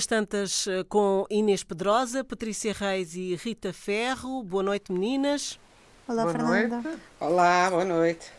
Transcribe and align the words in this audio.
páginas 0.00 0.06
tantas 0.06 0.66
eh, 0.66 0.84
com 0.88 1.26
Inês 1.28 1.62
Pedrosa, 1.62 2.24
Patrícia 2.24 2.72
Reis 2.72 3.14
e 3.14 3.34
Rita 3.34 3.72
Ferro. 3.72 4.42
Boa 4.42 4.62
noite, 4.62 4.92
meninas. 4.92 5.58
Olá, 6.06 6.22
boa 6.22 6.32
Fernanda. 6.32 6.76
Noite. 6.80 7.02
Olá, 7.18 7.70
boa 7.70 7.84
noite. 7.84 8.32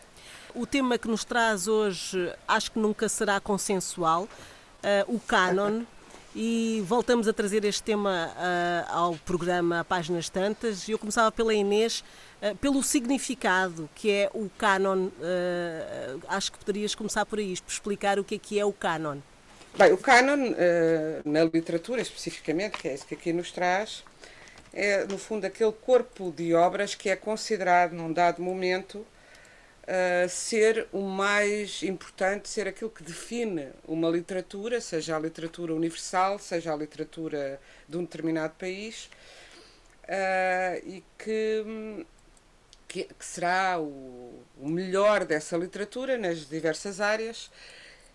O 0.54 0.66
tema 0.66 0.98
que 0.98 1.08
nos 1.08 1.24
traz 1.24 1.68
hoje 1.68 2.32
acho 2.48 2.72
que 2.72 2.78
nunca 2.78 3.08
será 3.08 3.38
consensual, 3.38 4.24
uh, 4.24 5.14
o 5.14 5.20
canon. 5.20 5.82
E 6.34 6.82
voltamos 6.86 7.28
a 7.28 7.32
trazer 7.34 7.62
este 7.62 7.82
tema 7.82 8.30
uh, 8.30 8.90
ao 8.90 9.16
programa 9.16 9.84
Páginas 9.84 10.30
Tantas. 10.30 10.88
Eu 10.88 10.98
começava 10.98 11.30
pela 11.30 11.52
Inês, 11.52 12.02
uh, 12.40 12.56
pelo 12.56 12.82
significado 12.82 13.86
que 13.94 14.10
é 14.10 14.30
o 14.32 14.48
canon. 14.56 15.10
acho 16.28 16.50
que 16.52 16.58
poderias 16.58 16.94
começar 16.94 17.26
por 17.26 17.38
aí, 17.38 17.54
por 17.60 17.70
explicar 17.70 18.18
o 18.18 18.24
que 18.24 18.36
é 18.36 18.38
que 18.38 18.58
é 18.58 18.64
o 18.64 18.72
canon. 18.72 19.18
Bem, 19.74 19.90
o 19.90 19.96
canon, 19.96 20.50
uh, 20.50 20.54
na 21.24 21.44
literatura 21.44 22.02
especificamente, 22.02 22.76
que 22.76 22.88
é 22.88 22.94
isso 22.94 23.06
que 23.06 23.14
aqui 23.14 23.32
nos 23.32 23.50
traz, 23.50 24.04
é, 24.70 25.04
no 25.06 25.16
fundo, 25.16 25.46
aquele 25.46 25.72
corpo 25.72 26.30
de 26.30 26.52
obras 26.54 26.94
que 26.94 27.08
é 27.08 27.16
considerado, 27.16 27.92
num 27.92 28.12
dado 28.12 28.42
momento, 28.42 28.96
uh, 28.98 30.28
ser 30.28 30.86
o 30.92 31.00
mais 31.00 31.82
importante, 31.82 32.50
ser 32.50 32.68
aquilo 32.68 32.90
que 32.90 33.02
define 33.02 33.70
uma 33.88 34.10
literatura, 34.10 34.78
seja 34.78 35.16
a 35.16 35.18
literatura 35.18 35.74
universal, 35.74 36.38
seja 36.38 36.70
a 36.70 36.76
literatura 36.76 37.58
de 37.88 37.96
um 37.96 38.02
determinado 38.02 38.52
país, 38.58 39.08
uh, 40.04 40.86
e 40.86 41.02
que, 41.16 42.06
que, 42.86 43.08
será 43.18 43.80
o 43.80 44.44
melhor 44.58 45.24
dessa 45.24 45.56
literatura 45.56 46.18
nas 46.18 46.46
diversas 46.46 47.00
áreas 47.00 47.50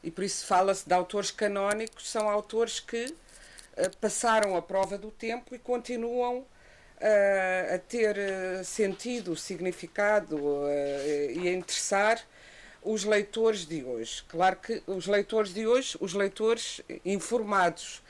e 0.04 0.12
por 0.12 0.24
isso 0.24 0.46
fala-se 0.46 0.88
de 0.88 0.94
autores 0.94 1.32
canónicos, 1.32 2.10
são 2.10 2.30
autores 2.30 2.80
que 2.80 3.06
uh, 3.06 3.98
passaram 4.00 4.56
a 4.56 4.62
prova 4.62 4.98
do 4.98 5.12
tempo 5.12 5.56
e 5.56 5.60
continuam 5.60 6.40
uh, 6.40 7.76
a 7.76 7.78
ter 7.80 8.16
uh, 8.18 8.64
sentido, 8.64 9.36
significado 9.36 10.38
e 11.34 11.48
a 11.48 11.54
interessar 11.54 12.22
os 12.84 13.04
leitores 13.04 13.66
de 13.66 13.84
hoje. 13.84 14.24
Claro 14.28 14.58
que 14.58 14.82
os 14.88 15.08
leitores 15.08 15.54
de 15.54 15.68
hoje, 15.68 15.98
os 16.00 16.14
leitores 16.14 16.82
informados. 17.04 18.02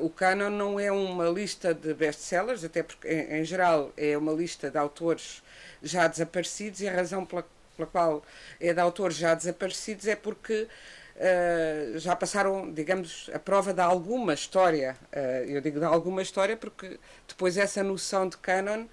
o 0.00 0.08
canon 0.08 0.50
não 0.50 0.78
é 0.78 0.92
uma 0.92 1.28
lista 1.28 1.74
de 1.74 1.92
best-sellers, 1.92 2.62
até 2.62 2.84
porque, 2.84 3.08
em, 3.08 3.40
em 3.40 3.44
geral, 3.44 3.92
é 3.96 4.16
uma 4.16 4.32
lista 4.32 4.70
de 4.70 4.78
autores 4.78 5.42
já 5.82 6.06
desaparecidos 6.06 6.80
e 6.80 6.88
a 6.88 6.92
razão 6.92 7.24
pela, 7.24 7.44
pela 7.76 7.88
qual 7.88 8.22
é 8.60 8.72
de 8.72 8.80
autores 8.80 9.16
já 9.16 9.34
desaparecidos 9.34 10.06
é 10.06 10.16
porque 10.16 10.68
uh, 11.16 11.98
já 11.98 12.14
passaram, 12.14 12.72
digamos, 12.72 13.30
a 13.32 13.38
prova 13.38 13.72
de 13.72 13.80
alguma 13.80 14.34
história. 14.34 14.96
Uh, 15.12 15.50
eu 15.50 15.60
digo 15.60 15.78
de 15.78 15.84
alguma 15.84 16.22
história 16.22 16.56
porque 16.56 16.98
depois 17.26 17.56
essa 17.56 17.82
noção 17.82 18.28
de 18.28 18.36
canon 18.38 18.86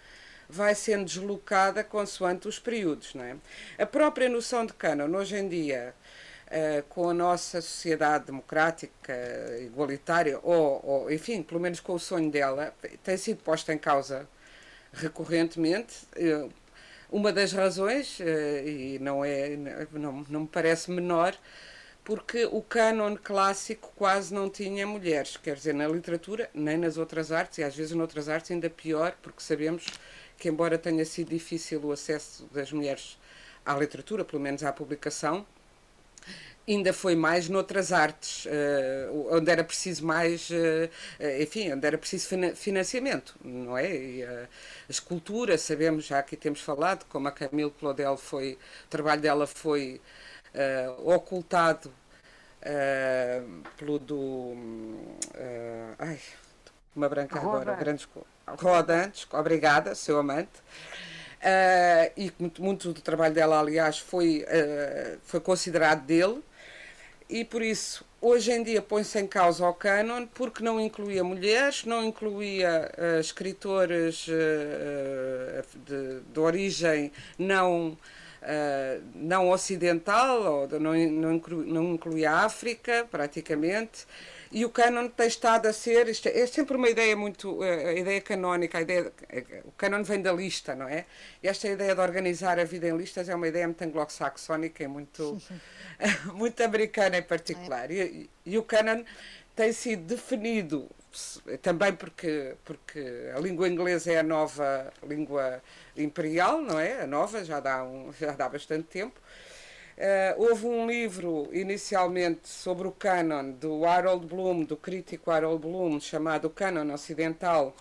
vai 0.50 0.76
sendo 0.76 1.06
deslocada 1.06 1.84
consoante 1.84 2.48
os 2.48 2.60
períodos. 2.60 3.14
Não 3.14 3.24
é? 3.24 3.36
A 3.78 3.86
própria 3.86 4.30
noção 4.30 4.66
de 4.66 4.74
canon, 4.74 5.16
hoje 5.16 5.36
em 5.36 5.48
dia, 5.48 5.94
uh, 6.48 6.84
com 6.90 7.10
a 7.10 7.14
nossa 7.14 7.62
sociedade 7.62 8.26
democrática, 8.26 9.14
igualitária, 9.62 10.40
ou, 10.42 10.82
ou, 10.86 11.12
enfim, 11.12 11.44
pelo 11.44 11.60
menos 11.60 11.80
com 11.80 11.94
o 11.94 12.00
sonho 12.00 12.32
dela, 12.32 12.74
tem 13.04 13.18
sido 13.18 13.42
posta 13.44 13.74
em 13.74 13.78
causa 13.78 14.28
recorrentemente. 14.94 16.08
Uma 17.12 17.32
das 17.32 17.54
razões, 17.54 18.20
e 18.20 18.98
não, 19.00 19.24
é, 19.24 19.56
não, 19.92 20.26
não 20.28 20.40
me 20.42 20.48
parece 20.48 20.90
menor, 20.90 21.38
porque 22.04 22.46
o 22.46 22.62
cânon 22.62 23.16
clássico 23.16 23.92
quase 23.96 24.34
não 24.34 24.50
tinha 24.50 24.86
mulheres, 24.86 25.38
quer 25.38 25.56
dizer, 25.56 25.74
na 25.74 25.88
literatura, 25.88 26.50
nem 26.54 26.78
nas 26.78 26.98
outras 26.98 27.32
artes, 27.32 27.60
e 27.60 27.64
às 27.64 27.76
vezes 27.76 27.94
noutras 27.94 28.28
artes 28.28 28.52
ainda 28.52 28.70
pior, 28.70 29.16
porque 29.22 29.42
sabemos 29.42 29.86
que, 30.38 30.50
embora 30.50 30.78
tenha 30.78 31.06
sido 31.06 31.30
difícil 31.30 31.82
o 31.84 31.92
acesso 31.92 32.46
das 32.52 32.72
mulheres 32.72 33.18
à 33.66 33.74
literatura, 33.78 34.26
pelo 34.26 34.42
menos 34.42 34.64
à 34.64 34.74
publicação, 34.74 35.46
ainda 36.68 36.94
foi 36.94 37.16
mais 37.16 37.48
noutras 37.50 37.92
artes, 37.94 38.46
uh, 38.46 39.36
onde 39.36 39.52
era 39.52 39.64
preciso 39.64 40.06
mais, 40.06 40.50
uh, 40.50 40.90
enfim, 41.42 41.72
onde 41.74 41.86
era 41.86 41.98
preciso 41.98 42.28
financiamento, 42.56 43.36
não 43.44 43.78
é? 43.78 43.96
E, 43.96 44.24
a 44.24 44.48
escultura, 44.90 45.58
sabemos, 45.58 46.06
já 46.06 46.20
aqui 46.20 46.36
temos 46.36 46.62
falado, 46.62 47.06
como 47.06 47.28
a 47.28 47.32
Camille 47.32 47.72
Claudel 47.72 48.18
foi, 48.18 48.58
o 48.86 48.90
trabalho 48.90 49.22
dela 49.22 49.48
foi 49.48 50.02
uh, 50.54 51.14
ocultado 51.14 51.90
uh, 51.90 53.64
pelo 53.78 54.00
do. 54.00 54.16
Uh, 54.16 55.96
ai, 56.00 56.20
uma 56.96 57.10
branca 57.10 57.40
agora, 57.40 57.74
grandes. 57.76 58.08
Rodantes, 58.46 59.28
obrigada, 59.32 59.96
seu 59.96 60.20
amante. 60.20 60.52
E 62.16 62.32
muito, 62.38 62.62
muito, 62.62 62.94
do 62.94 63.02
trabalho 63.02 63.34
dela, 63.34 63.60
aliás, 63.60 64.00
foi, 64.00 64.46
foi 65.24 65.40
considerado 65.40 66.06
dele, 66.06 66.42
e 67.30 67.44
por 67.44 67.62
isso, 67.62 68.06
hoje 68.22 68.52
em 68.52 68.64
dia, 68.64 68.82
põe-se 68.82 69.20
em 69.20 69.28
causa 69.28 69.68
o 69.68 69.74
canon 69.74 70.28
porque 70.28 70.64
não 70.64 70.80
incluía 70.80 71.24
mulheres, 71.24 71.84
não 71.86 72.04
incluía 72.04 72.92
escritores 73.20 74.26
de, 75.86 76.22
de, 76.34 76.40
origem 76.40 77.12
não 77.38 77.98
uh, 78.44 79.04
não 79.16 79.50
ocidental, 79.50 80.42
ou 80.42 80.80
não, 80.80 80.94
não, 80.94 81.34
inclui, 81.34 81.66
não 81.66 81.94
inclui 81.94 82.26
a 82.26 82.40
África, 82.40 83.08
praticamente, 83.10 84.06
e 84.52 84.66
o 84.66 84.70
canon 84.70 85.08
tem 85.08 85.28
estado 85.28 85.66
a 85.66 85.74
ser, 85.74 86.08
isto 86.08 86.28
é, 86.28 86.42
é 86.42 86.46
sempre 86.46 86.78
uma 86.78 86.90
ideia 86.90 87.16
muito, 87.16 87.60
uh, 87.60 87.64
a 87.64 87.94
ideia 87.94 88.22
canónica, 88.22 88.78
a 88.78 88.82
ideia, 88.82 89.12
o 89.66 89.72
canon 89.72 90.04
vem 90.04 90.22
da 90.22 90.32
lista, 90.32 90.76
não 90.76 90.88
é? 90.88 91.06
E 91.42 91.48
esta 91.48 91.68
ideia 91.68 91.96
de 91.96 92.02
organizar 92.02 92.60
a 92.60 92.64
vida 92.64 92.88
em 92.88 92.96
listas 92.96 93.30
é 93.30 93.36
uma 93.36 93.48
ideia 93.48 93.66
muito 93.68 93.82
anglo-saxónica 93.82 94.84
e 94.84 94.88
muito, 94.88 95.42
muito 96.34 96.64
americana 96.64 97.18
em 97.18 97.24
particular. 97.24 97.90
E, 97.90 98.30
e 98.46 98.58
o 98.58 98.64
canon 98.64 99.04
tem 99.56 99.72
sido 99.72 100.04
definido 100.04 100.90
também 101.62 101.94
porque, 101.94 102.56
porque 102.66 103.32
a 103.36 103.40
língua 103.40 103.68
inglesa 103.68 104.12
é 104.12 104.20
a 104.20 104.24
nova 104.24 104.92
língua 105.04 105.62
imperial, 105.96 106.62
não 106.62 106.80
é? 106.80 107.02
A 107.02 107.08
nova, 107.08 107.44
já 107.44 107.60
dá, 107.60 107.84
um, 107.84 108.12
já 108.20 108.32
dá 108.32 108.50
bastante 108.50 108.86
tempo. 108.86 109.20
Uh, 109.96 110.42
houve 110.42 110.66
um 110.66 110.88
livro 110.88 111.48
inicialmente 111.54 112.50
sobre 112.50 112.88
o 112.88 112.92
canon 112.92 113.52
do 113.52 113.86
Harold 113.86 114.26
Bloom, 114.26 114.64
do 114.64 114.76
crítico 114.76 115.30
Harold 115.30 115.62
Bloom, 115.62 116.00
chamado 116.00 116.50
Canon 116.50 116.92
Ocidental, 116.92 117.76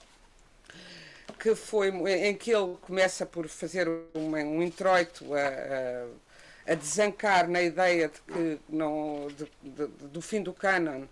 que 1.39 1.55
foi 1.55 1.89
em 1.89 2.35
que 2.35 2.51
ele 2.51 2.77
começa 2.83 3.25
por 3.25 3.49
fazer 3.49 3.89
um, 3.89 4.35
um 4.35 4.63
introito 4.63 5.25
a, 5.35 5.39
a, 6.69 6.73
a, 6.73 6.75
desancar 6.75 7.49
na 7.49 7.63
ideia 7.63 8.09
de 8.09 8.21
que 8.21 8.61
não, 8.69 9.29
de, 9.29 9.51
de, 9.63 9.87
do 10.09 10.21
fim 10.21 10.43
do 10.43 10.53
canon 10.53 11.05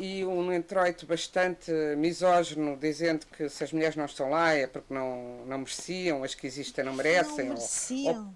e 0.00 0.24
um 0.24 0.50
introito 0.50 1.04
bastante 1.04 1.70
misógino, 1.98 2.74
dizendo 2.74 3.26
que 3.26 3.50
se 3.50 3.62
as 3.62 3.70
mulheres 3.70 3.96
não 3.96 4.06
estão 4.06 4.30
lá 4.30 4.54
é 4.54 4.66
porque 4.66 4.94
não, 4.94 5.44
não 5.44 5.58
mereciam, 5.58 6.24
as 6.24 6.34
que 6.34 6.46
existem 6.46 6.82
não 6.82 6.94
merecem. 6.94 7.44
Não 7.44 7.54
mereciam. 7.54 8.34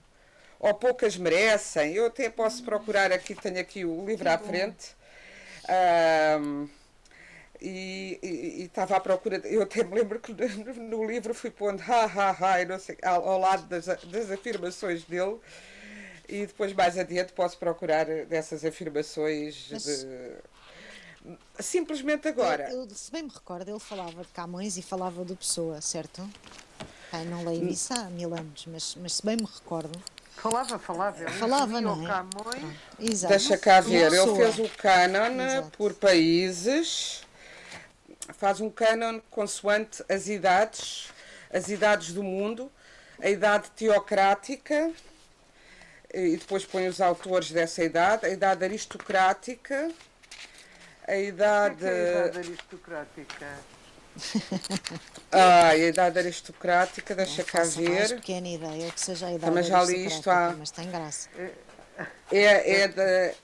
Ou, 0.58 0.68
ou, 0.68 0.74
poucas 0.74 1.16
merecem. 1.16 1.94
Eu 1.94 2.06
até 2.06 2.28
posso 2.28 2.62
procurar 2.62 3.10
aqui, 3.10 3.34
tenho 3.34 3.58
aqui 3.58 3.82
o 3.82 4.04
livro 4.04 4.28
à 4.28 4.36
frente. 4.36 4.94
Um, 6.38 6.68
e, 7.62 8.18
e, 8.22 8.64
estava 8.64 8.96
à 8.96 9.00
procura. 9.00 9.40
Eu 9.44 9.62
até 9.62 9.82
me 9.82 9.94
lembro 9.94 10.20
que 10.20 10.34
no, 10.34 11.02
livro 11.02 11.32
fui 11.32 11.50
pondo 11.50 11.82
ha 11.88 12.04
ha 12.04 12.30
ha 12.30 12.64
não 12.66 12.78
sei, 12.78 12.98
ao, 13.02 13.26
ao 13.26 13.40
lado 13.40 13.66
das, 13.68 13.86
das 13.86 14.30
afirmações 14.30 15.02
dele 15.04 15.40
e 16.28 16.44
depois 16.44 16.74
mais 16.74 16.98
adiante 16.98 17.32
posso 17.32 17.56
procurar 17.56 18.04
dessas 18.26 18.66
afirmações 18.66 19.68
Mas... 19.70 19.84
de 19.84 20.36
Simplesmente 21.58 22.28
agora. 22.28 22.70
Eu, 22.70 22.82
eu, 22.82 22.90
se 22.90 23.10
bem 23.10 23.22
me 23.22 23.30
recordo, 23.30 23.68
ele 23.70 23.80
falava 23.80 24.22
de 24.22 24.28
Camões 24.28 24.76
e 24.76 24.82
falava 24.82 25.24
do 25.24 25.34
Pessoa, 25.34 25.80
certo? 25.80 26.28
Ai, 27.12 27.24
não 27.24 27.44
leio 27.44 27.68
isso 27.68 27.94
há 27.94 28.04
mil 28.10 28.34
anos, 28.34 28.66
mas, 28.66 28.96
mas 29.00 29.14
se 29.14 29.24
bem 29.24 29.36
me 29.36 29.44
recordo. 29.44 29.98
Falava, 30.36 30.78
falava. 30.78 31.22
Ele 31.22 31.30
falava, 31.30 31.80
não 31.80 32.04
é? 32.04 32.06
Camões. 32.08 32.76
Exato. 32.98 33.32
Deixa 33.32 33.56
cá 33.56 33.80
ver, 33.80 34.12
ele 34.12 34.36
fez 34.36 34.58
o 34.58 34.68
canon 34.76 35.40
Exato. 35.40 35.78
por 35.78 35.94
países, 35.94 37.22
faz 38.36 38.60
um 38.60 38.68
canon 38.68 39.20
consoante 39.30 40.04
as 40.08 40.28
idades, 40.28 41.08
as 41.52 41.68
idades 41.68 42.12
do 42.12 42.22
mundo, 42.22 42.70
a 43.22 43.30
idade 43.30 43.70
teocrática, 43.70 44.90
e 46.12 46.36
depois 46.36 46.64
põe 46.64 46.88
os 46.88 47.00
autores 47.00 47.50
dessa 47.50 47.82
idade, 47.82 48.26
a 48.26 48.28
idade 48.28 48.64
aristocrática, 48.64 49.90
a 51.06 51.16
idade. 51.16 51.84
É 51.84 51.88
a 51.88 52.26
idade 52.26 52.38
aristocrática? 52.38 53.46
ah, 55.32 55.68
a 55.68 55.76
idade 55.76 56.18
aristocrática, 56.18 57.14
deixa 57.14 57.42
não 57.42 57.48
cá 57.48 57.64
ver. 57.64 57.90
Mais 57.90 58.12
pequena 58.12 58.48
ideia 58.48 58.90
que 58.90 59.00
seja 59.00 59.26
a 59.26 59.30
idade 59.30 59.44
Também 59.44 59.64
já 59.64 59.82
li 59.82 60.06
isto 60.06 60.30
há. 60.30 60.54
Mas 60.56 60.70
tem 60.70 60.90
graça. 60.90 61.28
É, 62.30 62.82
é, 62.82 62.88
da, 62.88 63.34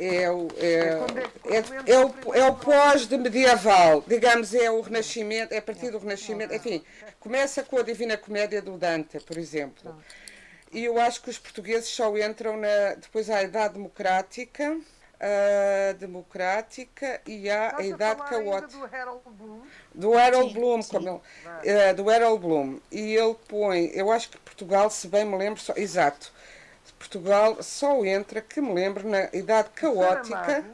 é 0.00 0.30
o, 0.30 0.48
é, 0.56 0.74
É 0.74 0.96
quando 0.96 1.18
é 1.18 1.22
que 1.22 1.28
é, 1.28 1.62
começa 1.62 1.74
é 1.86 1.98
o 1.98 2.06
o, 2.06 2.34
é 2.34 2.48
o 2.48 2.54
pós 2.54 3.06
de 3.06 3.18
medieval, 3.18 4.02
digamos, 4.06 4.54
é 4.54 4.70
o 4.70 4.80
Renascimento, 4.80 5.52
é 5.52 5.58
a 5.58 5.62
partir 5.62 5.90
do 5.90 5.98
Renascimento, 5.98 6.54
enfim, 6.54 6.82
começa 7.18 7.62
com 7.62 7.78
a 7.78 7.82
Divina 7.82 8.16
Comédia 8.16 8.62
do 8.62 8.78
Dante, 8.78 9.20
por 9.20 9.36
exemplo. 9.36 9.94
E 10.72 10.84
eu 10.84 10.98
acho 11.00 11.20
que 11.20 11.28
os 11.28 11.38
portugueses 11.38 11.88
só 11.88 12.16
entram 12.16 12.56
na, 12.56 12.94
depois 12.94 13.28
há 13.28 13.38
a 13.38 13.42
Idade 13.42 13.74
Democrática, 13.74 14.78
a 15.20 15.92
Democrática 15.94 17.20
e 17.26 17.50
há 17.50 17.76
a 17.78 17.82
Estás 17.82 17.86
Idade 17.86 18.22
Caótica. 18.22 18.66
do 18.68 18.84
Harold 18.84 19.22
Bloom? 19.30 19.62
Do 19.94 20.14
Harold 20.16 20.52
Sim, 20.52 20.54
Bloom, 20.54 20.82
sim. 20.82 20.90
como 20.90 21.22
ele- 21.62 21.80
eh, 21.80 21.94
do 21.94 22.08
Harold 22.10 22.40
Bloom. 22.40 22.80
E 22.90 23.14
ele 23.14 23.34
põe, 23.48 23.90
eu 23.94 24.10
acho 24.10 24.30
que 24.30 24.38
Portugal, 24.38 24.90
se 24.90 25.08
bem 25.08 25.24
me 25.24 25.36
lembro, 25.36 25.60
só, 25.60 25.74
exato, 25.76 26.32
Portugal 26.98 27.62
só 27.62 28.04
entra, 28.04 28.40
que 28.40 28.60
me 28.60 28.72
lembro, 28.74 29.08
na 29.08 29.24
Idade 29.32 29.70
Caótica 29.74 30.64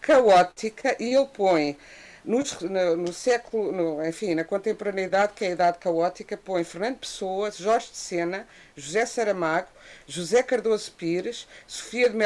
caótica 0.00 0.96
e 1.00 1.14
ele 1.14 1.26
põe 1.26 1.78
nos- 2.24 2.60
no, 2.60 2.96
no 2.96 3.12
século, 3.12 3.72
no- 3.72 4.06
enfim, 4.06 4.34
na 4.34 4.44
contemporaneidade, 4.44 5.32
que 5.34 5.44
é 5.44 5.48
a 5.48 5.52
idade 5.52 5.78
caótica, 5.78 6.36
põe 6.36 6.64
Fernando 6.64 6.98
Pessoa, 6.98 7.50
Jorge 7.50 7.90
de 7.90 7.96
Sena, 7.96 8.46
José 8.76 9.04
Saramago, 9.06 9.68
José 10.06 10.42
Cardoso 10.42 10.92
Pires, 10.92 11.46
Sofia 11.66 12.08
de 12.08 12.16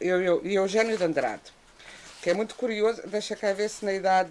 Eu- 0.00 0.20
Eu- 0.20 0.46
e 0.46 0.54
Eugênio 0.54 0.96
de 0.96 1.04
Andrade. 1.04 1.42
Que 2.22 2.30
é 2.30 2.34
muito 2.34 2.54
curioso, 2.54 3.02
deixa 3.06 3.34
cá 3.34 3.52
ver 3.52 3.68
se 3.68 3.84
na 3.84 3.92
idade. 3.92 4.30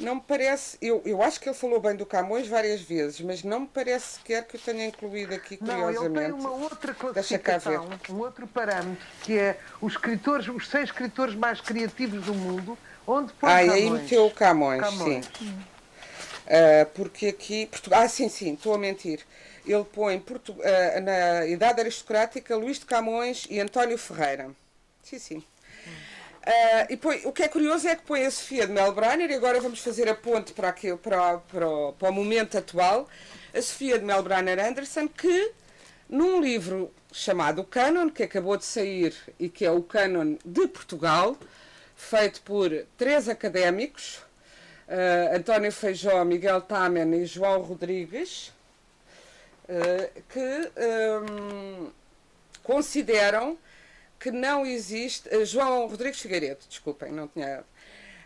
Não 0.00 0.16
me 0.16 0.20
parece, 0.20 0.76
eu, 0.80 1.02
eu 1.04 1.22
acho 1.22 1.38
que 1.40 1.48
ele 1.48 1.54
falou 1.56 1.80
bem 1.80 1.94
do 1.94 2.04
Camões 2.06 2.48
várias 2.48 2.80
vezes, 2.80 3.20
mas 3.20 3.42
não 3.44 3.60
me 3.60 3.66
parece 3.66 4.14
sequer 4.18 4.44
que 4.46 4.56
eu 4.56 4.60
tenha 4.60 4.86
incluído 4.86 5.34
aqui 5.34 5.58
Não, 5.60 5.88
ele 5.88 5.98
tem 5.98 6.04
curiosamente. 6.04 6.32
uma 6.32 6.50
outra 6.50 6.94
classificação, 6.94 7.88
um 8.10 8.18
outro 8.18 8.46
parâmetro, 8.46 9.06
que 9.22 9.38
é 9.38 9.58
os 9.80 9.92
escritores, 9.92 10.48
os 10.48 10.68
seis 10.68 10.84
escritores 10.84 11.34
mais 11.34 11.60
criativos 11.60 12.24
do 12.24 12.34
mundo, 12.34 12.76
onde 13.06 13.32
põe 13.34 13.50
Ah, 13.50 13.62
e 13.64 13.70
aí 13.70 13.82
Camões. 13.84 14.02
meteu 14.02 14.26
o 14.26 14.30
Camões, 14.30 14.80
Camões. 14.80 15.26
sim. 15.38 15.58
Ah, 16.46 16.86
porque 16.94 17.28
aqui. 17.28 17.66
Portu- 17.66 17.94
Ah, 17.94 18.08
sim, 18.08 18.28
sim, 18.28 18.54
estou 18.54 18.74
a 18.74 18.78
mentir. 18.78 19.20
Ele 19.64 19.84
põe 19.84 20.18
Portu- 20.18 20.56
ah, 20.64 21.00
na 21.00 21.46
idade 21.46 21.80
aristocrática 21.80 22.56
Luís 22.56 22.78
de 22.78 22.86
Camões 22.86 23.46
e 23.48 23.60
António 23.60 23.96
Ferreira. 23.96 24.50
Sim, 25.02 25.18
sim. 25.18 25.44
Ah, 26.44 26.86
e 26.90 26.96
põe- 26.96 27.22
o 27.24 27.32
que 27.32 27.42
é 27.44 27.48
curioso 27.48 27.86
é 27.86 27.94
que 27.94 28.02
põe 28.02 28.26
a 28.26 28.30
Sofia 28.30 28.66
de 28.66 28.72
Melbrenner, 28.72 29.30
e 29.30 29.34
agora 29.34 29.60
vamos 29.60 29.80
fazer 29.80 30.08
a 30.08 30.14
ponte 30.14 30.52
para, 30.52 30.72
para, 31.00 31.38
para, 31.38 31.68
o- 31.68 31.92
para 31.92 32.08
o 32.10 32.12
momento 32.12 32.58
atual. 32.58 33.08
A 33.54 33.62
Sofia 33.62 33.98
de 33.98 34.04
Melbrenner 34.04 34.58
Anderson, 34.58 35.06
que 35.08 35.52
num 36.08 36.40
livro 36.40 36.92
chamado 37.12 37.60
O 37.60 37.64
Canon, 37.64 38.10
que 38.10 38.22
acabou 38.24 38.56
de 38.56 38.64
sair 38.64 39.14
e 39.38 39.48
que 39.48 39.64
é 39.64 39.70
o 39.70 39.82
Canon 39.82 40.36
de 40.44 40.66
Portugal, 40.66 41.36
feito 41.94 42.40
por 42.42 42.70
três 42.96 43.28
académicos, 43.28 44.20
eh, 44.88 45.32
António 45.36 45.70
Feijó, 45.70 46.24
Miguel 46.24 46.60
Tamen 46.62 47.14
e 47.22 47.24
João 47.26 47.60
Rodrigues, 47.62 48.52
eh, 49.68 50.10
que 50.28 50.70
ehm, 50.76 51.90
consideram 52.64 53.56
que 54.22 54.30
não 54.30 54.64
existe. 54.64 55.28
eh, 55.30 55.44
João 55.44 55.86
Rodrigues 55.88 56.20
Figueiredo, 56.20 56.60
desculpem, 56.68 57.10
não 57.10 57.26
tinha. 57.28 57.64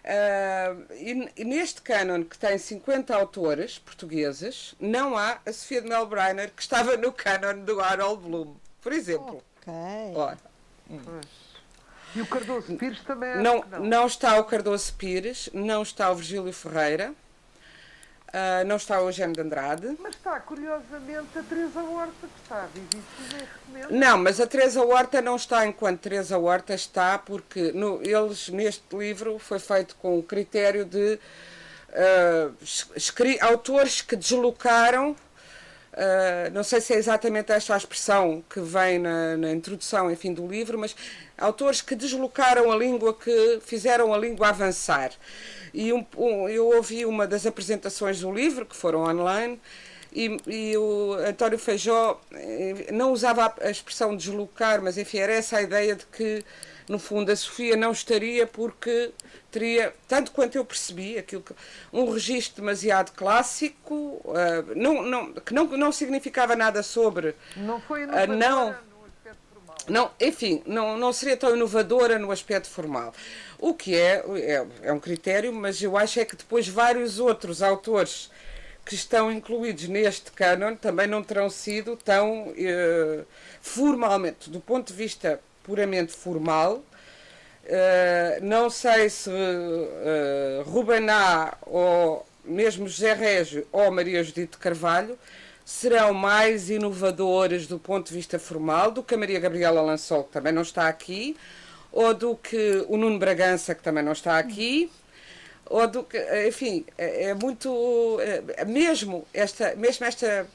Eh, 0.05 0.75
e, 0.93 1.33
e 1.39 1.45
neste 1.45 1.81
cânon, 1.83 2.23
que 2.23 2.39
tem 2.39 2.59
50 2.59 3.15
autores 3.17 3.79
portugueses, 3.79 4.75
não 4.79 5.17
há 5.17 5.39
a 5.47 5.53
Sofia 5.53 5.81
de 5.83 5.89
Melbreiner, 5.89 6.51
que 6.55 6.63
estava 6.63 6.97
no 6.97 7.13
cânon 7.13 7.65
do 7.65 7.81
Harold 7.81 8.23
Bloom, 8.23 8.55
por 8.83 8.93
exemplo. 8.93 9.43
Ok. 9.63 9.73
Ora, 10.15 10.39
E 12.15 12.21
o 12.21 12.27
Cardoso 12.27 12.77
Pires 12.77 13.01
também 13.01 13.31
acho 13.31 13.43
não, 13.43 13.65
não. 13.71 13.81
não 13.85 14.07
está 14.07 14.39
o 14.39 14.45
Cardoso 14.45 14.93
Pires, 14.95 15.51
não 15.53 15.83
está 15.83 16.11
o 16.11 16.15
Virgílio 16.15 16.53
Ferreira, 16.53 17.13
ah, 18.33 18.65
não 18.65 18.77
está 18.77 19.01
o 19.01 19.09
Eugênio 19.09 19.35
de 19.35 19.41
Andrade. 19.41 19.97
Mas 20.01 20.15
está, 20.15 20.39
curiosamente, 20.41 21.39
a 21.39 21.43
Teresa 21.43 21.81
Horta, 21.83 22.13
que 22.21 22.43
está 22.43 22.67
vivíssima 22.75 23.05
e 23.33 23.79
recomendo. 23.79 23.99
Não, 23.99 24.19
mas 24.19 24.41
a 24.41 24.47
Teresa 24.47 24.83
Horta 24.85 25.21
não 25.23 25.37
está 25.37 25.67
enquanto 25.67 26.01
Teresa 26.01 26.39
Horta 26.39 26.75
está, 26.75 27.19
porque 27.19 27.73
no- 27.73 28.01
eles, 28.03 28.49
neste 28.49 28.95
livro, 28.97 29.39
foi 29.39 29.59
feito 29.59 29.97
com 29.97 30.19
o 30.19 30.23
critério 30.23 30.85
de 30.85 31.19
escri- 32.95 33.39
autores 33.41 34.01
que 34.03 34.17
deslocaram, 34.17 35.17
ah, 35.97 36.51
não 36.53 36.63
sei 36.63 36.81
se 36.81 36.93
é 36.95 36.97
exatamente 36.97 37.53
esta 37.53 37.75
a 37.75 37.77
expressão 37.77 38.43
que 38.51 38.61
vem 38.61 38.99
na, 38.99 39.37
na 39.37 39.53
introdução, 39.53 40.11
enfim, 40.11 40.33
do 40.35 40.47
livro, 40.47 40.79
mas 40.79 40.95
autores 41.39 41.81
que 41.81 41.95
deslocaram 41.95 42.71
a 42.73 42.77
língua, 42.77 43.15
que 43.15 43.61
fizeram 43.65 44.13
a 44.15 44.19
língua 44.19 44.49
avançar. 44.49 45.11
E 45.73 45.93
um- 45.93 46.07
um- 46.17 46.49
eu 46.49 46.67
ouvi 46.69 47.05
uma 47.05 47.27
das 47.27 47.47
apresentações 47.47 48.21
do 48.21 48.33
livro, 48.33 48.65
que 48.67 48.77
foram 48.77 49.01
online, 49.05 49.61
e, 50.13 50.37
e 50.47 50.77
o 50.79 51.13
António 51.27 51.59
Feijó 51.59 52.19
eh, 52.33 52.87
não 52.93 53.13
usava 53.13 53.55
a 53.61 53.71
expressão 53.71 54.17
deslocar, 54.17 54.81
mas 54.83 54.97
enfim, 54.97 55.19
era 55.19 55.33
essa 55.33 55.59
a 55.59 55.63
ideia 55.63 55.95
de 55.95 56.07
que, 56.07 56.43
no 56.89 56.99
fundo, 56.99 57.33
a 57.33 57.37
Sofia 57.37 57.77
não 57.77 57.91
estaria 57.91 58.47
porque 58.47 59.11
teria, 59.51 59.93
tanto 60.07 60.31
quanto 60.31 60.57
eu 60.57 60.65
percebi, 60.65 61.19
aquilo 61.19 61.43
que, 61.43 61.55
um 61.93 62.11
registro 62.11 62.63
demasiado 62.63 63.13
clássico, 63.13 64.21
ah, 64.29 64.65
não, 64.75 65.03
não, 65.03 65.33
que 65.33 65.53
não, 65.53 65.65
não 65.67 65.91
significava 65.91 66.55
nada 66.55 66.83
sobre 66.83 67.35
Não 67.57 67.81
foi 67.81 68.03
inovadora 68.03 68.37
não. 68.37 68.67
no 68.67 69.05
aspecto 69.07 69.39
formal. 69.53 69.77
não, 69.89 70.11
enfim, 70.21 70.63
não, 70.67 70.97
não 70.97 71.13
seria 71.13 71.37
tão 71.37 71.57
inovadora 71.57 72.19
no 72.19 72.31
aspecto 72.31 72.69
formal. 72.69 73.13
O 73.59 73.75
que 73.75 73.97
é, 73.97 74.25
é, 74.37 74.67
é 74.83 74.93
um 74.93 75.01
critério, 75.01 75.53
mas 75.53 75.83
eu 75.83 75.97
acho 75.97 76.21
é 76.21 76.25
que 76.25 76.37
depois 76.37 76.69
vários 76.69 77.19
outros 77.19 77.63
autores 77.63 78.31
que 78.85 78.95
estão 78.95 79.33
incluídos 79.33 79.89
neste 79.89 80.31
cânon 80.31 80.77
também 80.77 81.09
não 81.09 81.21
terão 81.21 81.51
sido 81.51 81.97
tão 81.97 82.55
eh, 82.57 83.25
formalmente, 83.61 84.49
do 84.49 84.61
ponto 84.61 84.93
de 84.93 84.95
vista 84.95 85.41
puramente 85.67 86.13
formal, 86.13 86.83
eh, 87.69 88.39
não 88.43 88.71
sei 88.71 89.11
se 89.11 89.29
uh, 89.29 90.63
Rubená 90.65 91.55
ou 91.63 92.25
mesmo 92.45 92.87
José 92.87 93.13
Régio 93.13 93.67
ou 93.73 93.91
Maria 93.91 94.23
Judite 94.23 94.57
Carvalho 94.57 95.19
serão 95.65 96.15
mais 96.15 96.71
inovadores 96.71 97.67
do 97.67 97.77
ponto 97.77 98.09
de 98.09 98.15
vista 98.15 98.39
formal 98.39 98.93
do 98.93 99.03
que 99.03 99.17
a 99.17 99.19
Maria 99.19 99.41
Gabriela 99.41 99.83
Lançol, 99.83 100.23
que 100.23 100.33
também 100.33 100.53
não 100.53 100.63
está 100.63 100.87
aqui, 100.87 101.37
ou 101.91 102.15
do 102.15 102.37
que 102.37 102.85
o 102.89 102.97
Nuno 102.97 103.19
Bragança, 103.19 103.75
que 103.75 103.83
também 103.83 104.05
não 104.05 104.13
está 104.13 104.39
aqui, 104.39 104.89
ou 105.65 105.89
do 105.89 106.05
que, 106.05 106.19
enfim, 106.47 106.87
é, 106.97 107.31
é 107.31 107.35
muito, 107.35 108.19
é, 108.21 108.65
mesmo 108.65 109.27
esta, 109.35 109.75
mesmo 109.75 110.07
esta 110.07 110.47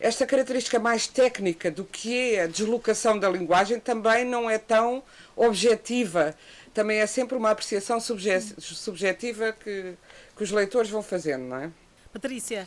esta 0.00 0.26
característica 0.26 0.78
mais 0.78 1.06
técnica 1.06 1.70
do 1.70 1.84
que 1.84 2.34
é 2.34 2.42
a 2.42 2.46
deslocação 2.46 3.18
da 3.18 3.28
linguagem 3.28 3.78
também 3.80 4.24
não 4.24 4.48
é 4.50 4.58
tão 4.58 5.02
objetiva. 5.36 6.34
Também 6.72 6.98
é 6.98 7.06
sempre 7.06 7.36
uma 7.36 7.50
apreciação 7.50 8.00
subje 8.00 8.40
subjetiva 8.58 9.52
que, 9.52 9.94
que 10.36 10.42
os 10.42 10.50
leitores 10.50 10.90
vão 10.90 11.02
fazendo, 11.02 11.44
não 11.44 11.56
é? 11.56 11.70
Patrícia, 12.12 12.66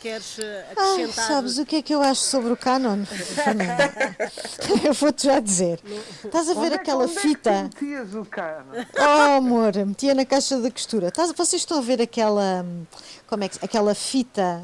queres 0.00 0.38
eh, 0.38 0.64
Ai, 0.68 0.72
acrescentar? 1.02 1.26
sabes 1.26 1.58
o 1.58 1.66
que 1.66 1.76
é 1.76 1.82
que 1.82 1.92
eu 1.94 2.00
acho 2.00 2.22
sobre 2.22 2.52
o 2.52 2.56
canon, 2.56 2.98
eu 4.84 4.92
vou-te 4.94 5.24
já 5.26 5.40
dizer. 5.40 5.80
Estás 6.24 6.48
a 6.48 6.54
ver 6.54 6.60
Onde 6.60 6.66
é 6.66 6.70
que- 6.70 6.74
aquela 6.76 7.04
onde 7.04 7.12
é 7.12 7.14
que 7.20 7.20
fita? 7.28 7.62
metias 7.64 8.14
o 8.14 8.24
cano? 8.24 8.72
Oh, 8.98 9.36
amor, 9.38 9.74
metia 9.84 10.14
na 10.14 10.24
caixa 10.24 10.58
da 10.60 10.70
costura. 10.70 11.08
Estás- 11.08 11.32
vocês 11.32 11.62
estão 11.62 11.78
a 11.78 11.82
ver 11.82 12.00
aquela, 12.00 12.62
hum, 12.64 12.84
como 13.26 13.44
é 13.44 13.48
que, 13.48 13.58
aquela 13.64 13.94
fita 13.94 14.62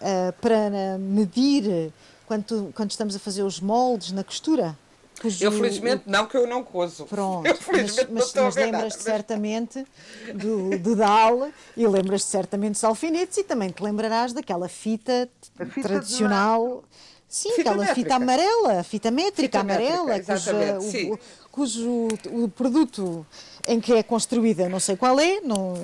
ah, 0.00 0.32
para 0.40 0.98
medir 0.98 1.92
quando, 2.26 2.72
quando 2.74 2.90
estamos 2.90 3.14
a 3.14 3.18
fazer 3.18 3.42
os 3.42 3.60
moldes 3.60 4.12
na 4.12 4.24
costura? 4.24 4.76
Cujo- 5.20 5.44
Eu 5.44 5.52
felizmente 5.52 6.04
não, 6.06 6.24
que 6.26 6.34
eu 6.36 6.46
não 6.46 6.64
cozo. 6.64 7.04
Pronto, 7.04 7.44
Eu 7.46 7.54
mas, 7.54 7.62
felizmente 7.64 8.10
mas, 8.12 8.32
mas 8.34 8.54
lembras-te 8.56 9.02
certamente 9.02 9.86
do, 10.34 10.78
do 10.78 10.96
DAL 10.96 11.50
e 11.76 11.86
lembras-te 11.86 12.28
certamente 12.30 12.72
dos 12.72 12.84
alfinetes 12.84 13.36
e 13.36 13.44
também 13.44 13.68
te 13.70 13.82
lembrarás 13.82 14.32
daquela 14.32 14.68
fita, 14.68 15.28
fita 15.70 15.88
tradicional. 15.88 16.82
Sim, 17.28 17.52
Fita 17.52 17.70
aquela 17.70 17.86
fita 17.94 17.94
métrica. 17.94 18.16
amarela, 18.16 18.82
fita 18.82 19.10
métrica 19.10 19.60
Fita 19.60 19.62
métrica, 19.62 19.92
amarela, 19.94 20.16
exatamente, 20.18 20.84
sim. 20.84 21.12
o, 21.12 21.18
cujo 21.52 22.08
o 22.32 22.48
produto 22.48 23.24
em 23.66 23.80
que 23.80 23.92
é 23.92 24.02
construída, 24.02 24.68
não 24.68 24.80
sei 24.80 24.96
qual 24.96 25.18
é, 25.20 25.40
não, 25.40 25.74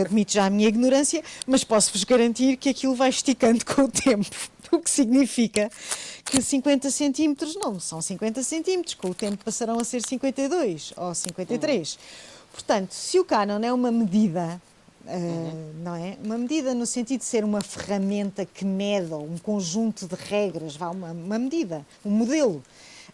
admito 0.00 0.32
já 0.32 0.46
a 0.46 0.50
minha 0.50 0.68
ignorância, 0.68 1.22
mas 1.46 1.64
posso-vos 1.64 2.04
garantir 2.04 2.56
que 2.56 2.68
aquilo 2.68 2.94
vai 2.94 3.10
esticando 3.10 3.64
com 3.64 3.82
o 3.82 3.88
tempo, 3.88 4.30
o 4.72 4.78
que 4.78 4.90
significa 4.90 5.70
que 6.24 6.40
50 6.40 6.90
centímetros 6.90 7.56
não 7.56 7.80
são 7.80 8.00
50 8.00 8.42
centímetros, 8.42 8.94
com 8.94 9.08
o 9.08 9.14
tempo 9.14 9.44
passarão 9.44 9.78
a 9.78 9.84
ser 9.84 10.02
52 10.02 10.92
ou 10.96 11.14
53. 11.14 11.98
Portanto, 12.52 12.92
se 12.92 13.18
o 13.18 13.24
canon 13.24 13.60
é 13.62 13.72
uma 13.72 13.90
medida, 13.90 14.60
eh, 15.06 15.52
não 15.82 15.94
é? 15.94 16.16
Uma 16.22 16.36
medida 16.36 16.74
no 16.74 16.86
sentido 16.86 17.20
de 17.20 17.24
ser 17.24 17.44
uma 17.44 17.60
ferramenta 17.60 18.44
que 18.44 18.64
mede, 18.64 19.12
ou 19.12 19.24
um 19.24 19.38
conjunto 19.38 20.06
de 20.06 20.14
regras, 20.14 20.76
vá, 20.76 20.90
uma, 20.90 21.12
uma 21.12 21.38
medida, 21.38 21.86
um 22.04 22.10
modelo. 22.10 22.62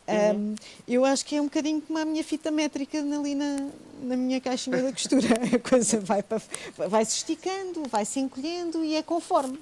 Um, 0.08 0.54
eu 0.86 1.04
acho 1.04 1.24
que 1.24 1.36
é 1.36 1.40
um 1.40 1.44
bocadinho 1.44 1.80
como 1.80 1.98
a 1.98 2.04
minha 2.04 2.22
fita 2.22 2.50
métrica 2.50 2.98
ali 2.98 3.34
na, 3.34 3.68
na 4.02 4.16
minha 4.16 4.40
caixinha 4.40 4.82
da 4.82 4.92
costura. 4.92 5.26
A 5.54 5.68
coisa 5.68 5.98
vai, 6.00 6.22
para, 6.22 6.40
vai 6.88 7.04
se 7.04 7.16
esticando, 7.16 7.82
vai 7.88 8.04
se 8.04 8.20
encolhendo 8.20 8.84
e 8.84 8.94
é 8.94 9.02
conforme. 9.02 9.58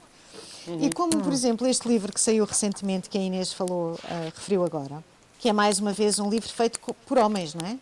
E 0.81 0.91
como, 0.93 1.23
por 1.23 1.33
exemplo, 1.33 1.67
este 1.67 1.87
livro 1.87 2.13
que 2.13 2.21
saiu 2.21 2.45
recentemente, 2.45 3.09
que 3.11 3.19
a 3.19 3.21
Inês 3.21 3.53
falou, 3.53 3.93
uh, 3.93 4.25
referiu 4.35 4.65
agora, 4.65 5.05
que 5.39 5.49
é 5.49 5.53
mais 5.53 5.79
uma 5.79 5.93
vez 5.93 6.19
um 6.19 6.31
livro 6.31 6.49
feito 6.49 6.81
por 7.07 7.19
homens, 7.19 7.55
não 7.55 7.67
é? 7.67 7.77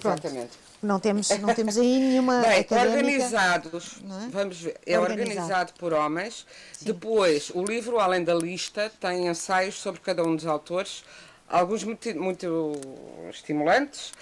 Pronto. 0.00 0.24
Exatamente. 0.24 0.70
Não 0.82 0.98
temos, 0.98 1.28
não 1.28 1.54
temos 1.54 1.76
aí 1.76 1.98
nenhuma. 1.98 2.40
Bem, 2.42 2.60
académica, 2.60 2.96
organizados, 2.96 4.00
é? 4.02 4.28
vamos 4.30 4.60
ver, 4.62 4.80
é 4.86 4.98
organizado, 4.98 5.30
organizado 5.30 5.72
por 5.74 5.92
homens. 5.92 6.46
Sim. 6.72 6.86
Depois, 6.86 7.50
o 7.54 7.62
livro, 7.62 8.00
além 8.00 8.24
da 8.24 8.34
lista, 8.34 8.90
tem 8.98 9.26
ensaios 9.26 9.74
sobre 9.74 10.00
cada 10.00 10.24
um 10.24 10.34
dos 10.34 10.46
autores, 10.46 11.04
alguns 11.50 11.82
muito, 11.84 12.16
muito 12.16 12.72
estimulantes, 13.28 14.14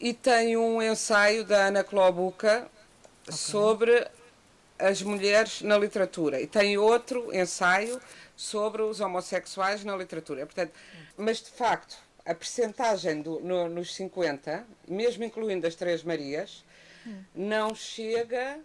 e 0.00 0.14
tem 0.14 0.56
um 0.56 0.82
ensaio 0.82 1.44
da 1.44 1.66
Ana 1.66 1.84
Clobuca 1.84 2.66
okay. 3.22 3.34
sobre 3.36 4.06
as 4.78 5.02
mulheres 5.02 5.60
na 5.60 5.76
literatura, 5.76 6.40
e 6.40 6.46
tem 6.46 6.78
outro 6.78 7.34
ensaio 7.34 8.00
sobre 8.36 8.82
os 8.82 9.00
homossexuais 9.00 9.84
na 9.84 9.96
literatura. 9.96 10.46
Portanto, 10.46 10.72
mas 11.16 11.42
de 11.42 11.50
facto, 11.50 11.96
a 12.24 12.34
percentagem 12.34 13.20
do, 13.20 13.40
no, 13.40 13.68
nos 13.68 13.94
50, 13.94 14.64
mesmo 14.86 15.24
incluindo 15.24 15.66
as 15.66 15.74
Três 15.74 16.02
Marias, 16.02 16.64
hum. 17.06 17.22
não 17.34 17.74
chega 17.74 18.60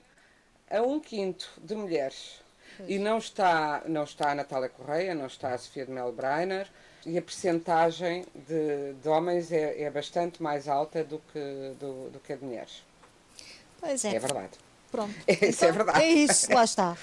a 0.69 0.81
um 0.81 0.99
quinto 0.99 1.49
de 1.57 1.75
mulheres. 1.75 2.41
Pois. 2.77 2.89
E 2.89 2.99
não 2.99 3.17
está, 3.17 3.83
não 3.87 4.03
está 4.03 4.31
a 4.31 4.35
Natália 4.35 4.69
Correia, 4.69 5.15
não 5.15 5.27
está 5.27 5.53
a 5.53 5.57
Sofia 5.57 5.85
de 5.85 5.91
Mel 5.91 6.11
Breiner, 6.11 6.67
e 7.05 7.17
a 7.17 7.21
percentagem 7.21 8.25
de, 8.47 8.93
de 9.01 9.09
homens 9.09 9.51
é, 9.51 9.81
é, 9.81 9.89
bastante 9.89 10.41
mais 10.41 10.67
alta 10.67 11.03
do 11.03 11.21
que, 11.31 11.73
do, 11.79 12.09
do 12.11 12.19
que 12.19 12.33
a 12.33 12.35
de 12.35 12.43
mulheres. 12.43 12.83
Pois 13.79 14.05
é. 14.05 14.15
É 14.15 14.19
verdade. 14.19 14.51
Pronto. 14.91 15.13
Isso 15.27 15.43
é 15.43 15.49
então, 15.49 15.69
é 15.69 15.71
verdade. 15.71 16.01
É 16.01 16.11
isso, 16.11 16.53
lá 16.53 16.63
está. 16.63 16.97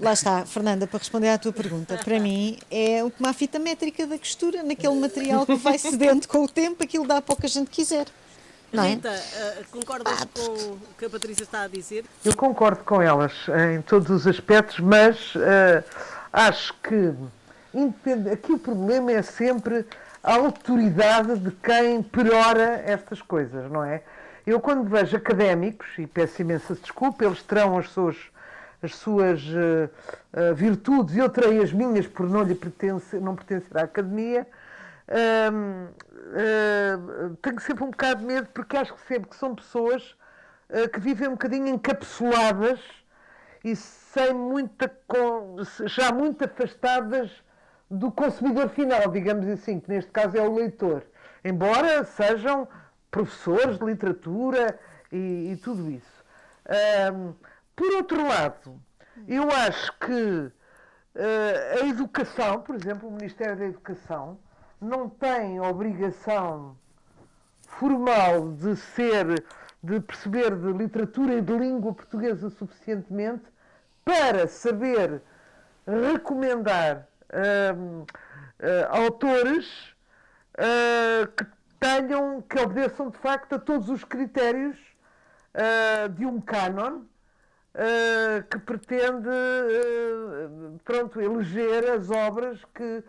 Lá 0.00 0.12
está, 0.12 0.46
Fernanda, 0.46 0.86
para 0.86 0.98
responder 0.98 1.28
à 1.28 1.38
tua 1.38 1.52
pergunta, 1.52 1.98
para 1.98 2.20
mim 2.20 2.58
é 2.70 3.02
uma 3.18 3.32
fita 3.32 3.58
métrica 3.58 4.06
da 4.06 4.16
costura, 4.16 4.62
naquele 4.62 4.94
material 4.94 5.44
que 5.44 5.56
vai 5.56 5.76
cedendo 5.76 6.28
com 6.28 6.44
o 6.44 6.48
tempo, 6.48 6.84
aquilo 6.84 7.06
dá 7.06 7.20
para 7.20 7.32
o 7.32 7.36
que 7.36 7.46
a 7.46 7.48
gente 7.48 7.68
quiser. 7.68 8.06
Não 8.72 8.84
é? 8.84 8.90
Rita, 8.90 9.10
uh, 9.10 9.64
concordas 9.72 10.24
com 10.26 10.72
o 10.72 10.78
que 10.98 11.06
a 11.06 11.10
Patrícia 11.10 11.42
está 11.42 11.62
a 11.62 11.68
dizer? 11.68 12.04
Eu 12.24 12.36
concordo 12.36 12.84
com 12.84 13.00
elas 13.00 13.32
em 13.72 13.80
todos 13.82 14.10
os 14.10 14.26
aspectos, 14.26 14.78
mas 14.78 15.34
uh, 15.34 15.82
acho 16.32 16.74
que 16.74 17.14
aqui 18.32 18.52
o 18.52 18.58
problema 18.58 19.12
é 19.12 19.22
sempre 19.22 19.86
a 20.22 20.34
autoridade 20.34 21.38
de 21.38 21.50
quem 21.50 22.02
perora 22.02 22.82
estas 22.84 23.22
coisas, 23.22 23.70
não 23.70 23.84
é? 23.84 24.02
Eu, 24.46 24.60
quando 24.60 24.88
vejo 24.88 25.16
académicos, 25.16 25.86
e 25.98 26.06
peço 26.06 26.40
imensa 26.40 26.74
desculpa, 26.74 27.24
eles 27.24 27.42
terão 27.42 27.78
as 27.78 27.90
suas 27.90 28.16
as 28.82 28.94
suas 28.94 29.42
uh, 29.42 29.90
uh, 30.32 30.54
virtudes 30.54 31.16
eu 31.16 31.28
terei 31.28 31.60
as 31.62 31.72
minhas 31.72 32.06
por 32.06 32.28
não 32.28 32.42
lhe 32.42 32.54
pertencer, 32.54 33.20
não 33.20 33.34
pertencer 33.34 33.76
à 33.76 33.82
academia, 33.82 34.46
uh, 35.08 35.98
tenho 37.42 37.60
sempre 37.60 37.84
um 37.84 37.90
bocado 37.90 38.20
de 38.20 38.26
medo 38.26 38.48
porque 38.54 38.76
acho 38.76 38.94
que 38.94 39.00
sempre 39.00 39.30
que 39.30 39.36
são 39.36 39.54
pessoas 39.54 40.16
que 40.92 41.00
vivem 41.00 41.28
um 41.28 41.32
bocadinho 41.32 41.66
encapsuladas 41.66 42.78
e 43.64 43.74
sem 43.74 44.34
muita, 44.34 44.92
já 45.86 46.12
muito 46.12 46.44
afastadas 46.44 47.30
do 47.90 48.10
consumidor 48.12 48.68
final, 48.68 49.10
digamos 49.10 49.46
assim, 49.48 49.80
que 49.80 49.88
neste 49.88 50.10
caso 50.10 50.36
é 50.36 50.42
o 50.42 50.54
leitor. 50.54 51.02
Embora 51.44 52.04
sejam 52.04 52.68
professores 53.10 53.78
de 53.78 53.84
literatura 53.84 54.78
e, 55.10 55.52
e 55.52 55.56
tudo 55.56 55.90
isso. 55.90 56.24
Por 57.74 57.94
outro 57.94 58.26
lado, 58.26 58.80
eu 59.26 59.50
acho 59.50 59.92
que 59.98 60.12
uh, 60.12 60.52
a 61.80 61.86
educação, 61.86 62.60
por 62.60 62.74
exemplo, 62.74 63.08
o 63.08 63.12
Ministério 63.12 63.56
da 63.56 63.64
Educação, 63.64 64.38
não 64.80 65.08
tem 65.08 65.60
obrigação 65.60 66.76
formal 67.62 68.52
de 68.52 68.76
ser, 68.76 69.44
de 69.82 70.00
perceber 70.00 70.54
de 70.56 70.72
literatura 70.72 71.34
e 71.34 71.40
de 71.40 71.52
língua 71.52 71.94
portuguesa 71.94 72.50
suficientemente 72.50 73.44
para 74.04 74.46
saber 74.46 75.22
recomendar 75.86 77.07
uh, 77.32 78.06
autores 78.90 79.94
uh, 80.58 81.26
que 81.36 81.46
tenham, 81.78 82.42
que 82.42 82.58
obedeçam 82.58 83.10
de 83.10 83.18
facto 83.18 83.54
a 83.54 83.58
todos 83.58 83.88
os 83.88 84.04
critérios 84.04 84.76
de 86.14 86.24
um 86.24 86.40
cânon 86.40 86.98
uh, 86.98 88.42
que 88.48 88.58
pretende, 88.58 89.28
pronto, 90.84 91.20
eleger 91.20 91.90
as 91.90 92.08
obras 92.08 92.64
que, 92.72 93.02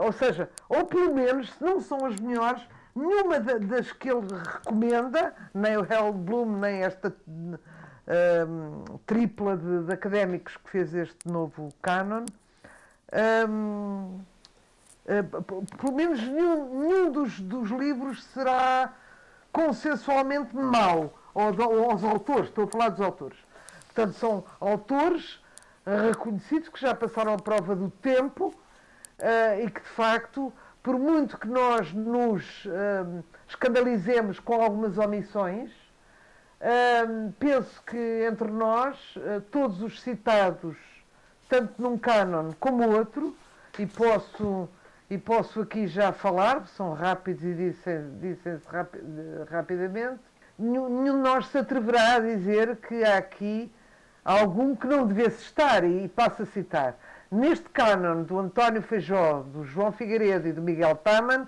ou 0.00 0.12
seja, 0.12 0.48
ou 0.68 0.86
pelo 0.86 1.12
menos, 1.12 1.52
se 1.52 1.64
não 1.64 1.80
são 1.80 2.06
as 2.06 2.14
melhores, 2.20 2.62
nenhuma 2.94 3.40
das 3.40 3.90
que 3.90 4.08
ele 4.10 4.26
recomenda, 4.44 5.34
nem 5.52 5.76
o 5.76 5.82
Harold 5.82 6.18
Bloom, 6.18 6.58
nem 6.58 6.82
esta 6.82 7.12
tripla 9.06 9.56
de, 9.56 9.84
de, 9.84 9.92
académicos 9.92 10.56
que 10.56 10.70
fez 10.70 10.94
este 10.94 11.28
novo 11.28 11.68
canon, 11.82 12.26
um, 13.12 14.20
pelo 15.78 15.92
menos 15.92 16.20
nenhum, 16.20 16.80
nenhum 16.80 17.10
dos, 17.10 17.40
dos, 17.40 17.70
livros 17.70 18.22
será 18.24 18.92
consensualmente 19.52 20.54
mau 20.54 21.18
aos 21.34 22.04
autores, 22.04 22.48
estou 22.48 22.64
a 22.64 22.68
falar 22.68 22.88
dos 22.90 23.00
autores. 23.00 23.38
Portanto, 23.86 24.12
são 24.14 24.44
autores 24.60 25.40
eh, 25.88 26.08
reconhecidos 26.08 26.68
que 26.68 26.78
já 26.78 26.94
passaram 26.94 27.32
a 27.32 27.38
prova 27.38 27.74
do 27.74 27.90
tempo 27.90 28.48
uh, 28.48 29.64
e 29.64 29.70
que, 29.70 29.80
de 29.80 29.88
facto, 29.88 30.52
por 30.82 30.98
muito 30.98 31.38
que 31.38 31.48
nós 31.48 31.92
nos 31.94 32.66
uh, 32.66 33.24
escandalizemos 33.48 34.38
com 34.38 34.62
algumas 34.62 34.98
omissões, 34.98 35.70
uh, 36.60 37.32
penso 37.38 37.82
que 37.84 38.26
entre 38.30 38.50
nós, 38.50 38.98
todos 39.50 39.80
os 39.80 40.02
citados, 40.02 40.76
tanto 41.48 41.80
num 41.80 41.96
cânon 41.96 42.52
como 42.60 42.88
outro, 42.88 43.34
e 43.78 43.86
posso, 43.86 44.68
e 45.08 45.16
posso 45.16 45.62
aqui 45.62 45.86
já 45.86 46.12
falar, 46.12 46.66
são 46.68 46.92
rápidos 46.92 47.42
e 47.42 47.54
dizem-se 47.54 48.02
dizem 48.20 48.60
rapi 48.66 48.98
rapidamente, 49.50 50.20
nenhum, 50.58 51.04
de 51.04 51.10
nós 51.12 51.46
se 51.46 51.58
atreverá 51.58 52.16
a 52.16 52.20
dizer 52.20 52.76
que 52.76 53.04
há 53.04 53.18
aqui 53.18 53.72
algum 54.24 54.76
que 54.76 54.86
não 54.86 55.06
devesse 55.06 55.42
estar, 55.42 55.84
e 55.84 56.08
passo 56.08 56.42
a 56.42 56.46
citar. 56.46 56.96
Neste 57.30 57.68
cânon 57.70 58.22
do 58.22 58.38
António 58.38 58.82
Feijó, 58.82 59.42
do 59.42 59.64
João 59.64 59.92
Figueiredo 59.92 60.48
e 60.48 60.52
do 60.52 60.62
Miguel 60.62 60.96
Taman, 60.96 61.46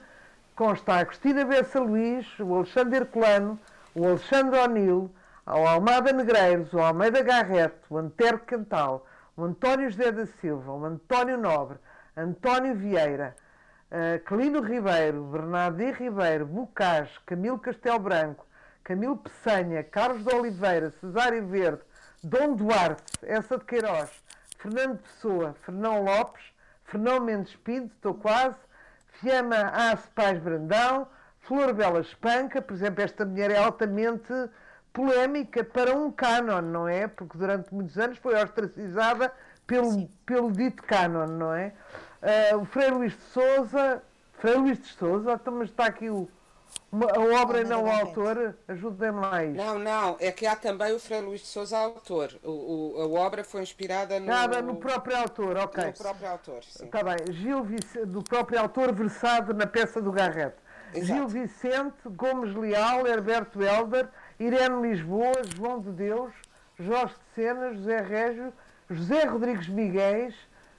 consta 0.55 0.93
a 0.93 0.99
Agostina 1.01 1.45
Bessa 1.45 1.81
Luís, 1.81 2.27
o 2.39 2.55
Alexandre 2.55 2.99
Herculano, 2.99 3.59
o 3.95 4.07
Alexandre 4.07 4.59
O'Neill, 4.59 5.11
o 5.47 5.67
Almada 5.67 6.13
Negreiros, 6.13 6.73
o 6.73 6.79
Almeida 6.79 7.23
Garrett, 7.23 7.75
o 7.89 7.99
Antero 7.99 8.39
Cantal, 8.41 9.07
o 9.41 9.45
António 9.45 9.91
José 9.91 10.13
da 10.13 10.27
Silva, 10.27 10.71
o 10.71 10.85
António 10.85 11.39
Nobre, 11.39 11.79
António 12.15 12.75
Vieira, 12.75 13.35
uh, 13.91 14.23
Clino 14.25 14.61
Ribeiro, 14.61 15.25
Bernardo 15.25 15.83
I. 15.83 15.93
Ribeiro, 15.93 16.45
Bocage, 16.45 17.19
Camilo 17.25 17.59
Castelo 17.59 17.99
Branco, 17.99 18.47
Camilo 18.85 19.17
Peçanha, 19.17 19.83
Carlos 19.83 20.25
de 20.25 20.35
Oliveira, 20.35 20.91
Cesário 21.01 21.47
Verde, 21.47 21.81
Dom 22.23 22.55
Duarte, 22.55 23.03
essa 23.23 23.57
de 23.57 23.65
Queiroz, 23.65 24.11
Fernando 24.59 24.99
Pessoa, 24.99 25.57
Fernão 25.65 26.05
Lopes, 26.05 26.45
Fernão 26.85 27.21
Mendes 27.21 27.57
Pinto, 27.57 27.95
estou 27.95 28.13
quase, 28.13 28.57
Fiamma 29.21 29.73
Ace 29.91 30.07
Paz 30.15 30.39
Brandão, 30.39 31.09
Flor 31.39 31.73
Bela 31.73 32.01
Espanca, 32.01 32.61
por 32.61 32.75
exemplo, 32.75 33.03
esta 33.03 33.25
mulher 33.25 33.51
é 33.53 33.57
altamente 33.57 34.35
polémica 34.93 35.63
para 35.65 35.95
um 35.95 36.11
cânon, 36.11 36.63
não 36.63 36.89
é? 36.89 37.07
Porque 37.07 37.37
durante 37.37 37.73
muitos 37.73 37.97
anos 37.99 38.19
foi 38.19 38.35
ostracizada 38.35 39.33
pelo, 39.67 40.09
pelo 40.27 40.51
dito 40.51 40.83
cânon, 40.83 41.27
não 41.27 41.55
é? 41.55 41.73
Uh, 42.53 42.59
o 42.59 42.65
Frei 42.65 42.91
Luís 42.91 43.13
de 43.13 43.23
Souza, 43.33 44.03
Frei 44.35 44.55
Luís 44.55 44.79
de 44.79 44.89
Souza, 44.89 45.33
então, 45.33 45.55
mas 45.55 45.71
está 45.71 45.87
aqui 45.87 46.11
o, 46.11 46.29
uma, 46.91 47.07
a 47.07 47.43
obra 47.43 47.61
e 47.61 47.65
não 47.65 47.85
o 47.85 47.91
autor? 47.91 48.55
Ajudem-me 48.67 49.21
lá 49.21 49.45
isso. 49.45 49.57
Não, 49.57 49.79
não, 49.79 50.17
é 50.19 50.33
que 50.33 50.45
há 50.45 50.57
também 50.57 50.93
o 50.93 50.99
Frei 50.99 51.21
Luís 51.21 51.41
de 51.41 51.47
Souza 51.47 51.79
autor. 51.79 52.37
O, 52.43 52.97
o, 52.99 53.03
a 53.03 53.21
obra 53.21 53.45
foi 53.45 53.63
inspirada 53.63 54.19
no... 54.19 54.27
Nada, 54.27 54.61
no 54.61 54.77
próprio 54.77 55.17
autor, 55.17 55.57
ok. 55.57 55.87
No 55.87 55.93
próprio 55.93 56.29
autor, 56.29 56.65
sim. 56.65 56.85
Está 56.85 57.03
bem, 57.03 57.17
Gil 57.33 57.63
Vicente, 57.63 58.07
do 58.07 58.23
próprio 58.23 58.61
autor 58.61 58.93
versado 58.93 59.55
na 59.55 59.67
peça 59.67 60.03
do 60.03 60.11
Garrett. 60.11 60.57
Exato. 60.93 61.07
Gil 61.07 61.29
Vicente, 61.29 61.97
Gomes 62.07 62.55
Leal, 62.57 63.07
Herberto 63.07 63.63
Helder, 63.63 64.09
Irene 64.41 64.89
Lisboa, 64.89 65.35
João 65.55 65.81
de 65.81 65.91
Deus, 65.91 66.33
Jorge 66.79 67.15
de 67.15 67.35
Sena, 67.35 67.75
José 67.75 67.99
Régio, 67.99 68.53
José 68.89 69.25
Rodrigues 69.27 69.69
Miguéis, 69.69 70.35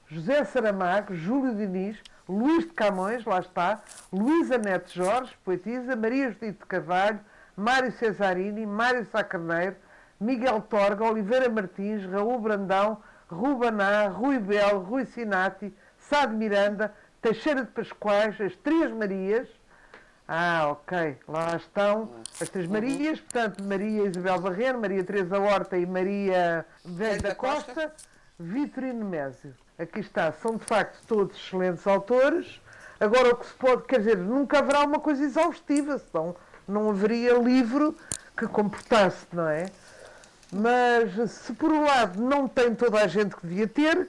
José 0.07 0.43
Saramago, 0.45 1.13
Júlio 1.13 1.53
Diniz, 1.53 1.95
Luís 2.27 2.65
de 2.65 2.73
Camões, 2.73 3.23
lá 3.23 3.39
está, 3.39 3.79
Luísa 4.11 4.57
Neto 4.57 4.91
Jorge, 4.91 5.37
poetisa, 5.45 5.95
Maria 5.95 6.31
Judite 6.31 6.57
de 6.59 6.65
Carvalho, 6.65 7.19
Mário 7.55 7.91
Cesarini, 7.91 8.65
Mário 8.65 9.05
Sá 9.05 9.23
Carneiro, 9.23 9.75
Miguel 10.19 10.61
Torga, 10.61 11.05
Oliveira 11.05 11.47
Martins, 11.47 12.03
Raul 12.05 12.39
Brandão, 12.39 12.97
Rubaná, 13.29 14.07
Rui 14.07 14.39
Belo, 14.39 14.79
Rui 14.79 15.05
Sinati, 15.05 15.71
Sá 15.99 16.25
de 16.25 16.35
Miranda, 16.35 16.91
Teixeira 17.21 17.63
de 17.63 17.69
Pascoais, 17.69 18.41
as 18.41 18.55
Três 18.55 18.91
Marias. 18.91 19.47
Ah, 20.27 20.67
ok, 20.69 21.17
lá 21.27 21.55
estão 21.57 22.09
as 22.39 22.47
Três 22.47 22.67
Marias, 22.67 23.19
portanto, 23.19 23.63
Maria 23.63 24.05
Isabel 24.05 24.39
Barreiro, 24.39 24.79
Maria 24.79 25.03
Teresa 25.03 25.39
Horta 25.39 25.77
e 25.77 25.85
Maria 25.85 26.65
Velho 26.85 27.21
da 27.21 27.35
Costa, 27.35 27.93
Vitorino 28.39 29.05
Mésio. 29.05 29.53
Aqui 29.77 29.99
está, 29.99 30.31
são 30.31 30.55
de 30.55 30.63
facto 30.63 31.05
todos 31.05 31.35
excelentes 31.35 31.85
autores. 31.85 32.61
Agora, 32.99 33.33
o 33.33 33.35
que 33.35 33.45
se 33.47 33.53
pode, 33.55 33.83
quer 33.83 33.99
dizer, 33.99 34.17
nunca 34.17 34.59
haverá 34.59 34.85
uma 34.85 34.99
coisa 34.99 35.23
exaustiva, 35.23 35.97
senão 35.97 36.35
não 36.67 36.89
haveria 36.89 37.33
livro 37.33 37.95
que 38.37 38.47
comportasse, 38.47 39.25
não 39.33 39.47
é? 39.47 39.65
Mas 40.51 41.31
se 41.31 41.53
por 41.53 41.71
um 41.71 41.83
lado 41.83 42.21
não 42.21 42.47
tem 42.47 42.75
toda 42.75 42.99
a 42.99 43.07
gente 43.07 43.35
que 43.35 43.47
devia 43.47 43.67
ter, 43.67 44.07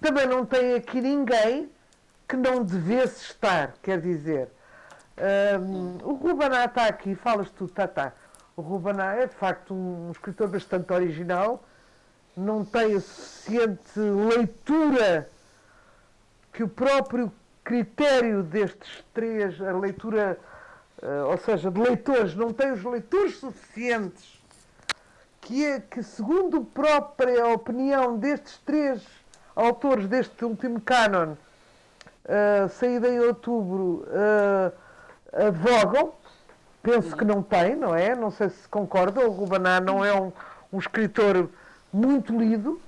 também 0.00 0.26
não 0.26 0.44
tem 0.44 0.74
aqui 0.74 1.00
ninguém 1.00 1.70
que 2.28 2.36
não 2.36 2.62
devesse 2.62 3.24
estar, 3.24 3.74
quer 3.82 4.00
dizer. 4.00 4.48
Um, 5.16 5.98
o 6.02 6.14
Rubaná 6.14 6.64
está 6.64 6.86
aqui, 6.86 7.14
falas 7.14 7.48
tu, 7.50 7.68
tá, 7.68 7.86
tá. 7.86 8.12
O 8.56 8.62
Rubaná 8.62 9.14
é 9.14 9.26
de 9.26 9.34
facto 9.34 9.72
um, 9.72 10.10
escritor 10.10 10.48
bastante 10.48 10.92
original, 10.92 11.64
não 12.36 12.64
tem 12.64 12.96
a 12.96 13.00
suficiente 13.00 13.98
leitura 13.98 15.28
que 16.52 16.64
o 16.64 16.68
próprio 16.68 17.32
critério 17.62 18.42
destes 18.42 19.04
três, 19.12 19.60
a 19.60 19.72
leitura, 19.72 20.38
uh, 21.02 21.30
ou 21.30 21.38
seja, 21.38 21.70
de 21.70 21.80
leitores, 21.80 22.34
não 22.34 22.52
tem 22.52 22.72
os 22.72 22.82
leitores 22.82 23.36
suficientes, 23.38 24.40
que 25.40 25.64
é 25.64 25.80
que, 25.80 26.02
segundo 26.02 26.58
a 26.58 26.74
própria 26.74 27.46
opinião 27.48 28.18
destes 28.18 28.58
três 28.58 29.02
autores 29.54 30.08
deste 30.08 30.44
último 30.44 30.80
cânon, 30.80 31.32
uh, 31.32 32.68
saído 32.68 33.06
em 33.06 33.20
outubro, 33.20 34.06
uh, 34.08 34.83
advogam, 35.34 36.12
penso 36.82 37.16
que 37.16 37.24
não 37.24 37.42
tem, 37.42 37.74
não 37.76 37.94
é? 37.94 38.14
Não 38.14 38.30
sei 38.30 38.48
se 38.48 38.68
concordam, 38.68 39.26
o 39.26 39.30
Rubaná 39.30 39.80
não 39.80 40.04
é 40.04 40.14
um, 40.14 40.32
um 40.72 40.78
escritor 40.78 41.50
muito 41.92 42.36
lido. 42.36 42.80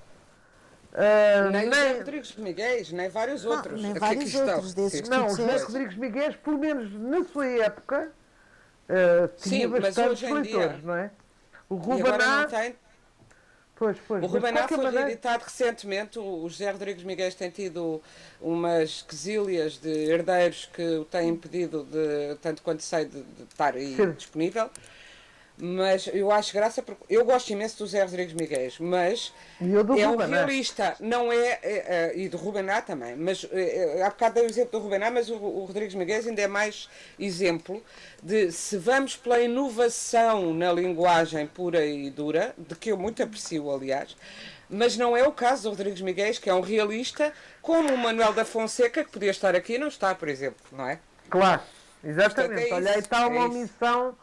Uh, 0.93 1.51
nem, 1.51 1.69
nem 1.69 1.99
Rodrigues 1.99 2.35
Miguel, 2.37 2.83
nem 2.93 3.09
vários 3.11 3.45
não, 3.45 3.53
outros. 3.53 3.83
Nem 3.83 3.93
vários 3.93 4.35
outros 4.35 4.73
desses 4.73 5.09
Não, 5.09 5.29
José 5.29 5.59
Rodrigues 5.59 5.97
Miguel, 5.97 6.35
pelo 6.43 6.59
menos 6.59 6.91
na 6.95 7.23
sua 7.25 7.47
época, 7.47 8.11
uh, 8.89 9.29
tinha 9.37 9.69
Sim, 9.69 9.81
bastantes 9.81 10.23
leitores, 10.23 10.77
dia... 10.77 10.81
não 10.83 10.95
é? 10.95 11.11
O 11.69 11.75
Rubaná... 11.75 12.47
Pois, 13.77 13.99
pois. 14.09 14.25
O 14.25 14.27
Rubaná 14.27 14.67
foi 14.67 14.79
maneira... 14.79 15.05
reeditado 15.05 15.45
recentemente. 15.45 16.19
O 16.19 16.49
José 16.49 16.71
Rodrigues 16.71 17.05
Miguel 17.05 17.31
tem 17.35 17.51
tido 17.51 18.03
umas 18.41 19.03
quesilhas 19.03 19.77
de 19.79 19.91
herdeiros 19.91 20.69
que 20.73 20.83
o 20.97 21.05
têm 21.05 21.29
impedido 21.29 21.85
de, 21.85 22.37
tanto 22.41 22.63
quanto 22.63 22.83
sei, 22.83 23.05
de, 23.05 23.23
de 23.23 23.43
estar 23.43 23.75
aí 23.75 23.95
Sim. 23.95 24.13
disponível 24.13 24.71
mas 25.59 26.09
eu 26.13 26.31
acho 26.31 26.53
graça 26.53 26.83
porque 26.83 27.03
eu 27.09 27.25
gosto 27.25 27.51
imenso 27.51 27.79
do 27.79 27.87
Zé 27.87 28.03
Rodrigues 28.03 28.35
Miguel, 28.35 28.71
mas 28.79 29.33
é 29.99 30.09
um 30.09 30.17
realista, 30.17 30.95
não 31.01 31.33
é, 31.33 31.37
é, 31.37 31.61
é, 31.63 32.13
e 32.15 32.29
do 32.29 32.37
Rubená 32.37 32.83
também, 32.83 33.17
mas 33.17 33.47
é, 33.51 33.99
é, 33.99 34.03
há 34.03 34.11
bocado 34.11 34.35
dei 34.35 34.45
o 34.45 34.51
exemplo 34.51 34.73
do 34.73 34.85
Rubená, 34.85 35.11
mas 35.11 35.31
o, 35.31 35.37
o 35.37 35.65
Rodrigues 35.65 35.95
Miguel 35.95 36.21
ainda 36.27 36.43
é 36.43 36.47
mais 36.47 36.89
exemplo 37.19 37.83
de 38.23 38.53
se 38.53 38.77
vamos 38.77 39.17
pela 39.17 39.41
inovação 39.41 40.53
na 40.53 40.71
linguagem 40.73 41.47
pura 41.47 41.85
e 41.87 42.11
dura, 42.11 42.55
de 42.59 42.75
que 42.75 42.93
eu 42.93 42.99
muito 42.99 43.23
aprecio, 43.23 43.71
aliás, 43.71 44.15
mas 44.69 44.97
não 44.97 45.17
é 45.17 45.27
o 45.27 45.33
caso 45.33 45.65
do 45.65 45.71
Rodrigues 45.71 46.03
Miguel, 46.03 46.35
que 46.35 46.51
é 46.51 46.55
um 46.55 46.61
realista, 46.61 47.33
como 47.63 47.95
o 47.95 47.99
Manuel 47.99 48.35
da 48.35 48.45
Fonseca, 48.45 49.05
que 49.05 49.11
podia 49.11 49.31
estar 49.31 49.55
aqui 49.55 49.75
e 49.75 49.79
não 49.79 49.89
está, 49.89 50.15
por 50.15 50.29
exemplo, 50.29 50.61
não 50.73 50.87
é? 50.87 50.99
Claro, 51.31 51.63
exatamente. 52.05 52.69
Portanto, 52.69 52.73
é 52.73 52.75
Olha, 52.75 52.91
aí 52.93 52.99
está 52.99 53.27
uma 53.27 53.47
omissão 53.47 54.17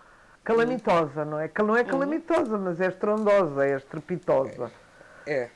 calamitosa, 0.44 1.26
não 1.26 1.40
é? 1.40 1.50
Não 1.60 1.78
é 1.78 1.82
uhum. 1.82 1.88
calamitosa, 1.88 2.58
mas 2.58 2.82
é 2.82 2.88
estrondosa, 2.88 3.66
é 3.66 3.78
estrepitosa. 3.78 4.72
É. 5.26 5.50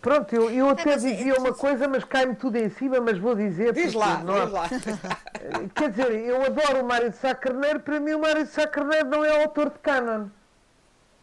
pronto, 0.00 0.32
eu, 0.34 0.50
eu 0.50 0.68
até 0.68 0.92
é, 0.92 0.96
dizia 0.96 1.34
uma 1.34 1.52
coisa, 1.52 1.88
mas 1.88 2.04
cai-me 2.04 2.36
tudo 2.36 2.56
em 2.56 2.68
cima, 2.68 3.00
mas 3.00 3.18
vou 3.18 3.34
dizer. 3.34 3.72
Diz 3.72 3.92
lá, 3.94 4.18
nós... 4.18 4.44
diz 4.44 4.52
lá. 4.52 4.68
Quer 5.74 5.90
dizer, 5.90 6.12
eu 6.12 6.42
adoro 6.42 6.82
o 6.82 6.84
Mário 6.84 7.10
de 7.10 7.16
Sá 7.16 7.34
Carneiro, 7.34 7.80
para 7.80 7.98
mim 7.98 8.12
o 8.12 8.20
Mário 8.20 8.44
de 8.44 8.50
Sá 8.50 8.66
Carneiro 8.66 9.08
não 9.08 9.24
é 9.24 9.42
autor 9.42 9.70
de 9.70 9.78
canon. 9.80 10.26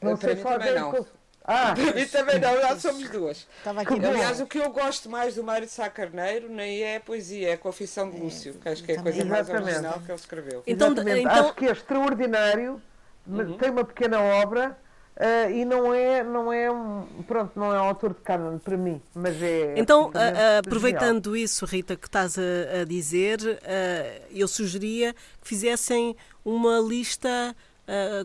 Não 0.02 0.16
sei 0.16 0.36
se 0.36 0.48
alguém. 0.48 0.76
Não. 0.76 1.17
Ah, 1.48 1.74
e 1.96 2.06
também 2.06 2.40
não, 2.40 2.62
nós 2.62 2.82
somos 2.82 3.10
duas. 3.10 3.48
Aqui 3.66 4.06
Aliás, 4.06 4.42
o 4.42 4.46
que 4.46 4.58
eu 4.58 4.70
gosto 4.70 5.10
mais 5.10 5.36
do 5.36 5.44
Mário 5.46 5.66
de 5.66 5.72
Sá 5.72 5.90
Carneiro 5.90 6.50
nem 6.50 6.82
é 6.84 6.98
a 6.98 7.00
poesia, 7.00 7.52
é 7.52 7.54
a 7.54 7.58
Confissão 7.58 8.12
de 8.12 8.20
Lúcio, 8.20 8.56
que 8.56 8.68
acho 8.68 8.84
que 8.84 8.92
é 8.92 9.00
a 9.00 9.02
coisa 9.02 9.24
mais 9.24 9.50
original 9.50 10.02
que 10.06 10.12
ele 10.12 10.20
escreveu. 10.20 10.64
Então, 10.68 10.92
então... 10.92 11.32
Acho 11.32 11.54
que 11.54 11.66
é 11.66 11.72
extraordinário, 11.72 12.82
uhum. 13.26 13.58
tem 13.58 13.70
uma 13.70 13.86
pequena 13.86 14.20
obra. 14.22 14.78
Uh, 15.16 15.50
e 15.50 15.66
não 15.66 15.92
é, 15.92 16.24
não 16.24 16.54
é 16.54 16.70
um, 16.70 17.08
pronto, 17.28 17.54
não 17.56 17.74
é 17.74 17.82
um 17.82 17.86
autor 17.86 18.14
de 18.14 18.22
canon 18.22 18.60
para 18.60 18.78
mim, 18.78 19.02
mas 19.16 19.42
é. 19.42 19.74
Então, 19.76 20.10
uh, 20.10 20.60
aproveitando 20.60 21.36
isso, 21.36 21.66
Rita, 21.66 21.96
que 21.96 22.06
estás 22.06 22.38
a, 22.38 22.82
a 22.82 22.86
dizer, 22.86 23.40
uh, 23.42 24.26
eu 24.30 24.48
sugeria 24.48 25.16
que 25.42 25.48
fizessem 25.48 26.16
uma 26.46 26.78
lista 26.78 27.56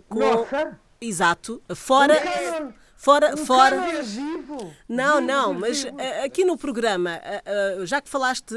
com. 0.07 0.19
Nossa! 0.19 0.79
Exato, 1.01 1.63
fora. 1.75 2.15
Fora, 3.03 3.35
um 3.35 3.45
fora. 3.45 4.03
Vivo, 4.05 4.73
não, 4.89 5.17
vivo, 5.17 5.27
não, 5.27 5.55
mas 5.55 5.83
vivo. 5.83 5.97
aqui 6.25 6.45
no 6.45 6.57
programa, 6.57 7.21
já 7.85 8.01
que 8.01 8.09
falaste 8.09 8.55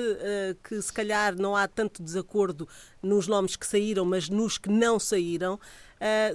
que 0.64 0.80
se 0.80 0.94
calhar 0.94 1.36
não 1.36 1.56
há 1.56 1.68
tanto 1.68 2.04
desacordo 2.04 2.70
nos 3.02 3.28
nomes 3.28 3.56
que 3.56 3.66
saíram, 3.66 4.06
mas 4.06 4.30
nos 4.30 4.60
que 4.60 4.70
não 4.70 5.00
saíram, 5.00 5.60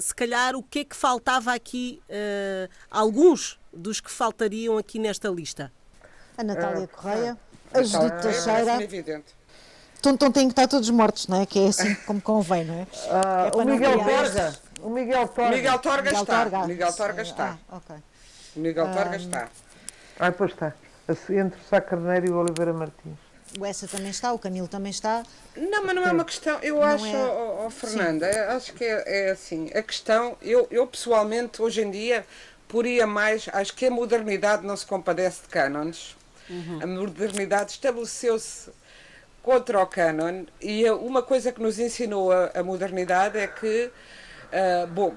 se 0.00 0.12
calhar 0.12 0.56
o 0.56 0.62
que 0.64 0.80
é 0.80 0.84
que 0.84 0.96
faltava 0.96 1.54
aqui, 1.54 2.02
alguns 2.90 3.60
dos 3.72 4.00
que 4.00 4.10
faltariam 4.10 4.76
aqui 4.76 4.98
nesta 4.98 5.28
lista? 5.28 5.72
A 6.36 6.42
Natália 6.42 6.88
Correia, 6.88 7.38
a 7.72 7.80
Judite 7.80 8.22
Teixeira. 8.22 8.78
Então, 10.00 10.12
então 10.14 10.32
têm 10.32 10.48
que 10.48 10.52
estar 10.52 10.66
todos 10.66 10.90
mortos, 10.90 11.28
não 11.28 11.42
é? 11.42 11.46
Que 11.46 11.60
é 11.60 11.68
assim 11.68 11.94
como 12.06 12.20
convém, 12.20 12.64
não 12.64 12.74
é? 12.74 12.82
Uh, 12.82 13.60
é 13.60 13.62
o 13.62 13.66
Miguel 13.66 14.02
Borga. 14.02 14.69
O 14.82 14.90
Miguel 14.90 15.28
Torga. 15.28 15.56
Miguel 15.56 15.78
Torga 15.78 16.02
Miguel 16.02 16.22
está. 16.22 16.42
Torga. 16.42 16.66
Miguel 16.66 16.92
Torga 16.92 17.22
está. 17.22 17.58
Ah, 17.68 17.76
ok. 17.76 17.96
Miguel 18.56 18.92
Torga 18.92 19.10
um... 19.10 19.16
está. 19.16 19.48
Ah, 20.18 20.32
pois 20.32 20.52
está. 20.52 20.74
Entre 21.08 21.58
o 21.58 21.64
Sá 21.68 21.80
Carneiro 21.80 22.26
e 22.26 22.30
o 22.30 22.38
Oliveira 22.38 22.72
Martins. 22.72 23.18
O 23.58 23.66
Essa 23.66 23.88
também 23.88 24.10
está, 24.10 24.32
o 24.32 24.38
Camilo 24.38 24.68
também 24.68 24.90
está. 24.90 25.24
Não, 25.56 25.84
mas 25.84 25.94
não 25.94 26.06
é 26.06 26.12
uma 26.12 26.24
questão. 26.24 26.58
Eu 26.62 26.76
não 26.76 26.84
acho, 26.84 27.06
é... 27.06 27.16
oh, 27.16 27.66
oh, 27.66 27.70
Fernanda, 27.70 28.26
é, 28.26 28.48
acho 28.52 28.72
que 28.74 28.84
é, 28.84 29.02
é, 29.06 29.30
assim. 29.32 29.70
A 29.74 29.82
questão, 29.82 30.36
eu, 30.40 30.68
eu 30.70 30.86
pessoalmente, 30.86 31.60
hoje 31.60 31.82
em 31.82 31.90
dia, 31.90 32.24
poria 32.68 33.06
mais. 33.06 33.48
Acho 33.52 33.74
que 33.74 33.86
a 33.86 33.90
modernidade 33.90 34.64
não 34.64 34.76
se 34.76 34.86
compadece 34.86 35.42
de 35.42 35.48
cânones. 35.48 36.16
Uhum. 36.48 36.80
A 36.82 36.86
modernidade 36.86 37.72
estabeleceu-se 37.72 38.70
contra 39.42 39.80
o 39.80 39.86
canon 39.86 40.44
e 40.60 40.88
uma 40.90 41.22
coisa 41.22 41.50
que 41.50 41.62
nos 41.62 41.78
ensinou 41.78 42.30
a, 42.30 42.50
a 42.54 42.62
modernidade 42.62 43.38
é 43.38 43.46
que 43.46 43.90
Uh, 44.50 44.84
bom, 44.88 45.14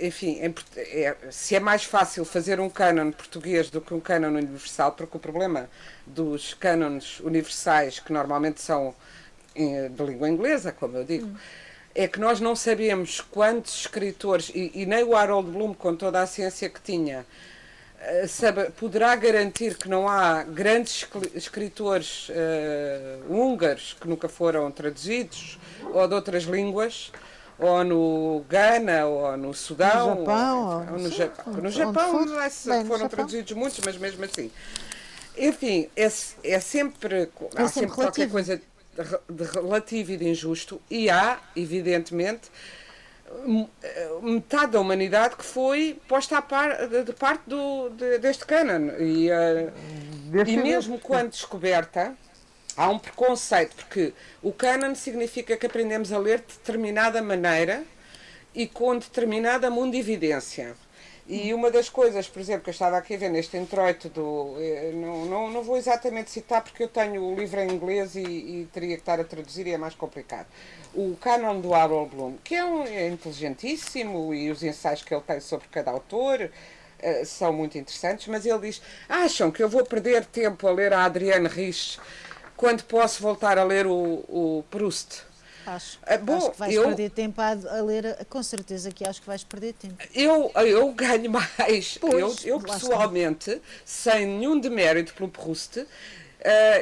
enfim, 0.00 0.40
é, 0.74 1.14
se 1.30 1.54
é 1.54 1.60
mais 1.60 1.84
fácil 1.84 2.24
fazer 2.24 2.58
um 2.58 2.70
cânon 2.70 3.12
português 3.12 3.68
do 3.68 3.78
que 3.78 3.92
um 3.92 4.00
cânon 4.00 4.28
universal, 4.28 4.92
porque 4.92 5.18
o 5.18 5.20
problema 5.20 5.68
dos 6.06 6.54
cânones 6.54 7.20
universais, 7.20 7.98
que 7.98 8.10
normalmente 8.10 8.62
são 8.62 8.94
de 9.54 10.02
língua 10.02 10.28
inglesa, 10.30 10.72
como 10.72 10.96
eu 10.96 11.04
digo, 11.04 11.26
hum. 11.26 11.36
é 11.94 12.08
que 12.08 12.18
nós 12.18 12.40
não 12.40 12.56
sabemos 12.56 13.20
quantos 13.20 13.80
escritores, 13.80 14.50
e, 14.54 14.70
e, 14.74 14.86
nem 14.86 15.04
o 15.04 15.14
Harold 15.14 15.50
Bloom, 15.50 15.74
com 15.74 15.94
toda 15.94 16.22
a 16.22 16.26
ciência 16.26 16.70
que 16.70 16.80
tinha, 16.80 17.26
uh, 18.00 18.28
sabe, 18.28 18.70
poderá 18.70 19.14
garantir 19.14 19.76
que 19.76 19.90
não 19.90 20.08
há 20.08 20.42
grandes 20.42 21.06
escritores 21.34 22.30
uh, 22.30 23.30
húngaros 23.30 23.94
que 24.00 24.08
nunca 24.08 24.26
foram 24.26 24.70
traduzidos 24.70 25.58
ou 25.92 26.08
de 26.08 26.14
outras 26.14 26.44
línguas 26.44 27.12
ou 27.58 27.82
no 27.84 28.44
Ghana, 28.48 29.06
ou 29.06 29.36
no 29.36 29.52
Sudão, 29.52 30.14
no 30.14 30.20
Japão, 30.20 30.66
ou, 30.66 30.92
ou 30.92 30.98
no 30.98 31.10
Japão. 31.10 31.52
No 31.54 31.70
Japão 31.70 32.10
for, 32.12 32.38
é 32.38 32.48
bem, 32.76 32.84
foram 32.84 33.00
Japão. 33.00 33.08
traduzidos 33.08 33.52
muitos, 33.52 33.80
mas 33.84 33.96
mesmo 33.96 34.24
assim. 34.24 34.50
Enfim, 35.36 35.88
é, 35.96 36.04
é 36.04 36.60
sempre, 36.60 37.30
é 37.56 37.62
há 37.62 37.68
sempre, 37.68 37.94
qualquer 37.94 38.28
coisa 38.28 38.60
de 39.28 39.44
relativo 39.44 40.12
e 40.12 40.16
de 40.16 40.28
injusto, 40.28 40.80
e 40.90 41.08
há, 41.08 41.38
evidentemente, 41.54 42.50
metade 44.22 44.72
da 44.72 44.80
humanidade 44.80 45.36
que 45.36 45.44
foi 45.44 46.00
posta 46.08 46.40
par, 46.42 46.88
de, 46.88 47.04
de, 47.04 47.12
parte 47.12 47.42
do, 47.46 47.90
de, 47.90 48.18
deste 48.18 48.44
canon. 48.44 48.90
E, 48.98 49.30
uh, 49.30 49.72
e 50.46 50.56
mesmo 50.56 50.98
quando 50.98 51.30
descoberta, 51.30 52.14
há 52.78 52.88
um 52.88 52.98
preconceito, 52.98 53.74
porque 53.74 54.14
o 54.40 54.52
canon 54.52 54.94
significa 54.94 55.56
que 55.56 55.66
aprendemos 55.66 56.12
a 56.12 56.18
ler 56.18 56.38
de 56.38 56.54
determinada 56.54 57.20
maneira 57.20 57.82
e 58.54 58.68
com 58.68 58.96
determinada 58.96 59.68
mundividência. 59.68 60.76
E 61.26 61.52
uma 61.52 61.70
das 61.70 61.90
coisas, 61.90 62.26
por 62.26 62.40
exemplo, 62.40 62.62
que 62.62 62.70
eu 62.70 62.72
estava 62.72 62.96
aqui 62.96 63.14
a 63.14 63.18
ver 63.18 63.28
neste 63.28 63.56
introito 63.58 64.08
do. 64.08 64.54
Eh, 64.58 64.92
não, 64.94 65.26
não, 65.26 65.50
não 65.50 65.62
vou 65.62 65.76
exatamente 65.76 66.30
citar 66.30 66.62
porque 66.62 66.82
eu 66.84 66.88
tenho 66.88 67.22
o 67.22 67.34
livro 67.34 67.60
em 67.60 67.70
inglês 67.70 68.14
e, 68.14 68.22
e 68.22 68.68
teria 68.72 68.94
que 68.94 69.02
estar 69.02 69.20
a 69.20 69.24
traduzir 69.24 69.66
e 69.66 69.72
é 69.72 69.76
mais 69.76 69.94
complicado. 69.94 70.46
O 70.94 71.16
Canon 71.20 71.60
do 71.60 71.74
Harold 71.74 72.14
Bloom, 72.14 72.36
que 72.42 72.54
é, 72.54 72.64
um, 72.64 72.82
é 72.84 73.08
inteligentíssimo 73.08 74.32
e 74.32 74.50
os 74.50 74.62
ensaios 74.62 75.02
que 75.02 75.12
ele 75.12 75.22
tem 75.22 75.38
sobre 75.38 75.68
cada 75.68 75.90
autor 75.90 76.40
uh, 76.40 77.26
são 77.26 77.52
muito 77.52 77.76
interessantes, 77.76 78.26
mas 78.28 78.46
ele 78.46 78.60
diz: 78.60 78.80
acham 79.06 79.50
que 79.50 79.62
eu 79.62 79.68
vou 79.68 79.84
perder 79.84 80.24
tempo 80.24 80.66
a 80.66 80.70
ler 80.70 80.94
a 80.94 81.04
Adrienne 81.04 81.46
Rich 81.46 81.98
quando 82.58 82.82
posso 82.82 83.22
voltar 83.22 83.56
a 83.56 83.64
ler 83.64 83.86
o, 83.86 84.24
o 84.28 84.64
Proust? 84.68 85.22
Acho, 85.64 85.98
ah, 86.02 86.16
bom, 86.18 86.36
acho 86.36 86.50
que 86.50 86.58
vais 86.58 86.74
eu, 86.74 86.82
perder 86.84 87.10
tempo 87.10 87.40
a, 87.40 87.50
a, 87.50 87.82
ler, 87.82 88.26
com 88.28 88.42
certeza 88.42 88.90
que 88.90 89.06
acho 89.06 89.20
que 89.20 89.26
vais 89.26 89.44
perder 89.44 89.74
tempo. 89.74 89.96
Eu, 90.14 90.50
eu 90.66 90.92
ganho 90.92 91.30
mais. 91.30 91.98
Pois, 92.00 92.44
eu, 92.44 92.56
eu 92.56 92.60
pessoalmente, 92.60 93.50
está. 93.50 93.62
sem 93.84 94.26
nenhum 94.26 94.58
demérito 94.58 95.14
pelo 95.14 95.28
Proust, 95.28 95.78
uh, 95.78 95.86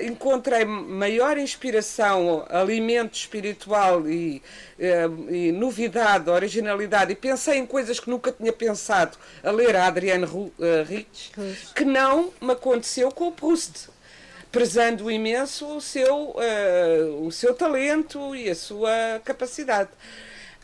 encontrei 0.04 0.64
maior 0.64 1.36
inspiração, 1.36 2.46
alimento 2.48 3.14
espiritual 3.14 4.08
e, 4.08 4.40
uh, 4.78 5.34
e, 5.34 5.52
novidade, 5.52 6.30
originalidade, 6.30 7.12
e 7.12 7.16
pensei 7.16 7.58
em 7.58 7.66
coisas 7.66 8.00
que 8.00 8.08
nunca 8.08 8.32
tinha 8.32 8.52
pensado 8.52 9.18
a 9.42 9.50
ler 9.50 9.76
a 9.76 9.88
Adrienne 9.88 10.24
uh, 10.24 10.52
Rich, 10.86 11.32
que 11.74 11.84
não 11.84 12.32
me 12.40 12.52
aconteceu 12.52 13.10
com 13.10 13.28
o 13.28 13.32
Proust 13.32 13.95
prezando 14.50 15.10
imenso 15.10 15.76
o 15.76 15.80
seu, 15.80 16.30
uh, 16.30 17.26
o 17.26 17.30
seu 17.30 17.54
talento 17.54 18.34
e 18.34 18.48
a 18.48 18.54
sua 18.54 19.20
capacidade. 19.24 19.90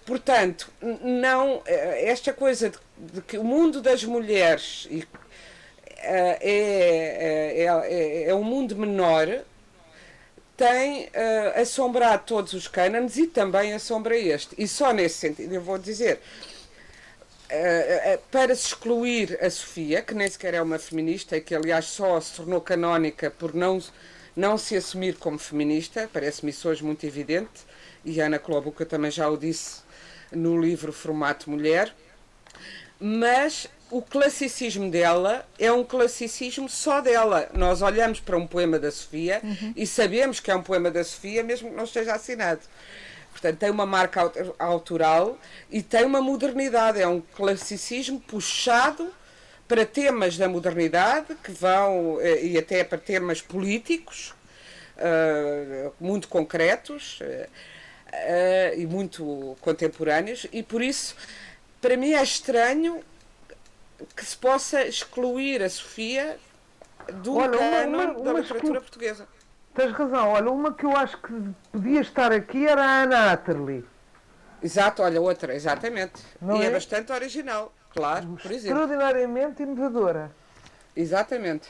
Portanto, 0.05 0.69
não 0.81 1.63
eh, 1.65 2.11
esta 2.11 2.33
coisa 2.33 2.71
de, 2.71 2.79
de 2.99 3.23
que 3.23 3.39
o 3.39 3.45
mundo 3.45 3.81
das 3.81 4.03
mulheres 4.03 4.89
e, 4.91 4.99
uh, 4.99 5.07
é, 6.01 6.39
é, 6.41 7.65
é, 7.65 8.29
é, 8.29 8.35
um 8.35 8.43
mundo 8.43 8.77
menor 8.77 9.29
tem 10.57 11.05
uh, 11.05 11.61
assombrado 11.61 12.25
todos 12.27 12.53
os 12.53 12.67
cânones 12.67 13.17
e 13.17 13.27
também 13.27 13.73
assombra 13.73 14.17
este. 14.17 14.55
E 14.59 14.67
só 14.67 14.93
nesse 14.93 15.19
sentido 15.19 15.55
eu 15.55 15.63
vou 15.63 15.79
dizer 15.79 16.21
Uh, 17.53 18.15
uh, 18.15 18.19
para 18.31 18.55
se 18.55 18.69
excluir 18.69 19.39
a 19.43 19.51
Sofia, 19.51 20.01
que 20.01 20.15
nem 20.15 20.29
sequer 20.29 20.55
é 20.55 20.63
uma 20.63 20.79
feminista 20.79 21.37
e 21.37 21.41
que, 21.43 21.55
aliás, 21.55 21.85
só 21.85 22.19
se 22.19 22.33
tornou 22.35 22.63
canónica 22.63 23.31
por 23.31 23.53
não, 23.55 23.79
não 24.35 24.57
se 24.57 24.75
assumir 24.75 25.17
como 25.17 25.39
feminista, 25.39 26.09
parece-me 26.11 26.51
isso 26.51 26.67
hoje 26.67 26.83
muito 26.83 27.05
evidente, 27.05 27.67
e 28.05 28.23
a 28.23 28.27
Ana 28.27 28.39
Clobuca 28.39 28.87
também 28.87 29.11
já 29.11 29.29
o 29.29 29.37
disse 29.37 29.83
no 30.33 30.59
livro 30.59 30.95
Formato 30.95 31.51
Mulher, 31.51 31.95
mas 32.99 33.69
o 33.91 34.01
classicismo 34.01 34.91
dela 34.91 35.47
é 35.59 35.71
um 35.71 35.85
classicismo 35.85 36.69
só 36.69 37.03
dela. 37.03 37.51
Nós 37.53 37.83
olhamos 37.83 38.21
para 38.21 38.39
um 38.39 38.47
poema 38.47 38.79
da 38.79 38.91
Sofia 38.91 39.41
uhum. 39.45 39.75
e 39.77 39.87
sabemos 39.87 40.41
que 40.41 40.51
é 40.51 40.57
um 40.57 40.63
poema 40.63 40.91
da 40.91 41.05
Sofia, 41.05 41.43
mesmo 41.45 41.69
que 41.69 41.77
não 41.77 41.85
esteja 41.85 42.15
assinado. 42.15 42.63
Portanto, 43.33 43.59
tem 43.59 43.71
uma 43.71 43.87
marca 43.87 44.31
autoral 44.59 45.37
e 45.71 45.83
tem 45.83 46.05
uma 46.05 46.21
modernidade, 46.21 47.01
é 47.01 47.09
um 47.09 47.21
classicismo 47.21 48.21
puxado 48.21 49.13
para 49.67 49.85
temas 49.85 50.37
da 50.37 50.49
modernidade 50.49 51.35
que 51.43 51.51
vão 51.51 52.21
eh, 52.21 52.45
e 52.45 52.59
até 52.59 52.85
para 52.85 52.99
temas 52.99 53.41
políticos 53.41 54.35
uh, 54.99 55.93
muito 55.99 56.29
concretos 56.29 57.21
uh, 57.21 57.25
uh, 57.25 58.79
e 58.79 58.87
muito 58.87 59.57
contemporâneos. 59.61 60.47
E 60.53 60.63
por 60.63 60.83
isso 60.83 61.17
para 61.81 61.97
mim 61.97 62.13
é 62.13 62.23
estranho 62.23 63.03
que 64.15 64.25
se 64.25 64.37
possa 64.37 64.85
excluir 64.85 65.63
a 65.63 65.71
Sofia 65.71 66.39
do 67.23 67.37
Olha, 67.37 67.59
uma, 67.87 68.05
uma, 68.05 68.25
da 68.25 68.33
literatura 68.41 68.81
portuguesa. 68.81 69.27
Tens 69.75 69.93
razão. 69.93 70.31
Olha, 70.31 70.51
uma 70.51 70.75
que 70.75 70.85
eu 70.85 70.97
acho 70.97 71.17
que 71.19 71.33
podia 71.71 72.01
estar 72.01 72.33
aqui 72.33 72.67
era 72.67 72.83
a 72.83 73.03
Ana 73.03 73.33
Atterley. 73.33 73.85
Exato, 74.63 75.03
olha, 75.03 75.21
outra, 75.21 75.55
exatamente. 75.55 76.23
Não 76.41 76.57
e 76.57 76.65
é? 76.65 76.67
é 76.67 76.71
bastante 76.71 77.11
original, 77.11 77.73
claro, 77.93 78.39
por 78.41 78.51
exemplo. 78.53 78.83
Extraordinariamente 78.83 79.63
inovadora. 79.63 80.31
Exatamente. 80.95 81.69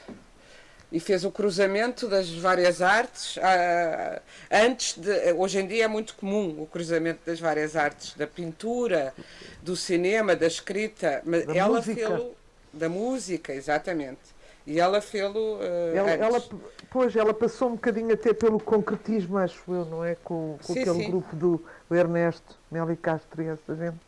E 0.91 1.01
fez 1.01 1.25
o 1.25 1.31
cruzamento 1.31 2.07
das 2.07 2.29
várias 2.29 2.83
artes. 2.83 3.38
Ah, 3.38 4.21
antes 4.51 4.99
de. 4.99 5.33
Hoje 5.33 5.61
em 5.61 5.67
dia 5.67 5.85
é 5.85 5.88
muito 5.88 6.15
comum 6.17 6.61
o 6.61 6.67
cruzamento 6.67 7.21
das 7.25 7.41
várias 7.41 7.77
artes, 7.77 8.15
da 8.15 8.27
pintura, 8.27 9.15
do 9.62 9.75
cinema, 9.75 10.37
da 10.37 10.47
escrita. 10.47 11.23
Mas 11.25 11.47
da 11.47 11.57
ela 11.57 11.79
música. 11.79 12.09
fez 12.09 12.33
da 12.75 12.88
música, 12.91 13.55
exatamente. 13.55 14.21
E 14.66 14.79
ela 14.79 15.01
fez-lo. 15.01 15.57
Uh, 15.57 15.96
ela, 15.96 16.11
ela, 16.11 16.42
pois, 16.90 17.14
ela 17.16 17.35
passou 17.35 17.68
um 17.68 17.72
bocadinho 17.72 18.14
até 18.14 18.33
pelo 18.33 18.61
concretismo, 18.61 19.38
acho 19.38 19.62
eu, 19.68 19.85
não 19.85 20.05
é? 20.05 20.14
Com, 20.14 20.57
com 20.64 20.72
sim, 20.72 20.81
aquele 20.81 21.05
sim. 21.05 21.11
grupo 21.11 21.35
do 21.35 21.64
Ernesto, 21.90 22.57
Meli 22.70 22.96
Castro 22.96 23.42
e 23.42 23.46
essa 23.46 23.75
gente. 23.75 23.98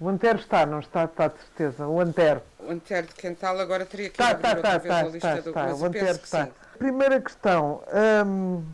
O 0.00 0.08
Antero 0.08 0.38
está, 0.38 0.64
não 0.64 0.80
está? 0.80 1.04
Está 1.04 1.28
de 1.28 1.38
certeza. 1.38 1.86
O 1.86 2.00
Antero. 2.00 2.40
O 2.58 2.70
Antero 2.72 3.06
de 3.06 3.14
Quental 3.14 3.60
agora 3.60 3.84
teria 3.84 4.08
que 4.08 4.14
está, 4.14 4.32
está, 4.32 4.52
está, 4.54 4.76
está, 4.76 5.06
está, 5.08 5.38
está. 5.38 5.74
O 5.74 5.84
Antero 5.84 6.16
está. 6.16 6.46
Sim. 6.46 6.52
Primeira 6.78 7.20
questão. 7.20 7.82
Hum, 8.26 8.64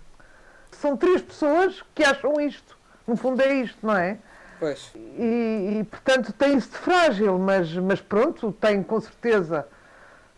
são 0.70 0.96
três 0.96 1.20
pessoas 1.20 1.82
que 1.92 2.04
acham 2.04 2.40
isto. 2.40 2.78
No 3.04 3.16
fundo 3.16 3.42
é 3.42 3.54
isto, 3.54 3.84
não 3.84 3.96
é? 3.96 4.18
Pois. 4.60 4.92
E, 4.94 5.80
e 5.80 5.84
portanto 5.90 6.32
tem-se 6.32 6.68
de 6.68 6.78
frágil, 6.78 7.38
mas, 7.38 7.72
mas 7.74 8.00
pronto, 8.00 8.52
tem 8.52 8.82
com 8.82 9.00
certeza 9.00 9.66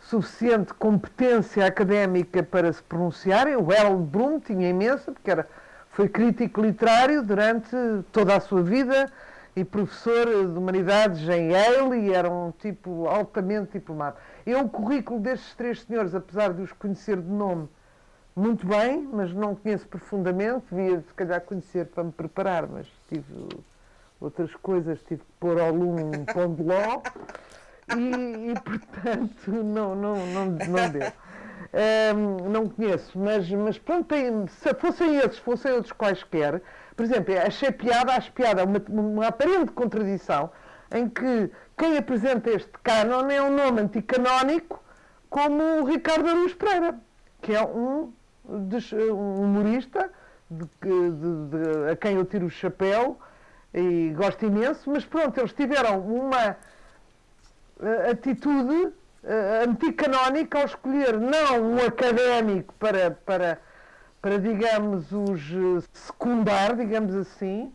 suficiente 0.09 0.73
competência 0.73 1.65
académica 1.65 2.41
para 2.41 2.73
se 2.73 2.81
pronunciarem. 2.81 3.55
O 3.55 3.71
Harold 3.71 4.03
Bloom 4.05 4.39
tinha 4.39 4.67
imensa, 4.67 5.11
porque 5.11 5.29
era, 5.29 5.47
foi 5.91 6.09
crítico 6.09 6.61
literário 6.61 7.21
durante 7.21 7.75
toda 8.11 8.35
a 8.35 8.39
sua 8.39 8.63
vida 8.63 9.11
e 9.55 9.63
professor 9.63 10.25
de 10.25 10.57
humanidades 10.57 11.21
em 11.29 11.51
Yale 11.51 12.07
e 12.07 12.13
era 12.13 12.29
um 12.29 12.51
tipo 12.51 13.07
altamente 13.07 13.73
diplomado. 13.73 14.17
Eu, 14.45 14.61
o 14.61 14.69
currículo 14.69 15.19
destes 15.19 15.53
três 15.53 15.81
senhores, 15.83 16.15
apesar 16.15 16.53
de 16.53 16.63
os 16.63 16.71
conhecer 16.73 17.21
de 17.21 17.29
nome 17.29 17.69
muito 18.35 18.65
bem, 18.65 19.07
mas 19.13 19.31
não 19.31 19.53
conheço 19.53 19.87
profundamente, 19.87 20.65
devia 20.71 21.01
se 21.01 21.13
calhar 21.13 21.41
conhecer 21.41 21.85
para 21.85 22.03
me 22.03 22.11
preparar, 22.11 22.67
mas 22.67 22.87
tive 23.09 23.47
outras 24.19 24.55
coisas, 24.55 24.99
tive 25.03 25.21
que 25.21 25.31
pôr 25.39 25.59
ao 25.59 25.71
lume 25.71 26.01
um 26.03 26.25
pão 26.25 26.53
de 26.53 26.63
ló 26.63 27.01
e, 27.97 28.51
e 28.51 28.59
portanto 28.59 29.51
não, 29.51 29.95
não, 29.95 30.25
não, 30.27 30.45
não 30.45 30.89
deu. 30.89 31.11
Um, 31.71 32.49
não 32.49 32.69
conheço, 32.69 33.17
mas, 33.19 33.49
mas 33.51 33.77
pronto, 33.77 34.07
tem, 34.07 34.47
se 34.47 34.73
fossem 34.73 35.17
esses, 35.17 35.37
fossem 35.37 35.71
outros 35.73 35.91
quaisquer, 35.91 36.61
por 36.95 37.03
exemplo, 37.03 37.33
achei 37.45 37.71
piada, 37.71 38.13
acho 38.13 38.31
piada, 38.31 38.65
uma, 38.65 38.81
uma 38.89 39.27
aparente 39.27 39.71
contradição 39.71 40.49
em 40.91 41.07
que 41.07 41.51
quem 41.77 41.97
apresenta 41.97 42.49
este 42.49 42.71
canon 42.83 43.29
é 43.29 43.41
um 43.41 43.55
nome 43.55 43.81
anticanónico 43.81 44.83
como 45.29 45.81
o 45.81 45.85
Ricardo 45.85 46.27
Aruz 46.27 46.53
Pereira, 46.53 46.99
que 47.41 47.53
é 47.53 47.63
um, 47.63 48.11
um 48.47 49.43
humorista 49.43 50.09
de, 50.49 50.65
de, 50.65 51.11
de, 51.11 51.91
a 51.91 51.95
quem 51.95 52.15
eu 52.15 52.25
tiro 52.25 52.47
o 52.47 52.49
chapéu 52.49 53.19
e 53.73 54.11
gosto 54.15 54.43
imenso, 54.45 54.89
mas 54.89 55.05
pronto, 55.05 55.39
eles 55.39 55.53
tiveram 55.53 55.99
uma 55.99 56.57
atitude 58.11 58.93
anticanónica 59.63 60.59
ao 60.59 60.65
escolher 60.65 61.19
não 61.19 61.73
um 61.73 61.85
académico 61.85 62.73
para, 62.75 63.11
para, 63.11 63.59
para 64.21 64.39
digamos, 64.39 65.11
os 65.11 65.51
uh, 65.51 65.83
secundar, 65.93 66.75
digamos 66.75 67.15
assim, 67.15 67.73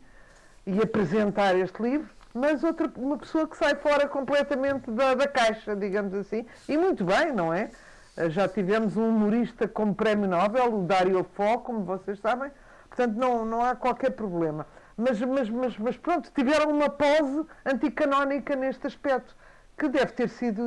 e 0.66 0.80
apresentar 0.80 1.54
este 1.56 1.82
livro, 1.82 2.08
mas 2.32 2.64
outra, 2.64 2.90
uma 2.96 3.18
pessoa 3.18 3.46
que 3.46 3.56
sai 3.56 3.74
fora 3.76 4.08
completamente 4.08 4.90
da, 4.90 5.14
da 5.14 5.28
caixa, 5.28 5.76
digamos 5.76 6.14
assim, 6.14 6.46
e 6.68 6.76
muito 6.76 7.04
bem, 7.04 7.32
não 7.32 7.52
é? 7.52 7.70
Já 8.28 8.48
tivemos 8.48 8.96
um 8.96 9.08
humorista 9.08 9.68
como 9.68 9.94
prémio 9.94 10.28
Nobel, 10.28 10.74
o 10.74 10.82
Dario 10.82 11.26
Fo, 11.34 11.58
como 11.58 11.84
vocês 11.84 12.18
sabem, 12.20 12.50
portanto 12.88 13.16
não, 13.16 13.44
não 13.44 13.62
há 13.62 13.74
qualquer 13.74 14.10
problema. 14.10 14.66
Mas, 14.96 15.20
mas, 15.20 15.50
mas, 15.50 15.76
mas 15.76 15.96
pronto, 15.96 16.30
tiveram 16.32 16.70
uma 16.70 16.88
pose 16.88 17.44
anticanónica 17.66 18.54
neste 18.54 18.86
aspecto 18.86 19.34
que 19.76 19.88
deve 19.88 20.12
ter 20.12 20.28
sido. 20.28 20.62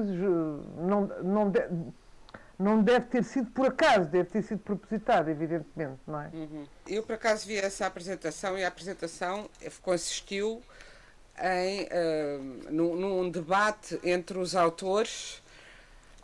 Não, 0.78 1.08
não, 1.24 1.50
de, 1.50 1.62
não 2.58 2.82
deve 2.82 3.06
ter 3.06 3.24
sido 3.24 3.52
por 3.52 3.68
acaso, 3.68 4.10
deve 4.10 4.30
ter 4.30 4.42
sido 4.42 4.60
propositado, 4.60 5.30
evidentemente, 5.30 6.00
não 6.06 6.22
é? 6.22 6.30
Uhum. 6.34 6.66
Eu, 6.88 7.04
por 7.04 7.14
acaso, 7.14 7.48
vi 7.48 7.58
essa 7.58 7.86
apresentação 7.86 8.58
e 8.58 8.64
a 8.64 8.68
apresentação 8.68 9.50
consistiu 9.82 10.62
em, 11.40 11.84
uh, 11.84 12.72
num, 12.72 12.96
num 12.96 13.30
debate 13.30 14.00
entre 14.04 14.38
os 14.40 14.56
autores 14.56 15.42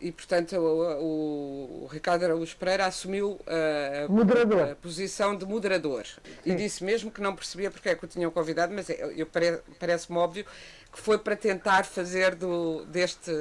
e 0.04 0.12
portanto 0.12 0.58
o, 0.58 1.86
o, 1.86 1.88
Ricardo 1.88 2.26
Araújo 2.26 2.58
Pereira 2.58 2.86
assumiu 2.86 3.40
a, 3.48 4.72
a, 4.72 4.76
posição 4.76 5.34
de 5.34 5.46
moderador 5.46 6.06
Sim. 6.06 6.20
e 6.46 6.54
disse 6.56 6.84
mesmo 6.84 7.10
que 7.10 7.22
não 7.22 7.34
percebia 7.34 7.72
porque 7.72 7.88
é 7.88 7.96
que 7.96 8.04
o 8.04 8.08
tinham 8.08 8.30
convidado, 8.30 8.74
mas 8.74 8.90
eu, 8.90 9.12
eu 9.12 9.28
parece-me 9.80 10.18
óbvio 10.18 10.46
que 10.92 11.00
foi 11.00 11.18
para 11.18 11.38
tentar 11.38 11.86
fazer 11.86 12.36
do, 12.36 12.84
deste 12.86 13.32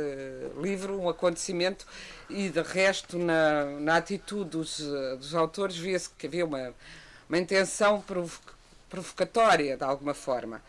livro 0.63 0.99
um 1.01 1.09
acontecimento 1.09 1.85
e 2.31 2.49
de 2.49 2.63
resto 2.63 3.19
na, 3.19 3.65
na 3.81 3.97
atitude 3.97 4.51
dos, 4.51 4.79
dos 5.19 5.35
autores 5.35 5.77
via-se 5.77 6.11
que 6.11 6.29
havia 6.29 6.47
uma, 6.47 6.73
uma 7.29 7.39
intenção 7.39 8.03
provocatória 8.89 9.77
de 9.77 9.83
alguma 9.85 10.15
forma. 10.15 10.63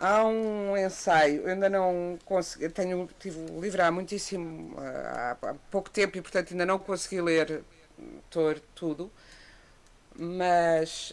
Há 0.00 0.24
um 0.24 0.76
ensaio, 0.76 1.42
eu 1.42 1.48
ainda 1.48 1.68
não 1.68 2.16
consegui, 2.24 2.68
tenho, 2.68 3.08
tive 3.18 3.36
o 3.50 3.60
livro 3.60 3.82
há 3.82 3.90
muitíssimo, 3.90 4.76
há, 4.78 5.36
pouco 5.72 5.90
tempo 5.90 6.16
e 6.16 6.22
portanto 6.22 6.52
ainda 6.52 6.64
não 6.64 6.78
consegui 6.78 7.20
ler 7.20 7.64
tudo, 8.76 9.10
mas 10.16 11.12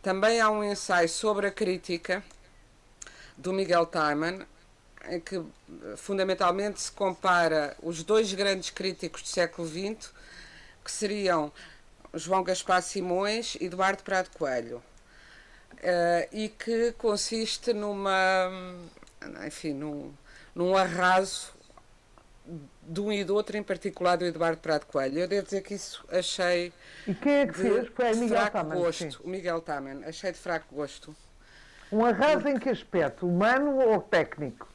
também 0.00 0.40
há 0.40 0.50
um 0.50 0.64
ensaio 0.64 1.10
sobre 1.10 1.46
a 1.46 1.50
crítica 1.50 2.24
do 3.36 3.52
Miguel 3.52 3.84
Taiman, 3.84 4.46
em 5.10 5.20
que 5.20 5.44
fundamentalmente 5.98 6.80
se 6.80 6.92
compara 6.92 7.76
os 7.82 8.02
dois 8.02 8.32
grandes 8.32 8.70
críticos 8.70 9.22
do 9.22 9.28
século 9.28 9.68
XX, 9.68 10.10
que 10.82 10.90
seriam 10.90 11.52
João 12.14 12.42
Gaspar 12.42 12.80
Simões 12.80 13.56
e 13.60 13.66
Eduardo 13.66 14.02
Prado 14.02 14.30
Coelho. 14.30 14.82
Uh, 15.74 16.28
e 16.32 16.48
que 16.48 16.92
consiste 16.92 17.72
numa, 17.72 18.50
enfim, 19.46 19.72
num, 19.72 20.12
num 20.54 20.76
arraso 20.76 21.54
de 22.82 23.00
um 23.00 23.12
e 23.12 23.24
do 23.24 23.34
outro, 23.34 23.56
em 23.56 23.62
particular 23.62 24.16
do 24.16 24.24
Eduardo 24.24 24.58
Prado 24.58 24.86
Coelho. 24.86 25.18
Eu 25.20 25.28
devo 25.28 25.44
dizer 25.44 25.62
que 25.62 25.74
isso 25.74 26.04
achei. 26.10 26.72
E 27.06 27.14
quem 27.14 27.32
é 27.32 27.46
que 27.46 27.54
fez? 27.54 27.88
Foi 27.88 28.14
Miguel 28.14 28.28
fraco 28.28 28.56
Taman, 28.56 28.76
gosto. 28.76 28.98
Sim. 28.98 29.18
O 29.24 29.28
Miguel 29.28 29.60
Taman. 29.60 30.00
Achei 30.06 30.32
de 30.32 30.38
fraco 30.38 30.74
gosto. 30.74 31.14
Um 31.90 32.04
arraso 32.04 32.48
em 32.48 32.58
que 32.58 32.68
aspecto? 32.68 33.26
Humano 33.26 33.76
ou 33.76 34.00
técnico? 34.00 34.68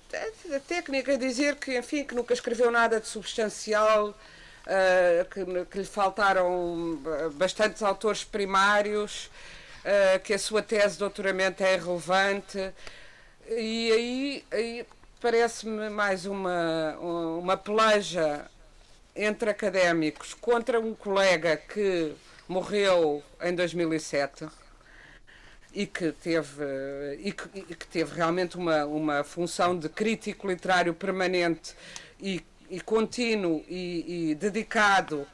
A 0.54 0.60
técnica 0.60 1.14
é 1.14 1.18
dizer 1.18 1.56
que, 1.56 1.78
enfim, 1.78 2.04
que 2.04 2.14
nunca 2.14 2.34
escreveu 2.34 2.70
nada 2.70 3.00
de 3.00 3.08
substancial, 3.08 4.10
uh, 4.10 5.26
que, 5.30 5.66
que 5.66 5.78
lhe 5.80 5.86
faltaram 5.86 7.00
bastantes 7.34 7.82
autores 7.82 8.24
primários 8.24 9.30
uh, 9.86 10.20
que 10.24 10.34
a 10.34 10.40
sua 10.40 10.62
tese 10.62 10.94
de 10.94 11.00
doutoramento 11.00 11.64
é 11.64 11.76
irrelevante. 11.76 12.74
E 13.50 13.92
aí, 13.92 14.46
aí 14.52 14.86
parece-me 15.20 15.90
mais 15.90 16.26
uma, 16.26 16.98
uma 16.98 17.58
peleja 17.58 18.46
entre 19.16 19.50
académicos 19.50 20.34
contra 20.34 20.80
um 20.80 20.94
colega 20.94 21.58
que 21.58 22.14
morreu 22.48 23.24
em 23.42 23.54
2007 23.54 24.48
e 25.74 25.86
que 25.86 26.12
teve, 26.12 26.64
e 27.20 27.32
que, 27.32 27.60
e 27.60 27.76
que 27.76 27.88
teve 27.88 28.16
realmente 28.16 28.58
uma, 28.58 28.86
uma 28.86 29.24
função 29.24 29.78
de 29.78 29.88
crítico 29.88 30.48
literário 30.48 30.94
permanente 30.94 31.74
e, 32.20 32.44
e 32.70 32.80
contínuo 32.82 33.64
e, 33.68 34.32
e 34.32 34.36
dedicado 34.36 35.26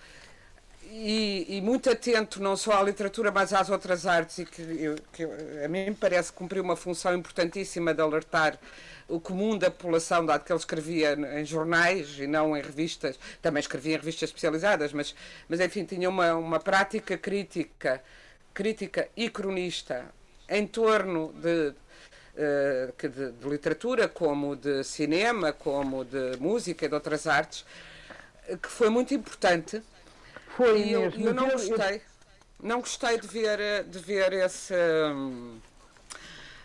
e, 0.89 1.57
e, 1.57 1.61
muito 1.61 1.89
atento 1.89 2.41
não 2.41 2.55
só 2.55 2.79
à 2.79 2.83
literatura, 2.83 3.31
mas 3.31 3.53
às 3.53 3.69
outras 3.69 4.05
artes, 4.05 4.39
e 4.39 4.45
que, 4.45 4.95
que 5.13 5.23
a 5.63 5.67
mim 5.67 5.93
parece 5.93 6.31
cumprir 6.31 6.61
uma 6.61 6.75
função 6.75 7.15
importantíssima 7.15 7.93
de 7.93 8.01
alertar 8.01 8.57
o 9.07 9.19
comum 9.19 9.57
da 9.57 9.71
população, 9.71 10.25
dado 10.25 10.43
que 10.43 10.51
ele 10.51 10.59
escrevia 10.59 11.13
em 11.39 11.45
jornais 11.45 12.19
e 12.19 12.27
não 12.27 12.55
em 12.57 12.61
revistas, 12.61 13.17
também 13.41 13.61
escrevia 13.61 13.95
em 13.95 13.97
revistas 13.97 14.29
especializadas, 14.29 14.91
mas, 14.91 15.15
mas 15.47 15.59
enfim, 15.59 15.85
tinha 15.85 16.09
uma, 16.09 16.35
uma 16.35 16.59
prática 16.59 17.17
crítica, 17.17 18.01
crítica 18.53 19.07
e 19.15 19.29
cronista 19.29 20.05
em 20.49 20.65
torno 20.67 21.33
de, 21.33 21.73
uh, 22.35 23.09
de, 23.09 23.31
de 23.31 23.49
literatura, 23.49 24.07
como 24.07 24.55
de 24.55 24.83
cinema, 24.83 25.53
como 25.53 26.03
de 26.03 26.37
música 26.39 26.85
e 26.85 26.89
de 26.89 26.93
outras 26.93 27.27
artes, 27.27 27.65
que 28.61 28.69
foi 28.69 28.89
muito 28.89 29.13
importante 29.13 29.81
foi 30.57 30.81
e 30.81 30.97
mesmo. 30.97 31.21
Eu, 31.21 31.27
eu 31.27 31.33
não 31.33 31.49
gostei. 31.49 32.01
Não 32.61 32.79
gostei 32.79 33.19
de 33.19 33.27
ver, 33.27 33.83
de 33.83 33.99
ver 33.99 34.33
esse. 34.33 34.73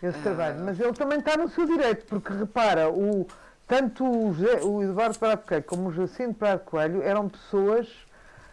Esse 0.01 0.19
trabalho. 0.19 0.59
Mas 0.65 0.79
ele 0.79 0.91
também 0.93 1.19
está 1.19 1.37
no 1.37 1.47
seu 1.47 1.65
direito, 1.65 2.05
porque 2.07 2.33
repara, 2.33 2.89
o, 2.89 3.25
tanto 3.67 4.03
o, 4.03 4.31
o 4.63 4.83
Eduardo 4.83 5.17
Prado 5.17 5.47
Coelho 5.47 5.63
como 5.63 5.89
o 5.89 5.93
Jacinto 5.93 6.33
Prado 6.33 6.59
Coelho 6.61 7.01
eram 7.03 7.29
pessoas 7.29 7.87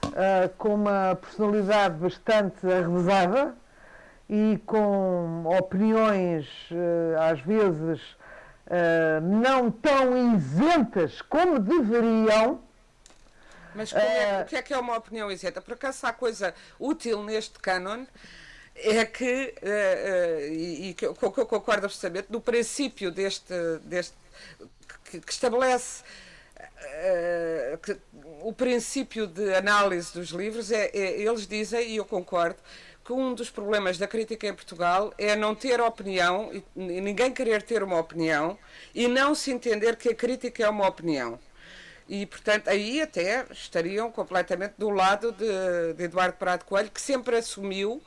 uh, 0.04 0.48
com 0.58 0.74
uma 0.74 1.16
personalidade 1.16 1.96
bastante 1.96 2.70
arrevesada 2.70 3.54
e 4.28 4.60
com 4.64 5.44
opiniões, 5.58 6.46
uh, 6.70 7.32
às 7.32 7.40
vezes, 7.40 8.00
uh, 8.66 9.20
não 9.22 9.72
tão 9.72 10.36
isentas 10.36 11.20
como 11.22 11.58
deveriam 11.58 12.60
mas 13.74 13.92
é, 13.92 14.42
o 14.42 14.44
que 14.46 14.56
é 14.56 14.62
que 14.62 14.72
é 14.72 14.78
uma 14.78 14.96
opinião 14.96 15.30
isenta? 15.30 15.60
Por 15.60 15.74
acaso 15.74 16.06
há 16.06 16.12
coisa 16.12 16.54
útil 16.78 17.22
neste 17.22 17.58
canon 17.58 18.04
é 18.74 19.04
que, 19.04 19.54
uh, 19.62 19.66
uh, 19.66 20.52
e, 20.52 20.90
e 20.90 20.94
que, 20.94 21.06
eu, 21.06 21.14
que 21.14 21.24
eu 21.24 21.46
concordo 21.46 21.86
absolutamente, 21.86 22.28
no 22.30 22.40
princípio 22.40 23.10
deste, 23.10 23.54
deste 23.84 24.14
que, 25.04 25.20
que 25.20 25.32
estabelece 25.32 26.02
uh, 26.58 27.78
que, 27.78 27.96
o 28.42 28.52
princípio 28.52 29.26
de 29.26 29.54
análise 29.54 30.12
dos 30.12 30.30
livros, 30.30 30.70
é, 30.70 30.86
é, 30.94 31.20
eles 31.20 31.46
dizem, 31.46 31.90
e 31.90 31.96
eu 31.96 32.04
concordo, 32.04 32.58
que 33.04 33.12
um 33.12 33.34
dos 33.34 33.50
problemas 33.50 33.98
da 33.98 34.06
crítica 34.06 34.46
em 34.46 34.54
Portugal 34.54 35.12
é 35.18 35.34
não 35.34 35.54
ter 35.54 35.80
opinião, 35.80 36.50
e, 36.52 36.64
e 36.76 37.00
ninguém 37.00 37.32
querer 37.32 37.62
ter 37.62 37.82
uma 37.82 37.98
opinião, 37.98 38.58
e 38.94 39.08
não 39.08 39.34
se 39.34 39.50
entender 39.50 39.96
que 39.96 40.10
a 40.10 40.14
crítica 40.14 40.64
é 40.64 40.68
uma 40.68 40.86
opinião. 40.86 41.38
E, 42.10 42.26
portanto, 42.26 42.66
aí 42.66 43.00
até 43.00 43.46
estariam 43.52 44.10
completamente 44.10 44.74
do 44.76 44.90
lado 44.90 45.30
de, 45.30 45.94
de 45.94 46.02
Eduardo 46.02 46.36
Prado 46.36 46.64
Coelho, 46.64 46.90
que 46.90 47.00
sempre 47.00 47.36
assumiu 47.36 48.02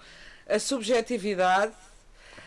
a 0.45 0.59
subjetividade 0.59 1.71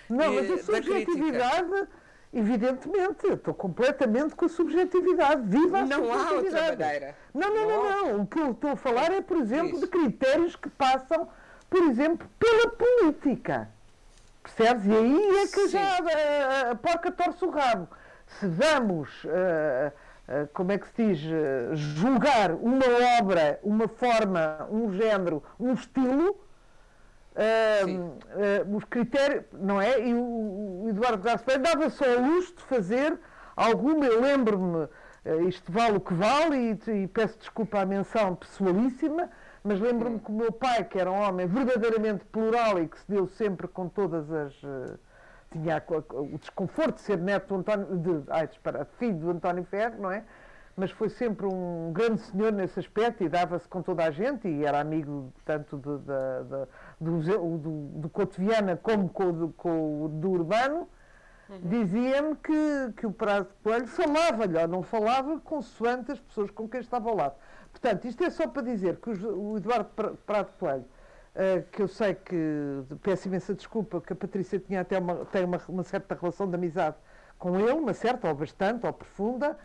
Não, 0.07 0.35
mas 0.35 0.51
a 0.51 0.59
subjetividade, 0.59 1.89
evidentemente, 2.35 3.27
estou 3.27 3.55
completamente 3.55 4.35
com 4.35 4.45
a 4.45 4.49
subjetividade. 4.51 5.41
Viva 5.47 5.79
a 5.79 5.87
não 5.87 6.05
subjetividade. 6.05 6.29
Há 6.29 6.37
outra 6.37 6.77
maneira. 6.77 7.17
Não, 7.33 7.55
não, 7.55 7.69
não, 7.69 7.83
não, 7.83 8.07
não. 8.13 8.21
O 8.21 8.27
que 8.27 8.39
eu 8.39 8.51
estou 8.51 8.73
a 8.73 8.77
falar 8.77 9.11
é, 9.13 9.23
por 9.23 9.39
exemplo, 9.39 9.79
Isso. 9.79 9.81
de 9.81 9.87
critérios 9.87 10.57
que 10.57 10.69
passam, 10.69 11.27
por 11.71 11.83
exemplo, 11.85 12.29
pela 12.39 12.69
política. 12.69 13.71
Percebes? 14.43 14.85
E 14.85 14.95
aí 14.95 15.37
é 15.39 15.47
que 15.47 15.61
Sim. 15.61 15.69
já 15.71 15.81
a, 15.81 16.71
a, 16.73 16.75
porca 16.75 17.11
torce 17.11 17.43
o 17.43 17.49
rabo. 17.49 17.89
Se 18.27 18.47
vamos. 18.47 19.25
Uh, 19.25 19.29
eh, 19.31 19.93
como 20.53 20.73
é 20.73 20.79
que 20.79 20.89
se 20.89 21.07
diz, 21.07 21.21
eh, 21.25 21.71
julgar 21.75 22.51
uma 22.53 22.85
obra, 23.21 23.61
uma 23.63 23.87
forma, 23.87 24.67
um 24.71 24.93
género, 24.93 25.43
um 25.59 25.73
estilo, 25.73 26.31
uh, 27.37 28.77
os 28.77 28.85
critérios, 28.85 29.45
não 29.53 29.81
é? 29.81 30.01
E 30.01 30.13
o, 30.15 30.87
Eduardo 30.89 31.23
Garcia 31.23 31.59
dava 31.59 31.89
só 31.91 32.05
a 32.05 32.21
luz 32.21 32.53
de 32.53 32.63
fazer 32.65 33.17
alguma, 33.55 34.05
eu 34.07 34.21
lembro-me, 34.21 34.89
isto 35.49 35.71
vale 35.71 35.97
o 35.97 36.01
que 36.01 36.15
vale, 36.15 36.79
e, 36.87 37.03
e, 37.03 37.07
peço 37.07 37.39
desculpa 37.39 37.81
à 37.81 37.87
menção 37.87 38.35
pessoalíssima, 38.35 39.31
mas 39.63 39.81
lembro-me 39.81 40.19
que 40.19 40.31
o 40.31 40.35
meu 40.35 40.51
pai, 40.51 40.85
que 40.85 40.99
era 40.99 41.11
um 41.11 41.21
homem 41.21 41.47
verdadeiramente 41.47 42.25
plural 42.27 42.81
e 42.81 42.89
que 42.89 42.99
se 42.99 43.09
deu 43.09 43.29
sempre 43.29 43.69
com 43.69 43.89
todas 43.89 44.31
as. 44.33 44.55
Tinha 45.63 45.83
o 46.13 46.39
desconforto 46.39 46.97
de 46.97 47.01
ser 47.01 47.19
neto 47.19 47.49
do 47.49 47.55
António, 47.57 47.99
de, 47.99 48.31
ai, 48.31 48.49
filho 48.99 49.17
do 49.17 49.31
António 49.31 49.65
Ferro, 49.65 50.01
não 50.01 50.11
é? 50.11 50.25
Mas 50.77 50.91
foi 50.91 51.09
sempre 51.09 51.47
um 51.47 51.91
grande 51.93 52.21
senhor 52.21 52.53
nesse 52.53 52.79
aspecto 52.79 53.25
e 53.25 53.29
dava-se 53.29 53.67
com 53.67 53.81
toda 53.81 54.05
a 54.05 54.11
gente 54.11 54.47
e 54.47 54.65
era 54.65 54.79
amigo 54.79 55.33
tanto 55.45 55.79
de, 55.79 55.99
de, 55.99 57.21
de, 57.25 57.39
do, 57.39 57.59
do, 57.59 57.71
do 58.01 58.09
Cotiviana 58.11 58.77
como 58.77 59.09
com, 59.09 59.33
do, 59.33 59.49
com, 59.55 60.21
do 60.21 60.31
Urbano. 60.31 60.87
Uhum. 61.49 61.61
Dizia-me 61.63 62.37
que, 62.37 62.93
que 62.97 63.07
o 63.07 63.13
Prado 63.13 63.49
Coelho 63.63 63.87
falava-lhe, 63.87 64.59
ou 64.59 64.69
não 64.69 64.83
falava, 64.83 65.39
consoante 65.41 66.13
as 66.13 66.21
pessoas 66.21 66.51
com 66.51 66.69
quem 66.69 66.81
estava 66.81 67.09
ao 67.09 67.17
lado. 67.17 67.37
Portanto, 67.71 68.07
isto 68.07 68.23
é 68.25 68.31
só 68.31 68.47
para 68.47 68.63
dizer 68.63 68.97
que 68.97 69.11
o 69.11 69.57
Eduardo 69.57 69.89
Prado 70.27 70.51
Coelho 70.59 70.85
Uh, 71.37 71.63
que 71.71 71.83
eu 71.83 71.89
sei 71.89 72.15
que, 72.15 72.35
peço 73.03 73.29
imensa 73.29 73.55
desculpa, 73.55 74.01
que 74.01 74.11
a 74.11 74.17
Patrícia 74.17 74.59
tinha 74.59 74.81
até 74.81 74.99
uma, 74.99 75.17
tem 75.27 75.45
uma, 75.45 75.61
uma, 75.69 75.83
certa 75.83 76.15
relação 76.15 76.49
de 76.49 76.55
amizade 76.55 76.97
com 77.39 77.61
ele, 77.61 77.73
uma 77.73 77.93
certa, 77.93 78.27
ou 78.27 78.35
bastante, 78.35 78.87
ou 78.87 78.93
profunda. 78.95 79.59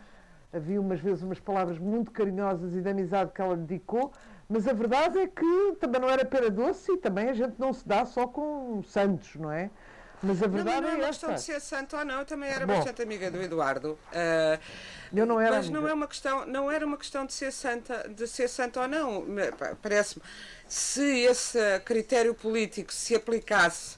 Havia 0.52 0.78
umas 0.78 1.00
vezes 1.00 1.22
umas 1.22 1.40
palavras 1.40 1.78
muito 1.78 2.10
carinhosas 2.10 2.74
e 2.74 2.82
de 2.82 2.90
amizade 2.90 3.32
que 3.32 3.40
ela 3.40 3.56
dedicou, 3.56 4.12
mas 4.46 4.68
a 4.68 4.74
verdade 4.74 5.18
é 5.18 5.26
que 5.26 5.76
também 5.80 5.98
não 5.98 6.10
era 6.10 6.26
pera 6.26 6.50
doce 6.50 6.92
e 6.92 6.98
também 6.98 7.30
a 7.30 7.32
gente 7.32 7.54
não 7.58 7.72
se 7.72 7.88
dá 7.88 8.04
só 8.04 8.26
com 8.26 8.82
santos, 8.82 9.34
não 9.36 9.50
é? 9.50 9.70
Mas 10.22 10.42
a 10.42 10.46
verdade 10.46 10.80
não, 10.80 10.88
não 10.88 10.88
é 10.88 10.96
uma 10.96 11.06
é 11.06 11.08
questão 11.08 11.32
esta. 11.32 11.32
de 11.32 11.40
ser 11.40 11.60
santo 11.60 11.96
ou 11.96 12.04
não, 12.04 12.20
eu 12.20 12.24
também 12.26 12.50
era 12.50 12.66
Bom. 12.66 12.66
bastante 12.66 13.02
amiga 13.02 13.30
do 13.30 13.40
Eduardo. 13.42 13.98
Ah, 14.12 14.58
Eu 15.14 15.26
não 15.26 15.40
era 15.40 15.56
mas 15.56 15.68
não 15.68 15.86
amiga. 15.86 15.88
é 15.88 15.92
uma 15.94 16.06
questão, 16.08 16.46
não 16.46 16.70
era 16.70 16.86
uma 16.86 16.96
questão 16.96 17.26
de 17.26 17.32
ser 17.32 17.52
santa, 17.52 18.08
de 18.08 18.26
ser 18.26 18.48
santa 18.48 18.80
ou 18.82 18.88
não. 18.88 19.22
Me- 19.22 19.52
pa- 19.52 19.76
Parece-me 19.80 20.22
se 20.68 21.20
esse 21.20 21.58
critério 21.80 22.34
político 22.34 22.92
se 22.92 23.14
aplicasse 23.14 23.96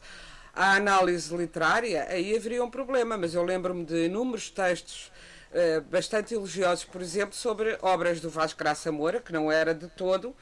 à 0.54 0.74
análise 0.76 1.34
literária, 1.36 2.04
aí 2.08 2.36
haveria 2.36 2.64
um 2.64 2.70
problema, 2.70 3.16
mas 3.18 3.34
eu 3.34 3.42
lembro-me 3.42 3.84
de 3.84 4.06
inúmeros 4.06 4.50
textos 4.50 5.12
eh, 5.52 5.80
bastante 5.80 6.34
elogiosos, 6.34 6.84
por 6.84 7.00
exemplo, 7.02 7.34
sobre 7.34 7.78
obras 7.82 8.20
do 8.20 8.30
Vasco 8.30 8.58
Graça 8.58 8.90
Moura, 8.90 9.20
que 9.20 9.32
não 9.32 9.50
era 9.52 9.74
de 9.74 9.88
todo 9.88 10.34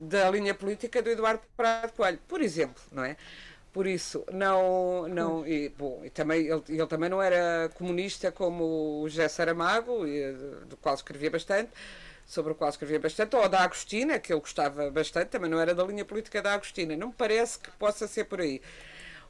da 0.00 0.30
linha 0.30 0.54
política 0.54 1.02
do 1.02 1.10
Eduardo 1.10 1.42
Prado 1.56 1.92
Coelho, 1.92 2.18
por 2.26 2.40
exemplo, 2.40 2.82
não 2.90 3.04
é? 3.04 3.16
Por 3.76 3.86
isso, 3.86 4.24
não, 4.32 5.06
não 5.06 5.46
e, 5.46 5.68
bom, 5.68 6.00
e 6.02 6.08
também, 6.08 6.46
ele, 6.46 6.62
ele 6.66 6.86
também 6.86 7.10
não 7.10 7.20
era 7.20 7.68
comunista 7.74 8.32
como 8.32 9.02
o 9.02 9.06
José 9.06 9.28
Saramago, 9.28 10.06
e, 10.06 10.32
do 10.64 10.78
qual 10.78 10.94
escrevia 10.94 11.30
bastante, 11.30 11.68
sobre 12.24 12.52
o 12.52 12.54
qual 12.54 12.70
escrevia 12.70 12.98
bastante, 12.98 13.36
ou 13.36 13.46
da 13.50 13.60
Agostina, 13.60 14.18
que 14.18 14.32
ele 14.32 14.40
gostava 14.40 14.90
bastante, 14.90 15.28
também 15.28 15.50
não 15.50 15.60
era 15.60 15.74
da 15.74 15.84
linha 15.84 16.06
política 16.06 16.40
da 16.40 16.54
Agostina. 16.54 16.96
Não 16.96 17.08
me 17.08 17.12
parece 17.12 17.58
que 17.58 17.70
possa 17.72 18.08
ser 18.08 18.24
por 18.24 18.40
aí. 18.40 18.62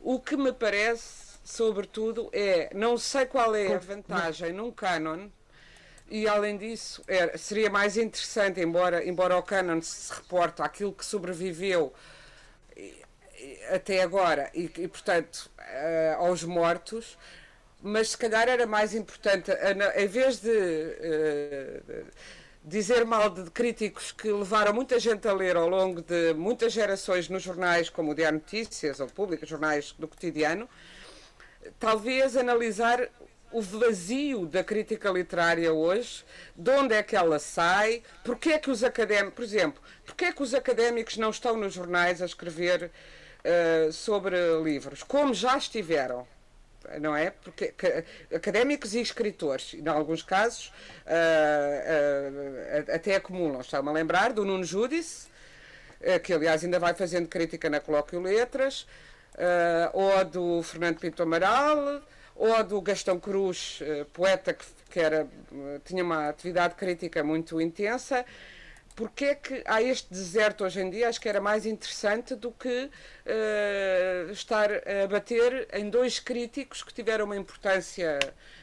O 0.00 0.20
que 0.20 0.36
me 0.36 0.52
parece, 0.52 1.38
sobretudo, 1.42 2.30
é, 2.32 2.70
não 2.72 2.96
sei 2.96 3.26
qual 3.26 3.52
é 3.52 3.74
a 3.74 3.78
vantagem 3.78 4.52
num 4.52 4.70
cânon, 4.70 5.26
e 6.08 6.28
além 6.28 6.56
disso, 6.56 7.02
era- 7.08 7.36
seria 7.36 7.68
mais 7.68 7.96
interessante, 7.96 8.60
embora, 8.60 9.04
embora 9.04 9.36
o 9.36 9.42
cânon 9.42 9.82
se 9.82 10.14
reporte 10.14 10.62
àquilo 10.62 10.92
que 10.92 11.04
sobreviveu 11.04 11.92
até 13.70 14.02
agora 14.02 14.50
e, 14.54 14.70
e, 14.78 14.88
portanto, 14.88 15.50
eh, 15.58 16.16
aos 16.18 16.42
mortos, 16.44 17.18
mas 17.82 18.10
se 18.10 18.18
calhar 18.18 18.48
era 18.48 18.66
mais 18.66 18.94
importante, 18.94 19.50
em 19.96 20.06
vez 20.06 20.40
de 20.40 20.50
eh, 20.50 21.80
dizer 22.64 23.04
mal 23.04 23.30
de 23.30 23.50
críticos 23.50 24.10
que 24.10 24.30
levaram 24.30 24.72
muita 24.72 24.98
gente 24.98 25.28
a 25.28 25.32
ler 25.32 25.56
ao 25.56 25.68
longo 25.68 26.02
de 26.02 26.34
muitas 26.34 26.72
gerações 26.72 27.28
nos 27.28 27.42
jornais, 27.42 27.88
como 27.88 28.10
o 28.10 28.14
Diário 28.14 28.38
Notícias 28.38 28.98
ou 28.98 29.06
Pública, 29.06 29.46
jornais 29.46 29.92
do 29.92 30.08
cotidiano, 30.08 30.68
talvez 31.78 32.36
analisar 32.36 33.08
o 33.52 33.62
vazio 33.62 34.46
da 34.46 34.64
crítica 34.64 35.10
literária 35.10 35.72
hoje, 35.72 36.24
de 36.56 36.70
onde 36.72 36.94
é 36.94 37.02
que 37.02 37.14
ela 37.14 37.38
sai, 37.38 38.02
porque 38.24 38.50
é 38.50 38.58
que 38.58 38.70
os 38.70 38.82
académicos, 38.82 39.34
por 39.34 39.44
exemplo, 39.44 39.82
porque 40.04 40.24
é 40.24 40.32
que 40.32 40.42
os 40.42 40.52
académicos 40.52 41.16
não 41.16 41.30
estão 41.30 41.56
nos 41.56 41.72
jornais 41.72 42.20
a 42.20 42.26
escrever 42.26 42.90
eh, 43.52 43.88
sobre 43.92 44.36
livros, 44.62 45.02
como 45.02 45.32
já 45.32 45.56
estiveram, 45.56 46.26
não 47.00 47.14
é? 47.16 47.30
Porque 47.30 47.68
ca- 47.68 48.02
académicos 48.34 48.94
e 48.94 49.00
escritores, 49.00 49.74
em 49.74 49.88
alguns 49.88 50.22
casos, 50.22 50.72
ah, 51.06 51.12
ah, 52.88 52.94
até 52.96 53.14
acumulam. 53.16 53.60
Está-me 53.60 53.88
a 53.88 53.92
lembrar 53.92 54.32
do 54.32 54.44
Nuno 54.44 54.64
Júdice, 54.64 55.28
eh, 56.00 56.18
que 56.18 56.32
aliás 56.32 56.64
ainda 56.64 56.78
vai 56.78 56.94
fazendo 56.94 57.28
crítica 57.28 57.70
na 57.70 57.80
Colóquio 57.80 58.20
Letras, 58.20 58.86
ou 59.92 60.24
do 60.24 60.62
Fernando 60.62 60.98
Pinto 60.98 61.22
Amaral, 61.22 62.02
ou 62.34 62.64
do 62.64 62.80
Gastão 62.80 63.18
Cruz, 63.20 63.80
poeta 64.12 64.54
que, 64.54 64.64
que 64.90 64.98
era, 65.00 65.26
tinha 65.84 66.02
uma 66.02 66.28
atividade 66.28 66.74
crítica 66.74 67.22
muito 67.22 67.60
intensa. 67.60 68.24
Porque 68.96 69.24
é 69.26 69.34
que 69.34 69.62
há 69.66 69.82
este 69.82 70.08
deserto 70.10 70.64
hoje 70.64 70.80
em 70.80 70.88
dia? 70.90 71.08
Acho 71.08 71.20
que 71.20 71.28
era 71.28 71.40
mais 71.40 71.66
interessante 71.66 72.34
do 72.34 72.50
que 72.50 72.90
eh, 73.26 74.26
estar 74.32 74.70
a 74.72 75.06
bater 75.06 75.68
em 75.74 75.90
dois 75.90 76.18
críticos 76.18 76.82
que 76.82 76.94
tiveram 76.94 77.26
uma 77.26 77.36
importância 77.36 78.18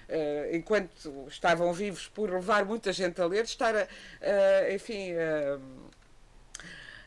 eh, 0.10 0.50
enquanto 0.54 1.28
estavam 1.28 1.72
vivos 1.72 2.08
por 2.08 2.32
levar 2.32 2.66
muita 2.66 2.92
gente 2.92 3.22
a 3.22 3.28
ler, 3.28 3.44
estar 3.46 3.76
a, 3.76 3.88
a, 3.88 4.74
enfim, 4.74 5.14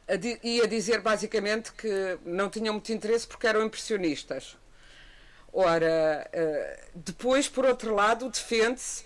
a, 0.09 0.12
a 0.12 0.17
di- 0.17 0.61
a 0.62 0.67
dizer 0.67 1.01
basicamente 1.01 1.73
que 1.73 2.19
não 2.25 2.49
tinham 2.49 2.75
muito 2.75 2.93
interesse 2.93 3.27
porque 3.27 3.47
eram 3.49 3.62
impressionistas. 3.65 4.57
Ora, 5.53 6.31
depois, 6.95 7.49
por 7.49 7.65
outro 7.65 7.95
lado, 7.95 8.29
defende-se 8.29 9.05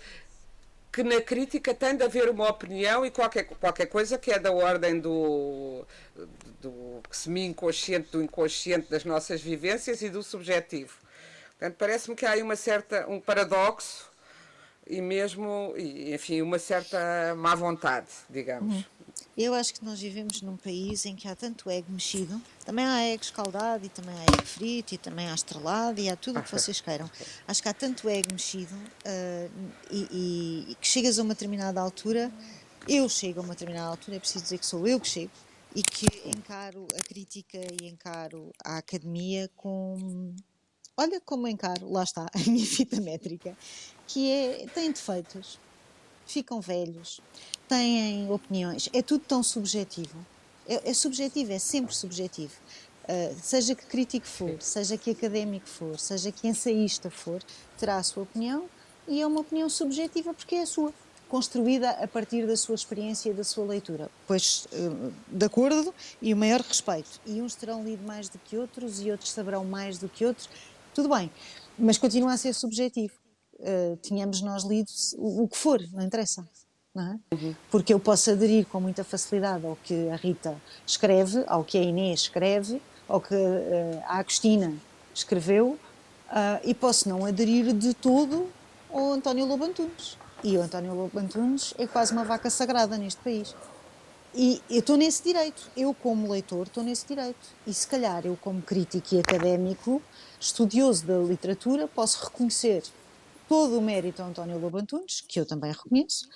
que 0.91 1.03
na 1.03 1.21
crítica 1.21 1.73
tem 1.73 1.95
de 1.95 2.03
haver 2.03 2.29
uma 2.29 2.49
opinião 2.49 3.05
e 3.05 3.11
qualquer, 3.11 3.45
qualquer 3.45 3.85
coisa 3.85 4.17
que 4.17 4.31
é 4.31 4.37
da 4.37 4.51
ordem 4.51 4.99
do, 4.99 5.85
do 6.61 7.01
semi-inconsciente, 7.09 8.11
do 8.11 8.21
inconsciente 8.21 8.89
das 8.89 9.05
nossas 9.05 9.41
vivências 9.41 10.01
e 10.01 10.09
do 10.09 10.21
subjetivo. 10.21 10.93
Portanto, 11.51 11.75
parece-me 11.77 12.15
que 12.15 12.25
há 12.25 12.31
aí 12.31 12.41
uma 12.41 12.55
certa, 12.55 13.07
um 13.07 13.21
paradoxo 13.21 14.09
e 14.85 14.99
mesmo, 14.99 15.73
enfim, 15.77 16.41
uma 16.41 16.59
certa 16.59 17.33
má 17.37 17.55
vontade, 17.55 18.09
digamos. 18.29 18.85
Eu 19.37 19.53
acho 19.53 19.73
que 19.73 19.83
nós 19.85 19.99
vivemos 19.99 20.41
num 20.41 20.57
país 20.57 21.05
em 21.05 21.15
que 21.15 21.27
há 21.27 21.35
tanto 21.35 21.69
ego 21.69 21.89
mexido, 21.89 22.39
também 22.65 22.85
há 22.85 23.01
ego 23.01 23.23
escaldado, 23.23 23.85
e 23.85 23.89
também 23.89 24.13
há 24.13 24.23
ego 24.23 24.45
frito, 24.45 24.93
e 24.93 24.97
também 24.97 25.29
há 25.29 25.33
estrelado, 25.33 25.99
e 26.01 26.09
há 26.09 26.15
tudo 26.17 26.39
o 26.39 26.43
que 26.43 26.51
vocês 26.51 26.79
queiram. 26.81 27.09
Acho 27.47 27.61
que 27.61 27.69
há 27.69 27.73
tanto 27.73 28.09
ego 28.09 28.27
mexido 28.33 28.75
ah, 29.05 29.47
e, 29.89 30.07
e- 30.11 30.71
e 30.71 30.75
que 30.75 30.85
chegas 30.87 31.17
a 31.17 31.23
uma 31.23 31.33
determinada 31.33 31.79
altura, 31.79 32.31
eu 32.87 33.07
chego 33.07 33.39
a 33.39 33.43
uma 33.43 33.53
determinada 33.53 33.89
altura, 33.89 34.17
é 34.17 34.19
preciso 34.19 34.43
dizer 34.43 34.57
que 34.57 34.65
sou 34.65 34.85
eu 34.85 34.99
que 34.99 35.07
chego, 35.07 35.31
e 35.73 35.81
que 35.81 36.05
encaro 36.27 36.85
a 36.99 37.01
crítica 37.01 37.57
e 37.81 37.87
encaro 37.87 38.51
a 38.65 38.77
academia 38.79 39.49
com. 39.55 40.35
Olha 40.97 41.21
como 41.21 41.47
encaro, 41.47 41.89
lá 41.89 42.03
está, 42.03 42.25
a 42.33 42.39
minha 42.49 42.65
fita 42.65 42.99
métrica, 42.99 43.57
que 44.05 44.29
é, 44.29 44.65
tem 44.75 44.91
defeitos, 44.91 45.57
ficam 46.27 46.59
velhos, 46.59 47.21
têm 47.71 48.29
opiniões, 48.29 48.89
é 48.91 49.01
tudo 49.01 49.23
tão 49.25 49.41
subjetivo. 49.41 50.17
É, 50.67 50.89
é 50.89 50.93
subjetivo, 50.93 51.53
é 51.53 51.59
sempre 51.59 51.95
subjetivo. 51.95 52.53
Uh, 53.03 53.33
seja 53.41 53.73
que 53.73 53.85
crítico 53.85 54.27
for, 54.27 54.61
seja 54.61 54.97
que 54.97 55.11
académico 55.11 55.67
for, 55.67 55.97
seja 55.97 56.33
que 56.33 56.49
ensaísta 56.49 57.09
for, 57.09 57.41
terá 57.79 57.95
a 57.95 58.03
sua 58.03 58.23
opinião 58.23 58.69
e 59.07 59.21
é 59.21 59.25
uma 59.25 59.39
opinião 59.39 59.69
subjetiva 59.69 60.33
porque 60.33 60.55
é 60.55 60.61
a 60.63 60.65
sua, 60.65 60.93
construída 61.29 61.91
a 61.91 62.07
partir 62.07 62.45
da 62.45 62.57
sua 62.57 62.75
experiência 62.75 63.29
e 63.29 63.33
da 63.33 63.43
sua 63.43 63.65
leitura. 63.65 64.11
Pois, 64.27 64.67
uh, 64.73 65.13
de 65.29 65.45
acordo, 65.45 65.95
e 66.21 66.33
o 66.33 66.37
maior 66.37 66.59
respeito. 66.59 67.21
E 67.25 67.41
uns 67.41 67.55
terão 67.55 67.83
lido 67.85 68.03
mais 68.03 68.27
do 68.27 68.37
que 68.37 68.57
outros 68.57 69.01
e 69.01 69.09
outros 69.09 69.31
saberão 69.31 69.63
mais 69.63 69.97
do 69.97 70.09
que 70.09 70.25
outros, 70.25 70.49
tudo 70.93 71.07
bem, 71.07 71.31
mas 71.79 71.97
continua 71.97 72.33
a 72.33 72.37
ser 72.37 72.53
subjetivo. 72.53 73.13
Uh, 73.55 73.95
tínhamos 74.01 74.41
nós 74.41 74.63
lido 74.63 74.89
o, 75.17 75.43
o 75.43 75.47
que 75.47 75.57
for, 75.57 75.81
não 75.93 76.03
interessa. 76.03 76.45
É? 76.95 77.55
Porque 77.69 77.93
eu 77.93 77.99
posso 77.99 78.31
aderir 78.31 78.65
com 78.65 78.81
muita 78.81 79.03
facilidade 79.03 79.65
ao 79.65 79.77
que 79.77 80.09
a 80.09 80.15
Rita 80.17 80.61
escreve, 80.85 81.43
ao 81.47 81.63
que 81.63 81.77
a 81.77 81.81
Inês 81.81 82.21
escreve, 82.21 82.81
ao 83.07 83.21
que 83.21 83.33
uh, 83.33 84.03
a 84.05 84.17
Agostina 84.17 84.73
escreveu, 85.13 85.79
uh, 86.29 86.59
e 86.63 86.73
posso 86.73 87.07
não 87.07 87.25
aderir 87.25 87.73
de 87.73 87.93
todo 87.93 88.49
ao 88.89 89.13
António 89.13 89.45
Lobo 89.45 89.63
Antunes. 89.63 90.17
E 90.43 90.57
o 90.57 90.61
António 90.61 90.93
Lobo 90.93 91.17
Antunes 91.17 91.73
é 91.77 91.87
quase 91.87 92.11
uma 92.11 92.25
vaca 92.25 92.49
sagrada 92.49 92.97
neste 92.97 93.21
país. 93.21 93.55
E 94.33 94.61
eu 94.69 94.79
estou 94.79 94.97
nesse 94.97 95.23
direito, 95.23 95.69
eu 95.75 95.93
como 95.93 96.29
leitor 96.29 96.67
estou 96.67 96.83
nesse 96.83 97.05
direito. 97.05 97.55
E 97.65 97.73
se 97.73 97.87
calhar 97.87 98.25
eu 98.25 98.37
como 98.41 98.61
crítico 98.61 99.15
e 99.15 99.19
académico, 99.19 100.01
estudioso 100.39 101.05
da 101.05 101.17
literatura, 101.19 101.87
posso 101.87 102.25
reconhecer 102.25 102.83
todo 103.47 103.77
o 103.77 103.81
mérito 103.81 104.21
a 104.21 104.25
António 104.25 104.57
Lobo 104.57 104.77
Antunes, 104.77 105.21
que 105.27 105.39
eu 105.39 105.45
também 105.45 105.71
reconheço, 105.71 106.27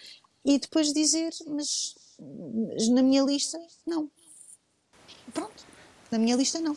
e 0.46 0.60
depois 0.60 0.94
dizer, 0.94 1.32
mas, 1.48 1.96
mas 2.20 2.88
na 2.90 3.04
minha 3.04 3.24
lista, 3.24 3.60
não. 3.86 4.10
Pronto, 5.34 5.64
na 6.12 6.18
minha 6.20 6.36
lista, 6.36 6.60
não. 6.60 6.76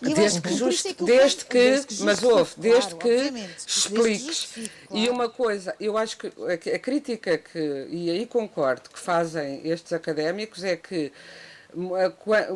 Desde 0.00 0.40
que, 0.40 0.52
justi- 0.54 0.88
é 0.88 0.94
que 0.94 1.04
desde 1.04 1.44
que, 1.46 1.58
desde 1.58 1.86
que 1.86 1.94
mas 2.00 2.18
justifique, 2.18 2.34
ouve, 2.34 2.50
desde 2.58 2.90
claro, 2.90 2.98
que 2.98 3.08
obviamente, 3.08 3.54
desde 3.66 3.78
expliques. 3.80 4.18
justifique, 4.26 4.74
E 4.92 5.08
claro. 5.08 5.12
uma 5.12 5.28
coisa, 5.30 5.74
eu 5.80 5.96
acho 5.96 6.18
que 6.18 6.26
a, 6.26 6.76
a 6.76 6.78
crítica 6.78 7.38
que, 7.38 7.86
e 7.90 8.10
aí 8.10 8.26
concordo, 8.26 8.90
que 8.90 8.98
fazem 8.98 9.66
estes 9.66 9.92
académicos 9.92 10.62
é 10.62 10.76
que 10.76 11.10
hum, 11.74 11.90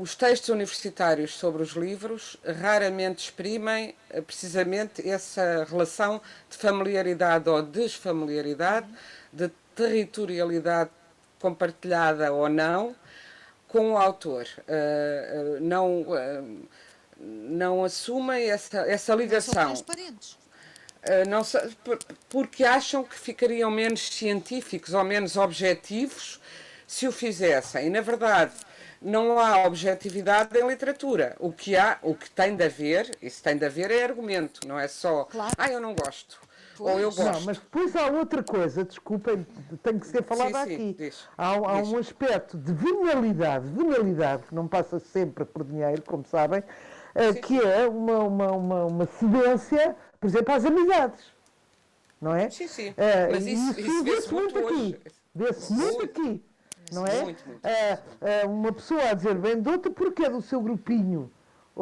os 0.00 0.14
textos 0.14 0.50
universitários 0.50 1.34
sobre 1.34 1.62
os 1.62 1.70
livros 1.70 2.36
raramente 2.44 3.24
exprimem 3.24 3.94
eh, 4.10 4.20
precisamente 4.20 5.08
essa 5.08 5.64
relação 5.68 6.20
de 6.50 6.56
familiaridade 6.56 7.48
ou 7.48 7.62
desfamiliaridade, 7.62 8.88
de 9.32 9.50
territorialidade 9.78 10.90
compartilhada 11.40 12.32
ou 12.32 12.48
não, 12.48 12.96
com 13.68 13.92
o 13.92 13.96
autor. 13.96 14.46
Uh, 14.66 15.56
uh, 15.56 15.60
não, 15.60 16.00
uh, 16.02 16.68
não 17.20 17.84
assumem 17.84 18.50
essa, 18.50 18.78
essa 18.80 19.06
São 19.12 19.16
ligação. 19.16 19.66
transparentes. 19.66 20.36
Não 21.28 21.42
sa- 21.44 21.66
por- 21.84 21.98
porque 22.28 22.64
acham 22.64 23.02
que 23.04 23.14
ficariam 23.18 23.70
menos 23.70 24.00
científicos 24.12 24.92
ou 24.92 25.04
menos 25.04 25.36
objetivos 25.36 26.38
se 26.86 27.06
o 27.06 27.12
fizessem. 27.12 27.86
E, 27.86 27.90
na 27.90 28.00
verdade, 28.02 28.52
não 29.00 29.38
há 29.38 29.64
objetividade 29.64 30.58
em 30.58 30.66
literatura. 30.66 31.34
O 31.38 31.50
que 31.52 31.76
há, 31.76 31.98
o 32.02 32.14
que 32.14 32.28
tem 32.28 32.54
de 32.56 32.64
haver, 32.64 33.16
isso 33.22 33.42
tem 33.42 33.56
de 33.56 33.64
haver 33.64 33.90
é 33.90 34.04
argumento, 34.04 34.66
não 34.66 34.78
é 34.78 34.88
só, 34.88 35.24
claro. 35.24 35.52
ah, 35.56 35.68
eu 35.70 35.80
não 35.80 35.94
gosto. 35.94 36.38
Pois. 36.78 36.94
Ou 36.94 37.00
eu 37.00 37.10
gosto. 37.10 37.24
Não, 37.24 37.40
mas 37.42 37.58
depois 37.58 37.94
há 37.96 38.06
outra 38.06 38.42
coisa, 38.42 38.84
desculpem, 38.84 39.44
tem 39.82 39.98
que 39.98 40.06
ser 40.06 40.22
falada 40.22 40.64
sim, 40.64 40.76
sim, 40.76 40.90
aqui. 40.90 41.12
Há, 41.36 41.48
há 41.48 41.82
um 41.82 41.98
aspecto 41.98 42.56
de 42.56 42.72
venalidade, 42.72 43.66
venalidade, 43.68 44.44
que 44.44 44.54
não 44.54 44.68
passa 44.68 44.98
sempre 44.98 45.44
por 45.44 45.64
dinheiro, 45.64 46.02
como 46.02 46.24
sabem, 46.24 46.60
uh, 46.60 47.40
que 47.42 47.60
é 47.60 47.88
uma, 47.88 48.18
uma, 48.20 48.52
uma, 48.52 48.84
uma 48.86 49.06
cedência, 49.06 49.96
por 50.20 50.28
exemplo, 50.28 50.54
às 50.54 50.64
amizades. 50.64 51.24
Não 52.20 52.34
é? 52.34 52.48
Sim, 52.48 52.68
sim. 52.68 52.90
Uh, 52.90 52.94
mas 53.32 53.46
isso, 53.46 53.70
isso, 53.72 53.80
isso 53.80 54.04
vê-se 54.04 54.32
muito, 54.32 54.54
muito 54.60 54.74
aqui. 54.74 55.00
Vê-se 55.34 55.72
muito 55.72 56.04
aqui 56.04 56.42
não 56.92 57.06
é? 57.06 57.22
Muito, 57.22 57.46
muito. 57.46 57.66
É, 57.66 57.98
é, 58.20 58.46
uma 58.46 58.72
pessoa 58.72 59.10
a 59.10 59.14
dizer 59.14 59.34
bem 59.36 59.60
de 59.60 59.68
outra 59.68 59.90
porque 59.90 60.24
é 60.24 60.30
do 60.30 60.40
seu 60.40 60.60
grupinho. 60.60 61.30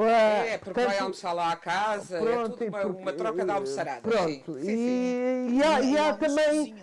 É, 0.05 0.55
é, 0.55 0.59
porque 0.59 0.74
portanto, 0.74 0.86
vai 0.86 0.99
almoçar 0.99 1.32
lá 1.32 1.53
à 1.53 1.57
casa, 1.57 2.18
pronto, 2.18 2.62
é 2.62 2.66
tudo 2.66 2.68
uma, 2.68 2.80
porque, 2.80 3.03
uma 3.03 3.12
troca 3.12 3.44
de 3.44 3.51
almoçaradas. 3.51 4.03
Pronto, 4.03 4.55
sim. 4.55 4.61
Sim, 4.61 4.64
sim. 4.64 4.70
E, 4.70 5.57
e, 5.57 5.62
há, 5.62 5.80
e 5.80 5.99
há 5.99 6.14
também. 6.14 6.74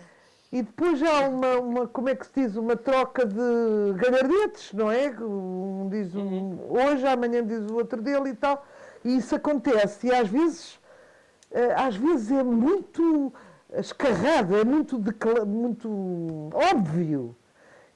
E 0.50 0.62
depois 0.62 1.02
há 1.02 1.28
uma, 1.28 1.58
uma, 1.58 1.88
como 1.88 2.08
é 2.08 2.14
que 2.14 2.26
se 2.26 2.32
diz, 2.36 2.54
uma 2.54 2.76
troca 2.76 3.26
de 3.26 3.92
galhardetes, 3.96 4.72
não 4.72 4.90
é? 4.90 5.10
Um 5.10 5.88
diz 5.90 6.14
um, 6.14 6.20
uhum. 6.20 6.58
hoje, 6.70 7.04
amanhã 7.06 7.44
diz 7.44 7.68
o 7.68 7.74
outro 7.74 8.00
dele 8.00 8.30
e 8.30 8.34
tal. 8.34 8.64
E 9.04 9.16
isso 9.16 9.34
acontece. 9.34 10.06
E 10.06 10.14
às 10.14 10.28
vezes, 10.28 10.78
eh, 11.50 11.74
às 11.76 11.96
vezes 11.96 12.30
é 12.30 12.44
muito 12.44 13.32
escarrado, 13.72 14.56
é 14.56 14.64
muito, 14.64 14.96
muito 15.44 16.50
óbvio 16.52 17.34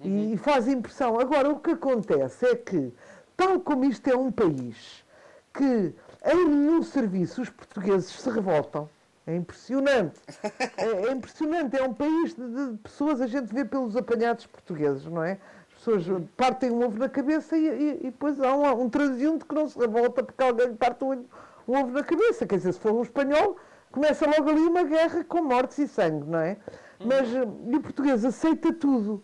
uhum. 0.00 0.32
e 0.32 0.36
faz 0.36 0.66
impressão. 0.66 1.18
Agora, 1.18 1.48
o 1.50 1.60
que 1.60 1.70
acontece 1.70 2.44
é 2.44 2.56
que, 2.56 2.92
tal 3.36 3.60
como 3.60 3.84
isto 3.84 4.08
é 4.08 4.16
um 4.16 4.32
país 4.32 5.04
que 5.52 5.94
em 6.24 6.48
nenhum 6.48 6.82
serviço 6.82 7.42
os 7.42 7.50
portugueses 7.50 8.10
se 8.10 8.30
revoltam, 8.30 8.88
é 9.26 9.36
impressionante. 9.36 10.20
É, 10.76 11.08
é 11.08 11.12
impressionante. 11.12 11.76
É 11.76 11.82
um 11.82 11.92
país 11.92 12.34
de, 12.34 12.48
de, 12.48 12.78
pessoas, 12.78 13.20
a 13.20 13.26
gente 13.26 13.52
vê 13.52 13.64
pelos 13.64 13.96
apanhados 13.96 14.46
portugueses, 14.46 15.04
não 15.06 15.22
é? 15.22 15.38
As 15.68 15.74
pessoas 15.74 16.04
partem 16.36 16.70
um 16.70 16.84
ovo 16.84 16.98
na 16.98 17.08
cabeça 17.08 17.56
e, 17.56 17.66
e, 17.66 17.90
e 18.00 18.10
depois 18.10 18.40
há 18.40 18.54
um, 18.54 18.82
um 18.82 18.88
transeunte 18.88 19.44
que 19.44 19.54
não 19.54 19.68
se 19.68 19.78
revolta 19.78 20.22
porque 20.22 20.42
alguém 20.42 20.74
parte 20.74 21.04
um, 21.04 21.24
um 21.66 21.80
ovo 21.80 21.92
na 21.92 22.02
cabeça. 22.02 22.46
Quer 22.46 22.56
dizer, 22.56 22.72
se 22.72 22.80
for 22.80 22.92
um 22.92 23.02
espanhol, 23.02 23.56
começa 23.90 24.26
logo 24.26 24.48
ali 24.48 24.60
uma 24.60 24.84
guerra 24.84 25.24
com 25.24 25.42
mortes 25.42 25.78
e 25.78 25.88
sangue, 25.88 26.26
não 26.26 26.38
é? 26.38 26.56
Mas 27.04 27.28
e 27.30 27.76
o 27.76 27.80
português 27.80 28.24
aceita 28.24 28.72
tudo 28.72 29.22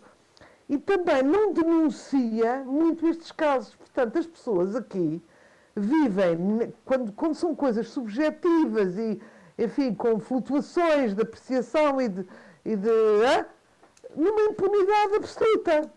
e 0.69 0.79
também 0.79 1.23
não 1.23 1.53
denuncia 1.53 2.65
muito 2.65 3.07
estes 3.07 3.31
casos. 3.33 3.75
Portanto, 3.75 4.19
as 4.19 4.27
pessoas 4.27 4.75
aqui 4.75 5.23
vivem, 5.77 6.73
quando, 6.85 7.13
quando 7.13 7.35
são 7.35 7.55
coisas 7.55 7.89
subjetivas 7.89 8.97
e, 8.97 9.21
enfim, 9.59 9.95
com 9.95 10.19
flutuações 10.21 11.15
de 11.15 11.23
apreciação 11.23 12.01
e 12.01 12.09
de. 12.09 12.27
E 12.65 12.77
de 12.77 12.91
ah, 13.27 13.47
numa 14.17 14.43
impunidade 14.43 15.17
absoluta. 15.17 15.93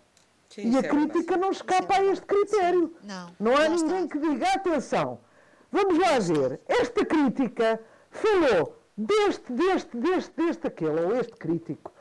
Sim, 0.50 0.72
e 0.72 0.78
a 0.78 0.84
crítica 0.84 1.38
não 1.38 1.52
escapa 1.52 1.96
a 1.96 2.06
este 2.06 2.26
critério. 2.26 2.94
Não, 3.04 3.36
não 3.40 3.56
há 3.56 3.70
ninguém 3.70 4.06
está. 4.06 4.20
que 4.20 4.20
diga, 4.20 4.48
atenção, 4.54 5.20
vamos 5.72 5.98
lá 6.00 6.20
ver, 6.20 6.60
esta 6.68 7.06
crítica 7.06 7.80
falou 8.10 8.82
deste, 8.98 9.52
deste, 9.54 9.98
deste, 9.98 10.32
deste, 10.36 10.68
aquele, 10.68 11.02
ou 11.02 11.16
este 11.18 11.34
crítico 11.34 11.94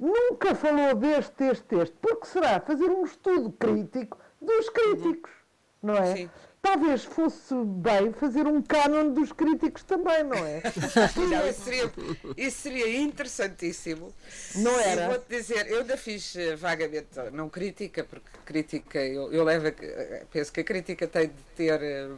nunca 0.00 0.54
falou 0.54 0.94
deste, 0.94 1.34
deste, 1.36 1.76
deste. 1.76 1.96
Porque 2.00 2.26
será 2.26 2.58
fazer 2.60 2.90
um 2.90 3.04
estudo 3.04 3.52
crítico 3.52 4.18
dos 4.40 4.70
críticos, 4.70 5.30
não 5.82 5.94
é? 5.94 6.16
Sim. 6.16 6.30
Talvez 6.62 7.04
fosse 7.04 7.54
bem 7.54 8.12
fazer 8.12 8.46
um 8.46 8.60
cânon 8.60 9.14
dos 9.14 9.32
críticos 9.32 9.82
também, 9.82 10.22
não 10.24 10.36
é? 10.36 10.62
não, 11.16 11.48
isso, 11.48 11.62
seria, 11.62 11.92
isso 12.36 12.58
seria 12.58 13.00
interessantíssimo. 13.00 14.14
Não 14.56 14.78
era? 14.78 15.08
Vou-te 15.08 15.28
dizer, 15.28 15.66
eu 15.68 15.80
ainda 15.80 15.96
fiz 15.96 16.36
eh, 16.36 16.56
vagamente, 16.56 17.08
não 17.32 17.48
crítica, 17.48 18.04
porque 18.04 18.28
crítica, 18.44 18.98
eu, 18.98 19.32
eu 19.32 19.42
levo, 19.42 19.68
a, 19.68 19.72
penso 20.30 20.52
que 20.52 20.60
a 20.60 20.64
crítica 20.64 21.08
tem 21.08 21.28
de 21.28 21.42
ter 21.56 21.82
eh, 21.82 22.10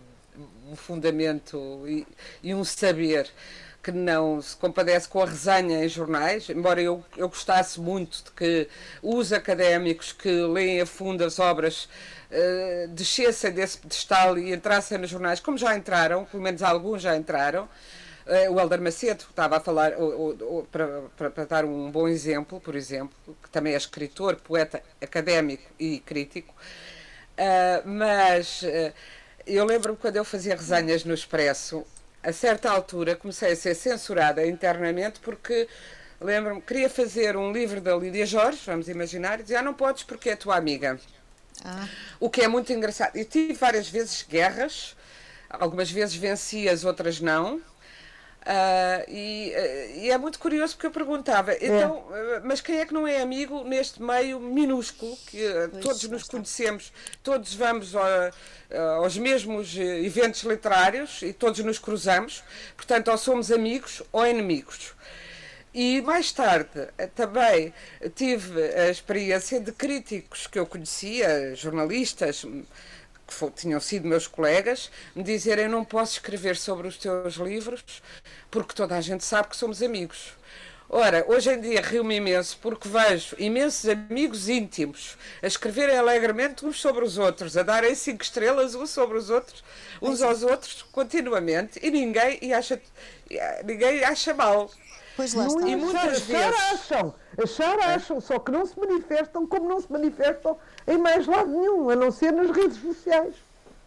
um 0.68 0.74
fundamento 0.74 1.84
e, 1.86 2.06
e 2.42 2.52
um 2.52 2.64
saber 2.64 3.30
que 3.82 3.90
não 3.90 4.40
se 4.40 4.56
compadece 4.56 5.08
com 5.08 5.22
a 5.22 5.26
resenha 5.26 5.84
em 5.84 5.88
jornais, 5.88 6.48
embora 6.48 6.80
eu, 6.80 7.04
eu 7.16 7.28
gostasse 7.28 7.80
muito 7.80 8.22
de 8.24 8.30
que 8.30 8.68
os 9.02 9.32
académicos 9.32 10.12
que 10.12 10.30
leem 10.30 10.80
a 10.80 10.86
fundo 10.86 11.24
as 11.24 11.40
obras 11.40 11.88
uh, 12.30 12.88
descessem 12.88 13.50
desse 13.50 13.78
pedestal 13.78 14.38
e 14.38 14.52
entrassem 14.54 14.98
nos 14.98 15.10
jornais, 15.10 15.40
como 15.40 15.58
já 15.58 15.76
entraram, 15.76 16.24
pelo 16.26 16.42
menos 16.42 16.62
alguns 16.62 17.02
já 17.02 17.16
entraram. 17.16 17.68
Uh, 18.24 18.52
o 18.52 18.60
Helder 18.60 18.80
Macedo 18.80 19.24
estava 19.28 19.56
a 19.56 19.60
falar, 19.60 19.94
para, 20.70 21.44
dar 21.44 21.64
um 21.64 21.90
bom 21.90 22.06
exemplo, 22.06 22.60
por 22.60 22.76
exemplo, 22.76 23.36
que 23.42 23.50
também 23.50 23.74
é 23.74 23.76
escritor, 23.76 24.36
poeta, 24.36 24.80
académico 25.00 25.64
e 25.76 25.98
crítico, 25.98 26.54
uh, 27.32 27.88
mas 27.88 28.62
eu 29.44 29.64
lembro-me 29.64 29.98
quando 29.98 30.16
eu 30.16 30.24
fazia 30.24 30.54
resenhas 30.54 31.04
no 31.04 31.12
Expresso, 31.12 31.84
a 32.22 32.32
certa 32.32 32.70
altura 32.70 33.16
comecei 33.16 33.52
a 33.52 33.56
ser 33.56 33.74
censurada 33.74 34.46
internamente 34.46 35.20
porque 35.20 35.68
lembro-me, 36.20 36.62
queria 36.62 36.88
fazer 36.88 37.36
um 37.36 37.52
livro 37.52 37.80
da 37.80 37.96
Lídia 37.96 38.24
Jorge, 38.24 38.60
vamos 38.64 38.88
imaginar, 38.88 39.40
e 39.40 39.42
dizia, 39.42 39.58
ah, 39.58 39.62
não 39.62 39.74
podes 39.74 40.04
porque 40.04 40.30
é 40.30 40.36
tua 40.36 40.56
amiga. 40.56 40.98
Ah. 41.64 41.88
O 42.20 42.30
que 42.30 42.42
é 42.42 42.48
muito 42.48 42.72
engraçado. 42.72 43.16
E 43.16 43.24
tive 43.24 43.54
várias 43.54 43.88
vezes 43.88 44.24
guerras, 44.28 44.96
algumas 45.50 45.90
vezes 45.90 46.14
vencias, 46.14 46.84
outras 46.84 47.20
não. 47.20 47.60
Uh, 48.42 49.08
e, 49.08 49.54
uh, 49.54 49.98
e, 50.00 50.10
é 50.10 50.18
muito 50.18 50.36
curioso 50.36 50.74
porque 50.74 50.88
eu 50.88 50.90
perguntava, 50.90 51.52
é. 51.52 51.58
então, 51.60 51.98
uh, 51.98 52.40
mas 52.42 52.60
quem 52.60 52.80
é 52.80 52.84
que 52.84 52.92
não 52.92 53.06
é 53.06 53.22
amigo 53.22 53.62
neste 53.62 54.02
meio 54.02 54.40
minúsculo 54.40 55.16
que 55.28 55.40
todos 55.80 56.02
nos 56.08 56.24
conhecemos, 56.24 56.92
todos 57.22 57.54
vamos 57.54 57.94
aos 58.98 59.16
mesmos 59.16 59.76
eventos 59.76 60.42
literários 60.42 61.22
e 61.22 61.32
todos 61.32 61.60
nos 61.60 61.78
cruzamos, 61.78 62.42
portanto, 62.76 63.12
ou 63.12 63.18
somos 63.18 63.52
amigos 63.52 64.02
ou 64.10 64.26
inimigos. 64.26 64.92
E 65.72 66.02
mais 66.02 66.32
tarde 66.32 66.88
também 67.14 67.72
tive 68.14 68.60
a 68.74 68.90
experiência 68.90 69.60
de 69.60 69.70
críticos 69.70 70.48
que 70.48 70.58
eu 70.58 70.66
conhecia, 70.66 71.54
jornalistas, 71.54 72.44
que 73.32 73.62
tinham 73.62 73.80
sido 73.80 74.08
meus 74.08 74.26
colegas, 74.26 74.90
me 75.14 75.22
dizerem 75.22 75.68
não 75.68 75.84
posso 75.84 76.12
escrever 76.12 76.56
sobre 76.56 76.86
os 76.86 76.96
teus 76.96 77.34
livros 77.34 78.02
porque 78.50 78.74
toda 78.74 78.96
a 78.96 79.00
gente 79.00 79.24
sabe 79.24 79.48
que 79.48 79.56
somos 79.56 79.82
amigos. 79.82 80.34
Ora, 80.94 81.24
hoje 81.26 81.50
em 81.50 81.58
dia 81.58 81.80
rio-me 81.80 82.16
imenso 82.16 82.58
porque 82.60 82.86
vejo 82.86 83.34
imensos 83.38 83.88
amigos 83.88 84.50
íntimos 84.50 85.16
a 85.42 85.46
escreverem 85.46 85.96
alegremente 85.96 86.66
uns 86.66 86.78
sobre 86.82 87.02
os 87.02 87.16
outros, 87.16 87.56
a 87.56 87.62
darem 87.62 87.94
cinco 87.94 88.22
estrelas 88.22 88.74
uns 88.74 88.90
sobre 88.90 89.16
os 89.16 89.30
outros, 89.30 89.64
uns 90.02 90.20
aos 90.20 90.42
outros, 90.42 90.82
continuamente, 90.92 91.80
e 91.82 91.90
ninguém, 91.90 92.38
e 92.42 92.52
acha, 92.52 92.78
ninguém 93.64 94.04
acha 94.04 94.34
mal. 94.34 94.70
Pois 95.16 95.34
lá 95.34 95.46
está. 95.46 95.68
E 95.68 95.76
muitas 95.76 96.20
vezes... 96.20 96.60
acham, 96.72 97.14
achar 97.42 97.78
acham, 97.80 98.20
só 98.20 98.38
que 98.38 98.50
não 98.50 98.64
se 98.64 98.78
manifestam 98.78 99.46
como 99.46 99.68
não 99.68 99.80
se 99.80 99.90
manifestam 99.90 100.56
em 100.86 100.98
mais 100.98 101.26
lado 101.26 101.50
nenhum, 101.50 101.90
a 101.90 101.96
não 101.96 102.10
ser 102.10 102.32
nas 102.32 102.50
redes 102.50 102.78
sociais. 102.78 103.34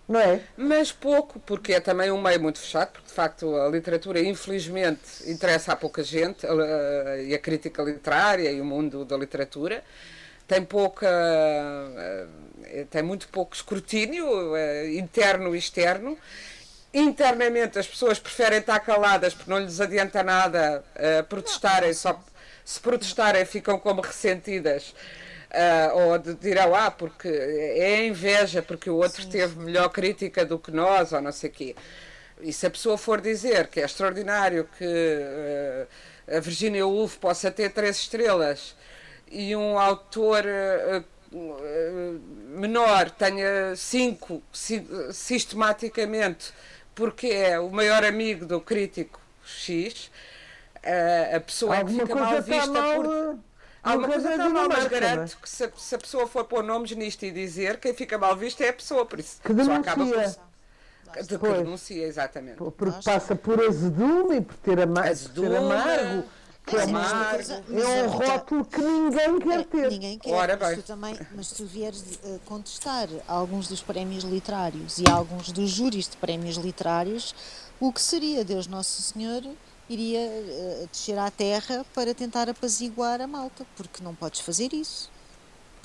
Não 0.08 0.20
é? 0.20 0.40
Mas 0.56 0.92
pouco, 0.92 1.40
porque 1.40 1.74
é 1.74 1.80
também 1.80 2.12
um 2.12 2.22
meio 2.22 2.40
muito 2.40 2.60
fechado, 2.60 2.92
porque 2.92 3.08
de 3.08 3.14
facto 3.14 3.56
a 3.56 3.68
literatura, 3.70 4.20
infelizmente, 4.20 5.02
interessa 5.26 5.74
a 5.74 5.76
pouca 5.76 6.04
gente, 6.04 6.46
a, 6.46 7.18
e 7.24 7.34
a 7.34 7.40
crítica 7.40 7.82
literária 7.82 8.52
e 8.52 8.62
o 8.62 8.66
mundo 8.66 9.04
da 9.04 9.18
literatura 9.18 9.84
tem 10.48 10.64
pouca. 10.64 11.08
tem 12.92 13.02
muito 13.02 13.28
pouco 13.30 13.56
escrutínio 13.56 14.56
eh, 14.56 14.94
interno 14.96 15.56
e 15.56 15.58
externo. 15.58 16.18
Internamente 16.96 17.78
as 17.78 17.86
pessoas 17.86 18.18
preferem 18.18 18.60
estar 18.60 18.80
caladas 18.80 19.34
porque 19.34 19.52
não 19.52 19.60
lhes 19.60 19.82
adianta 19.82 20.24
nada 20.24 20.84
uh, 20.96 21.24
protestarem, 21.26 21.94
só 21.94 22.20
se 22.64 22.80
protestarem 22.80 23.46
ficam 23.46 23.78
como 23.78 24.02
ressentidas 24.02 24.94
Uh, 25.56 26.12
ou 26.12 26.18
dirão, 26.36 26.76
ah, 26.76 26.92
porque 26.92 27.30
é 27.30 28.06
inveja, 28.06 28.62
porque 28.62 28.90
o 28.90 28.98
outro 28.98 29.24
Sim. 29.24 29.30
teve 29.30 29.58
melhor 29.58 29.88
crítica 29.88 30.46
do 30.46 30.60
que 30.60 30.70
nós, 30.70 31.14
ou 31.14 31.22
não 31.22 31.32
sei 31.32 31.50
o 31.50 31.54
quê. 31.54 31.76
E 32.42 32.52
se 32.52 32.68
a 32.68 32.70
pessoa 32.70 32.98
for 32.98 33.22
dizer 33.22 33.68
que 33.68 33.80
é 33.80 33.86
extraordinário 33.86 34.68
que 34.78 34.84
uh, 34.84 36.36
a 36.36 36.42
Virginia 36.42 36.86
Woolf 36.86 37.16
possa 37.18 37.50
ter 37.50 37.70
três 37.72 37.98
estrelas 37.98 38.76
e 39.32 39.56
um 39.56 39.80
autor 39.80 40.44
uh, 40.44 41.06
menor 42.50 43.10
tenha 43.12 43.76
cinco, 43.78 44.44
sistematicamente, 45.12 46.54
porque 46.96 47.28
é 47.28 47.60
o 47.60 47.70
maior 47.70 48.04
amigo 48.04 48.46
do 48.46 48.60
crítico 48.62 49.20
X, 49.46 50.10
a 51.36 51.40
pessoa 51.40 51.78
Alguma 51.78 52.04
é 52.04 52.06
que 52.06 52.08
fica 52.14 52.20
mal 52.20 52.42
vista 52.42 52.68
mal... 52.72 52.96
por 53.04 53.40
Há 53.84 53.90
uma 53.90 53.98
Nunca 53.98 54.14
coisa 54.14 54.30
é 54.34 54.38
tão 54.38 54.50
mal, 54.50 54.68
mas 54.68 54.78
Dinamarca, 54.86 55.00
garanto 55.00 55.38
que 55.40 55.48
se, 55.48 55.64
a- 55.64 55.72
se 55.78 55.94
a 55.94 55.98
pessoa 56.00 56.26
for 56.28 56.44
pôr 56.46 56.64
nomes 56.64 56.90
nisto 56.96 57.24
e 57.24 57.30
dizer, 57.30 57.78
quem 57.80 57.94
fica 57.94 58.18
mal 58.18 58.36
visto 58.36 58.62
é 58.62 58.70
a 58.70 58.74
pessoa, 58.74 59.06
por 59.06 59.20
isso 59.20 59.40
Que 59.44 59.64
só 59.64 59.74
acaba 59.74 60.04
denuncia. 60.04 60.40
por. 61.14 61.24
De 61.24 61.38
que 61.38 61.48
denuncia, 61.54 62.08
exatamente. 62.08 62.58
Porque 62.58 63.00
passa 63.04 63.36
por 63.36 63.62
azedume 63.64 64.38
e 64.38 64.42
por 64.42 64.56
ter, 64.56 64.80
ama 64.80 64.96
por 64.96 65.04
ser 65.04 65.12
Azedume, 65.12 65.56
amargo. 65.58 66.24
Que 66.66 66.76
é, 66.76 66.80
é 66.80 66.84
é 66.84 68.04
um 68.08 68.10
Rita, 68.18 68.32
rótulo 68.32 68.66
que 68.66 68.82
ninguém 68.82 69.40
quer 69.40 69.60
É, 69.60 69.64
ter. 69.64 69.92
Ninguém 69.92 70.20
quer, 70.20 70.34
Ora 70.34 70.58
mas 70.60 70.70
bem. 70.70 70.82
tu 70.82 70.84
também, 70.88 71.20
mas 71.36 71.52
tu 71.52 71.66
vieres 71.66 72.04
eh, 72.24 72.40
contestar 72.46 73.08
alguns 73.28 73.68
dos 73.68 73.82
prémios 73.82 74.24
literários 74.24 74.98
e 74.98 75.08
alguns 75.08 75.52
dos 75.52 75.70
júris 75.70 76.08
de 76.10 76.18
prémios 76.18 76.58
literários, 76.58 77.36
o 77.80 77.92
que 77.94 78.02
seria 78.02 78.44
Deus 78.44 78.66
Nosso 78.68 79.02
Senhor 79.02 79.44
iria 79.88 80.18
eh, 80.20 80.88
descer 80.92 81.18
à 81.20 81.30
terra 81.30 81.86
para 81.94 82.16
tentar 82.16 82.50
apaziguar 82.50 83.22
a 83.22 83.28
malta, 83.28 83.66
porque 83.76 84.04
não 84.04 84.16
podes 84.16 84.40
fazer 84.40 84.74
isso. 84.74 85.12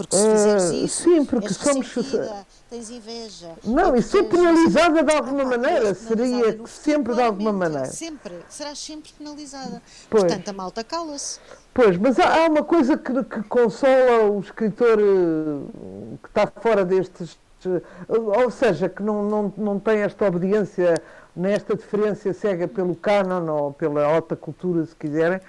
Porque 0.00 0.16
se 0.16 0.26
Eh, 0.26 0.32
fizeres 0.32 0.70
isso, 0.70 1.02
sim, 1.02 1.24
porque 1.26 1.52
somos- 1.52 1.92
ressentida, 1.94 2.46
tens 2.70 2.88
inveja. 2.88 3.50
Não, 3.64 3.94
e 3.94 3.98
és- 3.98 4.10
penalizada 4.10 5.02
de 5.02 5.12
alguma 5.14 5.44
maneira. 5.44 5.92
Seria 5.94 6.58
sempre 6.66 7.14
de 7.14 7.20
alguma 7.22 7.52
maneira. 7.52 7.84
Sempre, 7.84 8.34
serás 8.48 8.78
sempre 8.78 9.12
penalizada. 9.18 9.82
Pois. 10.08 10.22
Portanto, 10.24 10.48
a 10.48 10.52
malta 10.54 10.82
cala-se. 10.82 11.38
Pois, 11.74 11.98
mas 11.98 12.18
há, 12.18 12.44
há 12.44 12.48
uma 12.48 12.64
coisa 12.64 12.96
que, 12.96 13.12
que 13.24 13.42
consola 13.42 14.24
o 14.30 14.40
escritor 14.40 14.98
eh, 14.98 16.16
que 16.22 16.28
está 16.30 16.46
fora 16.46 16.82
destes. 16.82 17.38
eh, 17.66 17.82
Ou 18.08 18.50
seja, 18.50 18.88
que 18.88 19.02
não, 19.02 19.22
não, 19.22 19.52
não 19.54 19.78
tem 19.78 19.98
esta 19.98 20.26
obediência, 20.26 20.94
nesta 21.36 21.74
deferência 21.76 22.32
cega 22.32 22.66
pelo 22.66 22.94
canon 22.96 23.46
ou 23.52 23.72
pela 23.74 24.02
alta 24.04 24.34
cultura, 24.34 24.86
se 24.86 24.96
quiserem, 24.96 25.40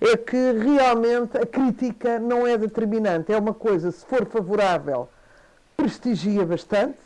é 0.00 0.16
que 0.16 0.52
realmente 0.52 1.36
a 1.36 1.44
crítica 1.46 2.18
não 2.18 2.46
é 2.46 2.56
determinante. 2.56 3.32
É 3.32 3.38
uma 3.38 3.52
coisa, 3.54 3.90
se 3.92 4.04
for 4.06 4.26
favorável, 4.26 5.08
prestigia 5.76 6.44
bastante, 6.44 6.98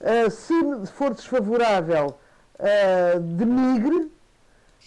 eh, 0.00 0.30
se 0.30 0.54
for 0.94 1.12
desfavorável, 1.14 2.16
eh, 2.58 3.18
denigre. 3.20 4.10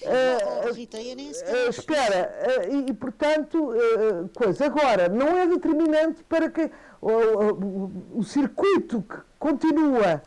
eh, 0.02 0.38
Oh, 0.68 0.72
Rita, 0.74 1.00
eu 1.02 1.16
nem 1.16 1.32
sequer 1.34 1.70
espera, 1.70 2.32
e, 2.70 2.90
e, 2.90 2.94
portanto, 2.94 3.74
coisa. 4.34 4.66
Agora, 4.66 5.08
não 5.10 5.38
é 5.38 5.46
determinante 5.48 6.24
para 6.24 6.50
que 6.50 6.70
o, 7.02 7.12
o- 7.12 7.92
o 8.20 8.24
circuito 8.24 9.02
que 9.02 9.18
continua 9.38 10.22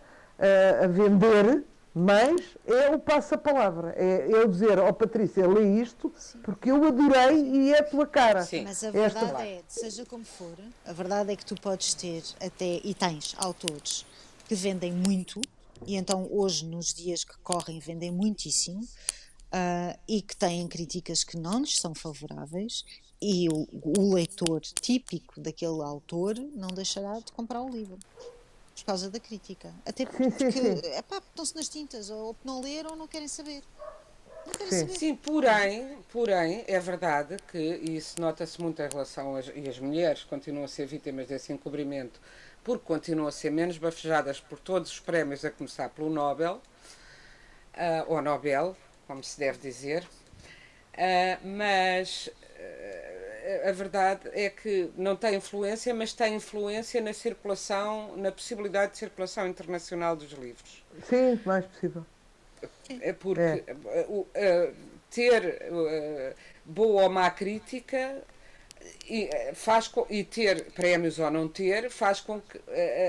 a 0.83 0.87
vender 0.87 1.65
mais 1.97 2.41
é 2.67 2.91
o 2.95 2.99
passa-palavra. 2.99 3.95
É 3.97 4.27
eu 4.29 4.47
dizer, 4.47 4.79
ó 4.79 4.93
Patrícia, 4.93 5.49
lê 5.49 5.81
isto 5.81 6.13
porque 6.45 6.71
eu 6.71 6.85
adorei 6.85 7.39
e 7.43 7.73
é 7.73 7.79
a 7.79 7.83
tua 7.83 8.07
cara. 8.07 8.43
Sim. 8.43 8.65
Mas 8.65 8.85
a 8.85 8.89
Esta- 8.89 9.25
verdade 9.25 9.49
é, 9.49 9.63
seja 9.67 10.05
como 10.05 10.25
for, 10.25 10.55
a 10.85 10.93
verdade 10.93 11.33
é 11.33 11.37
que 11.37 11.45
tu 11.47 11.55
podes 11.59 11.95
ter 11.95 12.23
até, 12.39 12.81
e 12.85 12.93
tens 12.93 13.35
autores 13.39 14.05
que 14.47 14.55
vendem 14.55 14.93
muito, 14.93 15.41
e 15.87 15.97
então 15.97 16.29
hoje, 16.31 16.67
nos 16.67 16.93
dias 16.93 17.25
que 17.25 17.37
correm, 17.43 17.79
vendem 17.79 18.11
muitíssimo, 18.13 18.87
ah, 19.51 19.97
e 20.07 20.21
que 20.21 20.37
têm 20.37 20.69
críticas 20.69 21.25
que 21.25 21.39
não 21.39 21.61
lhes 21.61 21.79
são 21.79 21.95
favoráveis, 21.95 22.85
e 23.23 23.49
o, 23.49 23.67
o 23.99 24.13
leitor 24.15 24.61
típico 24.61 25.41
daquele 25.41 25.83
autor 25.83 26.35
não 26.55 26.69
deixará 26.69 27.19
de 27.19 27.33
comprar 27.33 27.63
o 27.63 27.69
livro. 27.71 27.99
Por 28.77 28.85
causa 28.85 29.11
da 29.11 29.19
crítica. 29.19 29.75
Até 29.85 30.07
porque, 30.07 30.31
sim, 30.31 30.51
sim. 30.51 30.81
epá, 30.97 31.19
estão-se 31.19 31.55
nas 31.57 31.69
tintas, 31.69 32.11
ou 32.11 32.37
não 32.45 32.61
leram 32.61 32.91
ou 32.91 32.97
não 32.97 33.09
querem 33.09 33.27
saber. 33.29 33.63
Não 34.45 34.55
querem 34.55 34.73
Sim. 34.73 34.81
saber. 34.81 34.99
Sim, 34.99 35.17
porém, 35.17 35.99
porém, 36.13 36.65
é 36.69 36.79
verdade 36.79 37.37
que 37.51 37.59
e 37.59 37.97
isso 37.97 38.21
nota-se 38.21 38.61
muito 38.61 38.81
em 38.83 38.89
relação 38.89 39.35
às 39.35 39.49
e 39.55 39.69
as 39.69 39.79
mulheres 39.79 40.23
continuam 40.25 40.65
a 40.65 40.69
ser 40.69 40.87
vítimas 40.87 41.27
desse 41.27 41.53
encobrimento, 41.53 42.21
porque 42.63 42.85
continuam 42.85 43.29
a 43.29 43.33
ser 43.33 43.51
menos 43.51 43.79
bafejadas 43.79 44.41
por 44.41 44.59
todos 44.61 44.91
os 44.93 45.01
prémios, 45.01 45.45
a 45.45 45.51
começar 45.51 45.89
pelo 45.91 46.11
Nobel, 46.11 46.61
ah, 47.75 48.05
ou 48.09 48.21
Nobel, 48.23 48.77
como 49.07 49.23
se 49.25 49.39
deve 49.39 49.59
dizer, 49.59 50.07
Ah, 50.99 51.39
mas 51.45 52.31
a 53.69 53.73
verdade 53.73 54.29
é 54.33 54.51
que 54.51 54.91
não 54.97 55.15
tem 55.17 55.35
influência, 55.37 55.95
mas 55.95 56.13
tem 56.13 56.35
influência 56.35 57.01
na 57.01 57.13
circulação, 57.13 58.17
na 58.17 58.33
possibilidade 58.33 58.93
de 58.93 58.99
circulação 58.99 59.47
internacional 59.47 60.17
dos 60.17 60.33
livros. 60.33 60.85
Sim, 61.09 61.39
mais 61.45 61.65
possível. 61.67 62.05
É 63.01 63.13
porque 63.13 63.65
uh, 63.69 64.13
o- 64.13 64.21
uh, 64.21 64.75
ter 65.11 65.69
uh, 65.71 66.35
boa 66.65 67.05
ou 67.05 67.11
má 67.11 67.31
crítica 67.31 68.23
e, 69.09 69.29
faz 69.55 69.89
com- 69.89 70.07
e 70.09 70.25
ter 70.25 70.65
prémios 70.73 71.19
ou 71.19 71.31
não 71.31 71.49
ter 71.49 71.91
faz 71.91 72.21
com 72.21 72.41
que 72.41 72.59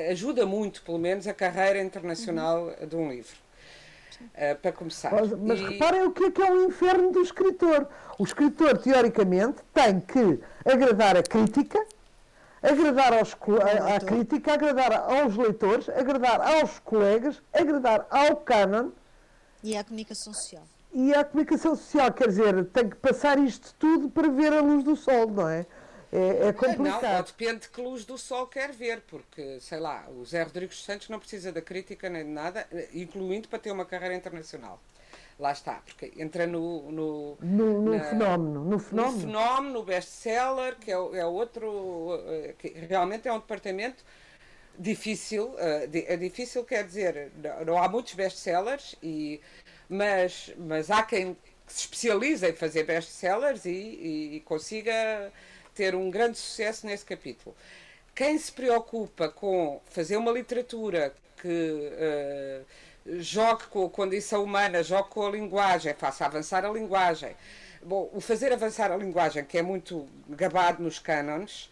ajuda 0.10 0.46
muito, 0.46 0.82
pelo 0.84 0.98
menos, 0.98 1.28
a 1.28 1.34
carreira 1.34 1.82
internacional 1.82 2.76
de 2.88 2.96
um 2.96 3.10
livro. 3.10 3.36
Uh, 4.20 4.56
para 4.62 4.72
começar. 4.72 5.12
Mas, 5.12 5.32
mas 5.32 5.60
E- 5.60 5.64
reparem 5.70 6.04
o 6.04 6.12
que 6.12 6.26
é 6.26 6.32
que 6.32 6.42
é 6.42 6.52
o 6.52 6.66
inferno 6.66 7.12
do 7.12 7.22
escritor. 7.22 7.88
O 8.18 8.24
escritor, 8.24 8.78
teoricamente, 8.80 9.58
tem 9.74 10.00
que 10.00 10.40
agradar 10.66 11.16
a 11.18 11.22
crítica, 11.24 11.80
agradar 12.62 13.14
aos, 13.14 13.34
a- 13.34 13.96
à 13.96 14.00
crítica, 14.00 14.54
agradar 14.54 14.92
aos 14.94 15.36
leitores, 15.38 15.88
agradar 15.90 16.42
aos 16.42 16.80
colegas, 16.80 17.42
agradar 17.54 18.08
ao 18.10 18.38
canon 18.38 18.90
E 19.64 19.78
à 19.78 19.84
comunicação 19.84 20.34
social. 20.34 20.64
e 20.94 21.14
à 21.14 21.24
comunicação 21.24 21.76
social. 21.76 22.12
Quer 22.12 22.28
dizer, 22.30 22.66
tem 22.66 22.90
que 22.90 22.96
passar 22.96 23.38
isto 23.38 23.74
tudo 23.78 24.10
para 24.10 24.28
ver 24.30 24.52
a 24.52 24.62
luz 24.62 24.84
do 24.84 24.96
sol, 24.96 25.28
não 25.30 25.48
é? 25.48 25.66
É, 26.12 26.18
é 26.18 26.50
Ah, 26.50 26.52
Não, 26.54 26.54
complicado. 26.54 27.26
depende 27.28 27.60
de 27.62 27.70
que 27.70 27.82
luz 27.82 28.06
do 28.06 28.18
sol 28.18 28.48
quer 28.48 28.72
ver, 28.72 29.02
porque, 29.08 29.60
sei 29.60 29.80
lá, 29.80 30.08
o 30.10 30.24
Zé 30.26 30.44
Rodrigues 30.44 30.82
Santos 30.84 31.10
não 31.10 31.20
precisa 31.20 31.52
da 31.52 31.62
crítica 31.62 32.10
nem 32.10 32.24
de 32.24 32.30
nada, 32.32 32.68
incluindo 32.94 33.48
para 33.50 33.60
ter 33.60 33.72
uma 33.72 33.86
carreira 33.86 34.16
internacional. 34.16 34.80
Lá 35.40 35.52
está, 35.52 35.76
porque 35.86 36.14
entra 36.18 36.48
no, 36.48 36.92
no, 36.92 37.38
No, 37.42 37.82
no 37.82 37.98
na- 37.98 38.04
fenómeno. 38.04 38.60
No 38.64 38.70
no 38.72 38.80
fenómeno. 38.80 39.20
fenómeno, 39.22 39.74
no 39.74 39.84
best-seller, 39.84 40.76
que 40.78 40.90
é, 40.92 40.96
é 40.96 41.26
outro, 41.26 42.20
eh, 42.28 42.56
que 42.58 42.70
realmente 42.70 43.28
é 43.28 43.34
um 43.34 43.40
departamento 43.40 44.04
difícil, 44.80 45.54
eh, 45.58 45.90
é 46.08 46.18
difícil 46.18 46.64
quer 46.64 46.84
dizer, 46.86 47.32
não, 47.36 47.66
não 47.66 47.84
há 47.84 47.88
muitos 47.90 48.14
best-sellers, 48.14 48.96
e, 49.02 49.40
mas, 49.90 50.52
mas 50.58 50.90
há 50.90 51.04
quem 51.04 51.38
se 51.68 51.82
especialize 51.82 52.48
em 52.48 52.54
fazer 52.54 52.84
best-sellers 52.84 53.66
e, 53.66 53.70
e- 53.72 54.36
e 54.38 54.40
consiga 54.42 55.32
ter 55.78 55.94
um 55.94 56.10
grande 56.10 56.40
sucesso 56.40 56.88
nesse 56.88 57.06
capítulo. 57.06 57.56
Quem 58.16 58.36
se 58.38 58.52
preocupa 58.52 59.30
com 59.30 59.80
fazer 59.86 60.18
uma 60.18 60.32
literatura 60.32 61.14
que 61.40 61.92
eh, 61.94 62.62
jogue 63.20 63.66
com 63.66 63.86
a 63.86 63.90
condição 63.90 64.44
humana, 64.44 64.82
jogue 64.82 65.10
com 65.10 65.28
a 65.28 65.30
linguagem, 65.30 65.94
faça 65.94 66.26
avançar 66.26 66.66
a 66.66 66.72
linguagem. 66.72 67.36
Bom, 67.84 68.10
o 68.12 68.20
fazer 68.20 68.52
avançar 68.52 68.92
a 68.92 68.98
linguagem, 68.98 69.46
que 69.46 69.56
é 69.56 69.62
muito 69.62 70.08
gabado 70.28 70.82
nos 70.82 70.98
cânones, 70.98 71.70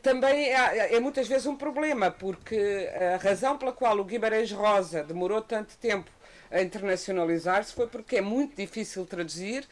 também 0.00 0.54
é, 0.54 0.94
é 0.94 1.00
muitas 1.00 1.26
vezes 1.26 1.46
um 1.46 1.56
problema, 1.56 2.08
porque 2.08 2.88
a 3.14 3.16
razão 3.16 3.58
pela 3.58 3.72
qual 3.72 3.98
o 3.98 4.04
Guimarães 4.04 4.52
Rosa 4.52 5.02
demorou 5.02 5.42
tanto 5.42 5.76
tempo 5.78 6.10
a 6.50 6.62
internacionalizar-se 6.62 7.74
foi 7.74 7.88
porque 7.88 8.18
é 8.18 8.20
muito 8.20 8.54
difícil 8.56 9.04
traduzir, 9.04 9.66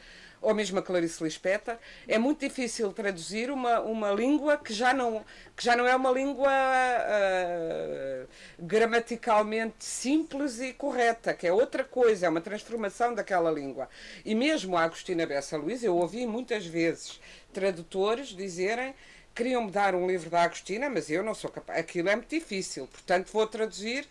ou 0.44 0.54
mesmo 0.54 0.78
a 0.78 0.82
Clarice 0.82 1.24
Lispector, 1.24 1.76
é 2.06 2.18
muito 2.18 2.40
difícil 2.40 2.92
traduzir 2.92 3.50
uma, 3.50 3.80
uma 3.80 4.10
língua 4.12 4.58
que 4.58 4.72
já 4.72 4.92
não, 4.92 5.24
que 5.56 5.64
já 5.64 5.74
não 5.74 5.86
é 5.86 5.96
uma 5.96 6.10
língua 6.10 6.50
ah, 6.50 8.26
gramaticalmente 8.58 9.84
simples 9.84 10.60
e 10.60 10.72
correta, 10.72 11.32
que 11.32 11.46
é 11.46 11.52
outra 11.52 11.82
coisa, 11.82 12.26
é 12.26 12.28
uma 12.28 12.40
transformação 12.40 13.14
daquela 13.14 13.50
língua. 13.50 13.88
E 14.24 14.34
mesmo 14.34 14.76
a 14.76 14.82
Agostina 14.82 15.26
Bessa 15.26 15.56
Luís, 15.56 15.82
eu 15.82 15.96
ouvi 15.96 16.26
muitas 16.26 16.66
vezes 16.66 17.20
tradutores 17.52 18.28
dizerem 18.28 18.94
queriam-me 19.34 19.70
dar 19.70 19.96
um 19.96 20.06
livro 20.06 20.30
da 20.30 20.42
Agostina, 20.42 20.88
mas 20.88 21.10
eu 21.10 21.22
não 21.22 21.34
sou 21.34 21.50
capaz. 21.50 21.80
Aquilo 21.80 22.08
é 22.08 22.14
muito 22.14 22.30
difícil, 22.30 22.86
portanto 22.86 23.32
vou 23.32 23.46
traduzir 23.46 24.06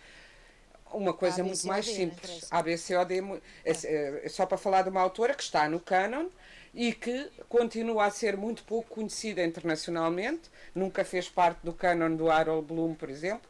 uma 0.94 1.14
coisa 1.14 1.42
A, 1.42 1.44
muito 1.46 1.66
mais 1.68 1.86
não 1.88 1.94
simples. 1.94 2.46
interessa. 2.48 2.56
ABCOD, 2.56 3.22
mu- 3.22 3.42
é, 3.66 4.22
é 4.26 4.30
só 4.30 4.46
para 4.46 4.58
falar 4.58 4.84
de 4.84 4.90
uma 4.90 5.02
autora 5.02 5.34
que 5.34 5.44
está 5.44 5.68
no 5.70 5.80
canon 5.80 6.28
e 6.74 6.94
que 6.94 7.30
continua 7.50 8.06
a 8.06 8.10
ser 8.12 8.36
muito 8.38 8.64
pouco 8.64 8.96
conhecida 8.96 9.44
internacionalmente, 9.44 10.50
nunca 10.74 11.06
fez 11.06 11.30
parte 11.30 11.60
do 11.64 11.74
canon 11.74 12.16
do 12.16 12.32
Harold 12.32 12.66
Bloom, 12.68 12.96
por 12.96 13.10
exemplo, 13.10 13.48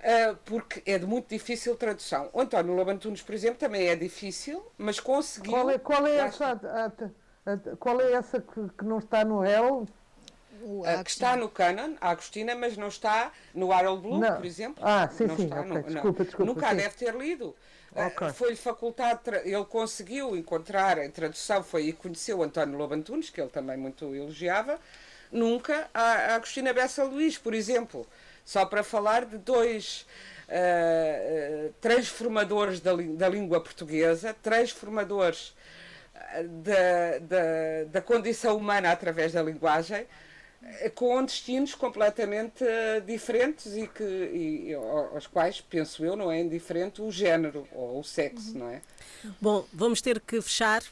ah, 0.00 0.34
porque 0.44 0.82
é 0.86 0.98
de 0.98 1.06
muito 1.06 1.28
difícil 1.28 1.74
tradução. 1.76 2.30
O 2.32 2.40
António 2.40 2.74
Lobantunes, 2.74 3.20
por 3.22 3.34
exemplo, 3.34 3.58
também 3.58 3.88
é 3.88 3.96
difícil, 3.96 4.64
mas 4.78 5.00
conseguiu. 5.00 5.52
Qual 5.52 5.70
é, 5.70 5.78
qual 5.78 6.06
é 6.06 6.16
essa, 6.18 6.46
a- 6.46 6.86
a- 7.46 7.52
a- 7.52 7.76
qual 7.76 8.00
é 8.00 8.12
essa 8.12 8.40
que, 8.40 8.68
que 8.78 8.84
não 8.84 8.98
está 8.98 9.24
no 9.24 9.44
Herald? 9.44 9.90
O 10.62 10.84
Ah, 10.84 11.02
que 11.04 11.10
está 11.10 11.36
no 11.36 11.48
canon, 11.48 11.94
a 12.00 12.10
Agostina, 12.10 12.54
mas 12.54 12.76
não 12.76 12.88
está 12.88 13.32
no 13.54 13.72
Harold 13.72 14.02
Bloom, 14.02 14.18
Não. 14.18 14.36
por 14.36 14.44
exemplo. 14.44 14.82
Ah, 14.84 15.08
sim, 15.08 15.24
não 15.26 15.36
sim, 15.36 15.44
está, 15.44 15.60
ok, 15.60 15.70
não- 15.70 15.82
desculpa, 15.82 16.24
desculpa, 16.24 16.52
Nunca 16.52 16.66
a 16.66 16.70
sim. 16.70 16.76
deve 16.76 16.94
ter 16.96 17.14
lido. 17.14 17.54
Ah, 17.94 18.06
Ok. 18.06 18.30
Foi-lhe 18.32 18.56
facultado, 18.56 19.20
ele 19.44 19.64
conseguiu 19.64 20.36
encontrar 20.36 20.98
em 20.98 21.10
tradução, 21.10 21.62
foi 21.62 21.84
e 21.84 21.92
conheceu 21.92 22.42
António 22.42 22.76
Lobantunes, 22.76 23.30
que 23.30 23.40
ele 23.40 23.50
também 23.50 23.76
muito 23.76 24.14
elogiava, 24.14 24.78
nunca 25.32 25.88
a 25.94 26.34
Agostina 26.34 26.72
Bessa 26.72 27.02
Luís, 27.04 27.38
por 27.38 27.54
exemplo. 27.54 28.06
Só 28.44 28.64
para 28.64 28.82
falar 28.82 29.24
de 29.26 29.36
dois 29.38 30.06
uh, 30.48 31.72
transformadores 31.80 32.80
da, 32.80 32.92
da, 32.94 33.28
língua 33.28 33.60
portuguesa, 33.60 34.34
transformadores 34.42 35.54
da, 36.62 37.18
da, 37.20 37.84
da 37.90 38.00
condição 38.02 38.56
humana 38.56 38.90
através 38.90 39.32
da 39.32 39.42
linguagem, 39.42 40.06
com 40.94 41.24
destinos 41.24 41.74
completamente 41.74 42.64
diferentes 43.06 43.76
e 43.76 43.86
que 43.86 44.02
e, 44.04 44.74
aos 44.74 45.26
quais 45.26 45.60
penso 45.60 46.04
eu 46.04 46.16
não 46.16 46.30
é 46.30 46.40
indiferente 46.40 47.00
o 47.00 47.10
género 47.10 47.66
ou 47.72 48.00
o 48.00 48.04
sexo, 48.04 48.52
uhum. 48.52 48.58
não 48.58 48.70
é? 48.70 48.82
Bom, 49.40 49.64
vamos 49.72 50.00
ter 50.00 50.20
que 50.20 50.40
fechar. 50.40 50.82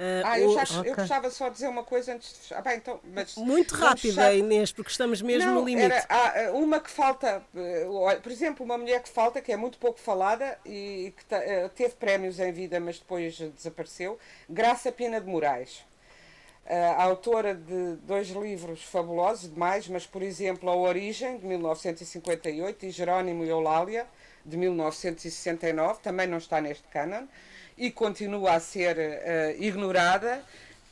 Uh, 0.00 0.24
ah, 0.24 0.40
eu, 0.40 0.54
já, 0.54 0.62
okay. 0.80 0.92
eu 0.92 0.96
gostava 0.96 1.30
só 1.30 1.48
de 1.48 1.56
dizer 1.56 1.68
uma 1.68 1.84
coisa 1.84 2.14
antes 2.14 2.32
de 2.32 2.38
fechar. 2.38 2.60
Ah, 2.60 2.62
bem, 2.62 2.78
então, 2.78 2.98
mas 3.04 3.34
Muito 3.36 3.74
rápida, 3.74 4.32
Inês, 4.32 4.72
porque 4.72 4.90
estamos 4.90 5.20
mesmo 5.20 5.50
não, 5.50 5.60
no 5.60 5.66
limite. 5.66 5.92
Era, 5.92 6.06
há 6.08 6.52
uma 6.52 6.80
que 6.80 6.90
falta, 6.90 7.42
eh, 7.54 8.16
por 8.22 8.32
exemplo, 8.32 8.64
uma 8.64 8.78
mulher 8.78 9.02
que 9.02 9.10
falta, 9.10 9.42
que 9.42 9.52
é 9.52 9.58
muito 9.58 9.76
pouco 9.76 10.00
falada 10.00 10.58
e 10.64 11.12
que 11.14 11.34
eh, 11.34 11.68
teve 11.74 11.96
prémios 11.96 12.40
em 12.40 12.50
vida, 12.50 12.80
mas 12.80 12.98
depois 12.98 13.38
desapareceu, 13.38 14.18
Graça 14.48 14.90
Pena 14.90 15.20
de 15.20 15.26
Moraes. 15.26 15.84
A 16.66 17.02
autora 17.02 17.54
de 17.54 17.96
dois 18.02 18.28
livros 18.28 18.82
fabulosos, 18.84 19.50
demais, 19.50 19.88
mas, 19.88 20.06
por 20.06 20.22
exemplo, 20.22 20.70
A 20.70 20.76
Origem, 20.76 21.38
de 21.38 21.46
1958, 21.46 22.86
e 22.86 22.90
Jerónimo 22.90 23.44
e 23.44 23.48
Eulália, 23.48 24.06
de 24.44 24.56
1969, 24.56 26.00
também 26.00 26.26
não 26.28 26.38
está 26.38 26.60
neste 26.60 26.86
cânon 26.88 27.26
e 27.76 27.90
continua 27.90 28.52
a 28.52 28.60
ser 28.60 28.96
uh, 28.96 29.62
ignorada 29.62 30.44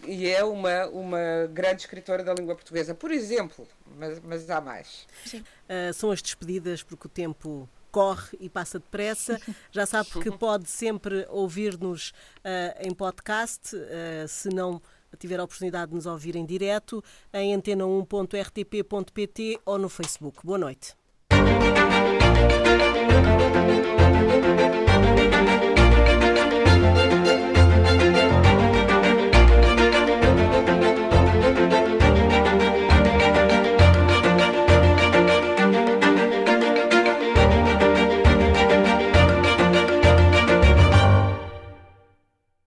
e 0.04 0.28
é 0.28 0.44
uma, 0.44 0.86
uma 0.86 1.18
grande 1.52 1.82
escritora 1.82 2.22
da 2.22 2.32
língua 2.32 2.54
portuguesa. 2.54 2.94
Por 2.94 3.10
exemplo, 3.10 3.66
mas, 3.96 4.20
mas 4.20 4.50
há 4.50 4.60
mais. 4.60 5.06
Uh, 5.34 5.92
são 5.92 6.10
as 6.10 6.22
despedidas 6.22 6.82
porque 6.82 7.06
o 7.06 7.10
tempo 7.10 7.68
corre 7.90 8.36
e 8.40 8.48
passa 8.48 8.78
depressa. 8.78 9.40
Já 9.72 9.86
sabe 9.86 10.08
que 10.10 10.30
pode 10.30 10.68
sempre 10.68 11.26
ouvir-nos 11.28 12.10
uh, 12.10 12.80
em 12.80 12.94
podcast, 12.94 13.74
uh, 13.74 14.28
se 14.28 14.48
não 14.50 14.80
tiver 15.16 15.40
a 15.40 15.44
oportunidade 15.44 15.88
de 15.90 15.96
nos 15.96 16.06
ouvir 16.06 16.36
em 16.36 16.44
direto, 16.44 17.02
em 17.32 17.56
antena1.rtp.pt 17.56 19.60
ou 19.64 19.78
no 19.78 19.88
Facebook. 19.88 20.44
Boa 20.44 20.58
noite. 20.58 20.94